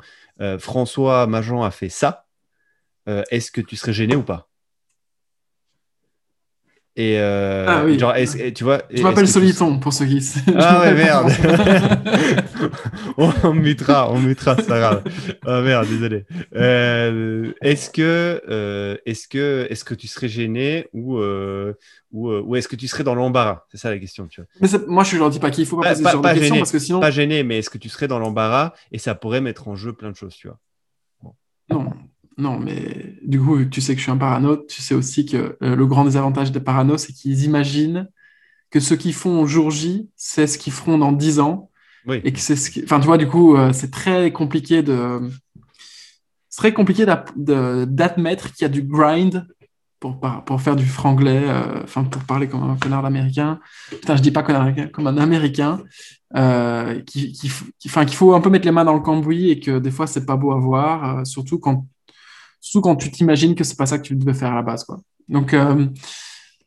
François 0.58 1.28
Majan 1.28 1.64
a 1.64 1.72
fait 1.72 1.90
ça, 1.90 2.26
est-ce 3.08 3.52
que 3.52 3.62
tu 3.62 3.76
serais 3.76 3.94
gêné 3.94 4.16
ou 4.16 4.24
pas? 4.24 4.50
Et 7.00 7.16
euh, 7.18 7.66
ah 7.66 7.84
oui. 7.86 7.98
genre, 7.98 8.14
tu 8.54 8.64
vois. 8.66 8.82
Je 8.90 9.02
m'appelle 9.02 9.28
Soliton 9.28 9.80
pour 9.80 9.94
ceux 9.94 10.06
qui. 10.06 10.22
Ah 10.58 10.82
ouais, 10.82 10.94
merde. 10.96 11.32
on 13.17 13.53
mutera, 13.53 14.11
on 14.11 14.20
mutera, 14.20 14.55
c'est 14.55 14.67
pas 14.67 14.80
grave. 14.80 15.03
Ah 15.45 15.61
merde, 15.61 15.88
désolé. 15.88 16.26
Euh, 16.55 17.51
est-ce 17.61 17.89
que, 17.89 18.41
euh, 18.49 18.97
est-ce 19.05 19.28
que, 19.28 19.67
est-ce 19.70 19.84
que 19.84 19.93
tu 19.93 20.07
serais 20.07 20.28
gêné 20.28 20.88
ou, 20.93 21.20
ou, 21.20 22.30
ou 22.32 22.55
est-ce 22.55 22.67
que 22.67 22.76
tu 22.76 22.88
serais 22.88 23.03
dans 23.03 23.15
l'embarras? 23.15 23.65
C'est 23.72 23.78
ça 23.78 23.89
la 23.89 23.99
question, 23.99 24.28
tu 24.28 24.41
vois. 24.41 24.47
Mais 24.61 24.67
moi, 24.88 25.03
je 25.03 25.17
leur 25.17 25.30
dis 25.30 25.39
pas 25.39 25.51
qu'il 25.51 25.65
faut 25.65 25.78
pas, 25.78 25.89
poser 25.89 26.03
ce 26.03 26.09
genre 26.09 26.22
de 26.22 26.34
questions 26.34 26.57
parce 26.57 26.72
que 26.72 26.80
sinon. 26.80 26.99
Pas 26.99 27.11
gêné, 27.11 27.43
mais 27.43 27.59
est-ce 27.59 27.70
que 27.70 27.78
tu 27.78 27.89
serais 27.89 28.07
dans 28.07 28.20
l'embarras 28.20 28.74
et 28.91 28.97
ça 28.97 29.15
pourrait 29.15 29.41
mettre 29.41 29.67
en 29.67 29.76
jeu 29.76 29.93
plein 29.93 30.11
de 30.11 30.15
choses, 30.15 30.36
tu 30.36 30.47
vois? 30.47 30.59
Non, 31.72 31.93
non, 32.38 32.57
mais 32.57 33.17
du 33.22 33.39
coup, 33.39 33.63
tu 33.65 33.82
sais 33.82 33.93
que 33.93 33.99
je 33.99 34.03
suis 34.03 34.11
un 34.11 34.17
parano, 34.17 34.57
tu 34.57 34.82
sais 34.82 34.95
aussi 34.95 35.26
que 35.26 35.57
euh, 35.61 35.76
le 35.76 35.86
grand 35.86 36.05
désavantage 36.05 36.51
des 36.51 36.61
paranos, 36.61 37.05
c'est 37.05 37.13
qu'ils 37.13 37.43
imaginent 37.43 38.09
que 38.70 38.80
ce 38.80 38.93
qu'ils 38.93 39.13
font 39.13 39.41
au 39.41 39.45
jour 39.45 39.72
J, 39.72 40.09
c'est 40.15 40.47
ce 40.47 40.57
qu'ils 40.57 40.74
feront 40.74 40.97
dans 40.97 41.11
10 41.11 41.39
ans. 41.39 41.68
Et 42.24 42.32
que 42.32 42.39
c'est 42.39 42.56
ce 42.56 42.84
Enfin, 42.84 43.00
tu 43.00 43.06
vois, 43.06 43.18
du 43.18 43.28
coup, 43.28 43.56
euh, 43.56 43.74
c'est 43.74 43.91
très 43.91 44.32
compliqué 44.32 44.82
de. 44.82 45.20
C'est 46.50 46.62
très 46.62 46.74
compliqué 46.74 47.06
d'admettre 47.36 48.52
qu'il 48.54 48.64
y 48.64 48.66
a 48.66 48.70
du 48.70 48.82
grind 48.82 49.47
pour, 50.00 50.20
pour 50.20 50.62
faire 50.62 50.76
du 50.76 50.86
franglais, 50.86 51.43
euh, 51.47 51.84
enfin, 51.84 52.04
pour 52.04 52.24
parler 52.24 52.47
comme 52.47 52.64
un 52.64 52.76
connard 52.76 53.04
d'américain. 53.04 53.60
Putain, 53.89 54.16
je 54.16 54.22
dis 54.22 54.32
pas 54.32 54.43
connard 54.43 54.74
comme 54.91 55.08
un 55.08 55.18
américain. 55.18 55.84
qui, 57.06 57.34
qui, 57.34 57.52
qu'il 57.78 57.91
faut 57.91 58.34
un 58.34 58.41
peu 58.41 58.50
mettre 58.50 58.66
les 58.66 58.72
mains 58.72 58.86
dans 58.86 58.95
le 58.95 59.02
cambouis 59.02 59.52
et 59.52 59.60
que 59.60 59.80
des 59.80 59.91
fois, 59.91 60.08
c'est 60.08 60.26
pas 60.26 60.38
beau 60.38 60.52
à 60.52 60.60
voir, 60.60 61.26
surtout 61.26 61.60
quand 61.60 61.86
Surtout 62.62 62.82
quand 62.82 62.95
tu 62.97 63.12
t'imagines 63.12 63.56
que 63.56 63.64
c'est 63.64 63.78
pas 63.78 63.86
ça 63.86 63.97
que 63.97 64.04
tu 64.04 64.16
devais 64.16 64.34
faire 64.34 64.52
à 64.52 64.56
la 64.56 64.62
base, 64.62 64.84
quoi. 64.84 65.00
Donc, 65.28 65.54
euh, 65.54 65.88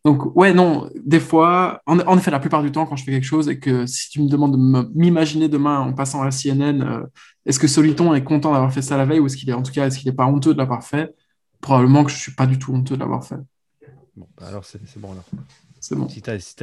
donc 0.04 0.34
ouais, 0.36 0.52
non, 0.52 0.90
des 1.04 1.20
fois, 1.20 1.80
en, 1.86 2.18
effet, 2.18 2.30
la 2.30 2.40
plupart 2.40 2.62
du 2.62 2.72
temps, 2.72 2.86
quand 2.86 2.96
je 2.96 3.04
fais 3.04 3.12
quelque 3.12 3.24
chose 3.24 3.48
et 3.48 3.58
que 3.60 3.86
si 3.86 4.10
tu 4.10 4.20
me 4.20 4.28
demandes 4.28 4.52
de 4.52 4.90
m'imaginer 4.94 5.48
demain 5.48 5.78
en 5.80 5.92
passant 5.92 6.22
à 6.22 6.24
la 6.24 6.30
CNN, 6.30 6.82
euh, 6.82 7.02
est-ce 7.46 7.60
que 7.60 7.68
Soliton 7.68 8.12
est 8.14 8.24
content 8.24 8.52
d'avoir 8.52 8.72
fait 8.72 8.82
ça 8.82 8.96
la 8.96 9.04
veille 9.04 9.20
ou 9.20 9.26
est-ce 9.26 9.36
qu'il 9.36 9.48
est, 9.48 9.52
en 9.52 9.62
tout 9.62 9.72
cas, 9.72 9.86
est-ce 9.86 9.98
qu'il 9.98 10.10
n'est 10.10 10.16
pas 10.16 10.26
honteux 10.26 10.54
de 10.54 10.58
l'avoir 10.58 10.82
fait? 10.82 11.14
Probablement 11.60 12.02
que 12.04 12.10
je 12.10 12.16
suis 12.16 12.32
pas 12.32 12.46
du 12.46 12.58
tout 12.58 12.74
honteux 12.74 12.96
de 12.96 13.00
l'avoir 13.00 13.24
fait. 13.24 13.36
Bon, 14.16 14.26
bah 14.38 14.46
alors 14.48 14.64
c'est 14.64 14.80
bon 14.98 15.12
alors. 15.12 15.24
C'est 15.80 15.94
bon. 15.94 16.08
Si, 16.08 16.22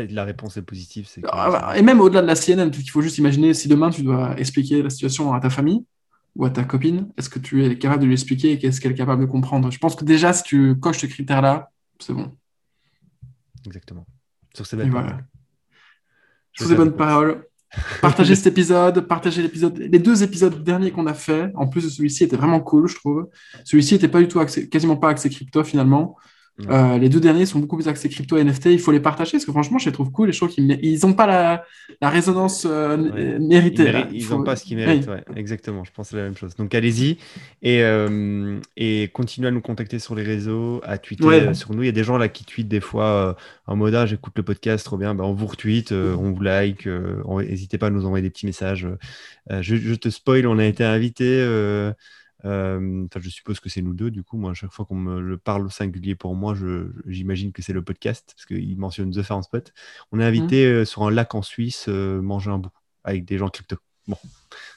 la 0.09 0.23
réponse 0.23 0.57
est 0.57 0.61
positive, 0.61 1.07
c'est. 1.09 1.21
Ah, 1.29 1.49
bah, 1.49 1.77
et 1.77 1.81
même 1.81 1.99
au-delà 1.99 2.21
de 2.21 2.27
la 2.27 2.35
CNN, 2.35 2.71
il 2.73 2.89
faut 2.89 3.01
juste 3.01 3.17
imaginer 3.17 3.53
si 3.53 3.67
demain 3.67 3.89
tu 3.89 4.03
dois 4.03 4.37
expliquer 4.37 4.81
la 4.81 4.89
situation 4.89 5.33
à 5.33 5.39
ta 5.39 5.49
famille, 5.49 5.83
ou 6.35 6.45
à 6.45 6.49
ta 6.49 6.63
copine 6.63 7.09
Est-ce 7.17 7.29
que 7.29 7.39
tu 7.39 7.65
es 7.65 7.77
capable 7.77 8.01
de 8.01 8.07
lui 8.07 8.13
expliquer 8.13 8.53
et 8.53 8.57
qu'est-ce 8.57 8.79
qu'elle 8.81 8.93
est 8.93 8.95
capable 8.95 9.21
de 9.21 9.27
comprendre? 9.27 9.71
Je 9.71 9.77
pense 9.77 9.95
que 9.95 10.05
déjà, 10.05 10.33
si 10.33 10.43
tu 10.43 10.79
coches 10.79 10.99
ce 10.99 11.05
critère-là, 11.05 11.71
c'est 11.99 12.13
bon. 12.13 12.31
Exactement. 13.65 14.05
Sur 14.53 14.65
ces 14.65 14.77
belles 14.77 14.91
paroles. 14.91 15.25
Sur 16.53 16.67
ces 16.67 16.75
bonnes 16.75 16.95
paroles. 16.95 17.45
Partagez 18.01 18.35
cet 18.35 18.47
épisode, 18.47 19.01
partagez 19.01 19.43
l'épisode. 19.43 19.77
Les 19.77 19.99
deux 19.99 20.23
épisodes 20.23 20.63
derniers 20.63 20.91
qu'on 20.91 21.05
a 21.05 21.13
fait, 21.13 21.51
en 21.55 21.67
plus 21.67 21.83
de 21.83 21.89
celui-ci, 21.89 22.23
étaient 22.23 22.35
vraiment 22.35 22.59
cool, 22.61 22.87
je 22.87 22.95
trouve. 22.95 23.29
Celui-ci 23.63 23.93
n'était 23.93 24.07
pas 24.07 24.19
du 24.19 24.27
tout 24.27 24.39
quasiment 24.71 24.97
pas 24.97 25.09
accès 25.09 25.29
crypto 25.29 25.63
finalement. 25.63 26.17
Euh, 26.67 26.97
les 26.97 27.09
deux 27.09 27.19
derniers 27.19 27.45
sont 27.45 27.59
beaucoup 27.59 27.77
plus 27.77 27.87
axés 27.87 28.09
crypto 28.09 28.37
et 28.37 28.43
NFT. 28.43 28.67
Il 28.67 28.79
faut 28.79 28.91
les 28.91 28.99
partager 28.99 29.33
parce 29.33 29.45
que 29.45 29.51
franchement, 29.51 29.77
je 29.77 29.85
les 29.85 29.91
trouve 29.91 30.11
cool 30.11 30.29
et 30.29 30.31
je 30.33 30.37
trouve 30.37 30.49
qu'ils 30.49 30.99
n'ont 31.03 31.13
pas 31.13 31.27
la, 32.01 32.09
résonance 32.09 32.67
euh, 32.69 33.39
méritée. 33.39 33.93
Ils 34.11 34.29
n'ont 34.29 34.43
pas 34.43 34.55
ce 34.55 34.65
qu'ils 34.65 34.77
méritent. 34.77 35.09
Exactement, 35.35 35.83
je 35.83 35.91
pense 35.91 36.11
la 36.11 36.23
même 36.23 36.35
chose. 36.35 36.55
Donc 36.55 36.73
allez-y 36.75 37.17
et, 37.61 37.83
euh, 37.83 38.59
et 38.75 39.09
continuez 39.13 39.47
à 39.47 39.51
nous 39.51 39.61
contacter 39.61 39.99
sur 39.99 40.15
les 40.15 40.23
réseaux, 40.23 40.81
à 40.83 40.97
tweeter 40.97 41.53
sur 41.53 41.73
nous. 41.73 41.83
Il 41.83 41.87
y 41.87 41.89
a 41.89 41.93
des 41.93 42.03
gens 42.03 42.17
là 42.17 42.27
qui 42.27 42.45
tweetent 42.45 42.67
des 42.67 42.81
fois 42.81 43.37
en 43.67 43.75
mode 43.75 43.95
ah, 43.95 44.05
j'écoute 44.05 44.33
le 44.35 44.43
podcast, 44.43 44.85
trop 44.85 44.97
bien. 44.97 45.15
Ben, 45.15 45.23
on 45.23 45.33
vous 45.33 45.47
retweet, 45.47 45.91
on 45.91 46.31
vous 46.31 46.41
like. 46.41 46.87
N'hésitez 46.87 47.77
pas 47.77 47.87
à 47.87 47.89
nous 47.89 48.05
envoyer 48.05 48.23
des 48.23 48.29
petits 48.29 48.45
messages. 48.45 48.87
Je, 49.49 49.75
je, 49.75 49.95
te 49.95 50.09
spoil, 50.09 50.45
on 50.45 50.59
a 50.59 50.65
été 50.65 50.83
invité 50.83 51.41
euh, 52.45 53.07
je 53.15 53.29
suppose 53.29 53.59
que 53.59 53.69
c'est 53.69 53.81
nous 53.81 53.93
deux, 53.93 54.11
du 54.11 54.23
coup. 54.23 54.37
Moi, 54.37 54.51
à 54.51 54.53
chaque 54.53 54.71
fois 54.71 54.85
qu'on 54.85 54.95
me 54.95 55.19
le 55.19 55.37
parle 55.37 55.65
au 55.65 55.69
singulier 55.69 56.15
pour 56.15 56.35
moi, 56.35 56.55
j'imagine 57.05 57.51
que 57.51 57.61
c'est 57.61 57.73
le 57.73 57.83
podcast, 57.83 58.33
parce 58.35 58.45
qu'il 58.45 58.77
mentionne 58.77 59.11
The 59.11 59.21
Farm 59.23 59.43
Spot. 59.43 59.73
On 60.11 60.19
est 60.19 60.25
invité 60.25 60.65
mmh. 60.65 60.73
euh, 60.73 60.85
sur 60.85 61.03
un 61.03 61.11
lac 61.11 61.35
en 61.35 61.41
Suisse 61.41 61.85
euh, 61.89 62.21
manger 62.21 62.51
un 62.51 62.59
bout 62.59 62.71
avec 63.03 63.25
des 63.25 63.37
gens 63.37 63.49
crypto. 63.49 63.77
Bon, 64.07 64.17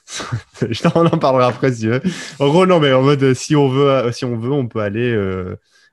je 0.61 0.81
t'en 0.81 1.05
en 1.05 1.17
parlerai 1.17 1.45
après 1.45 1.73
si 1.73 1.81
tu 1.81 1.89
veux. 1.89 2.01
En 2.39 2.49
gros, 2.49 2.65
non, 2.65 2.79
mais 2.79 2.93
en 2.93 3.01
mode, 3.01 3.33
si 3.33 3.55
on 3.55 3.67
veut, 3.67 4.11
si 4.11 4.25
on, 4.25 4.37
veut 4.37 4.51
on 4.51 4.67
peut 4.67 4.81
aller 4.81 5.13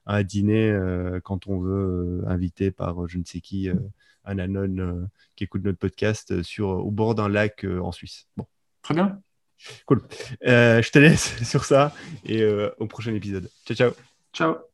à 0.07 0.17
un 0.17 0.23
dîner 0.23 0.79
quand 1.25 1.47
on 1.47 1.59
veut, 1.59 2.23
invité 2.27 2.71
par 2.71 3.09
je 3.09 3.19
ne 3.19 3.25
sais 3.25 3.41
qui, 3.41 3.69
un 4.25 4.39
anon 4.39 5.09
qui 5.37 5.45
écoute 5.45 5.65
notre 5.65 5.79
podcast 5.79 6.43
sur, 6.43 6.69
au 6.69 6.91
bord 6.91 7.15
d'un 7.15 7.29
lac 7.29 7.65
en 7.65 7.93
Suisse. 7.93 8.27
Bon. 8.37 8.47
Très 8.83 8.95
bien. 8.95 9.21
Cool. 9.87 10.03
Euh, 10.47 10.83
je 10.83 10.91
te 10.91 10.99
laisse 10.99 11.43
sur 11.49 11.65
ça 11.65 11.93
et 12.25 12.43
euh, 12.43 12.71
au 12.79 12.87
prochain 12.87 13.15
épisode. 13.15 13.49
Ciao, 13.67 13.77
ciao. 13.77 13.93
Ciao. 14.33 14.70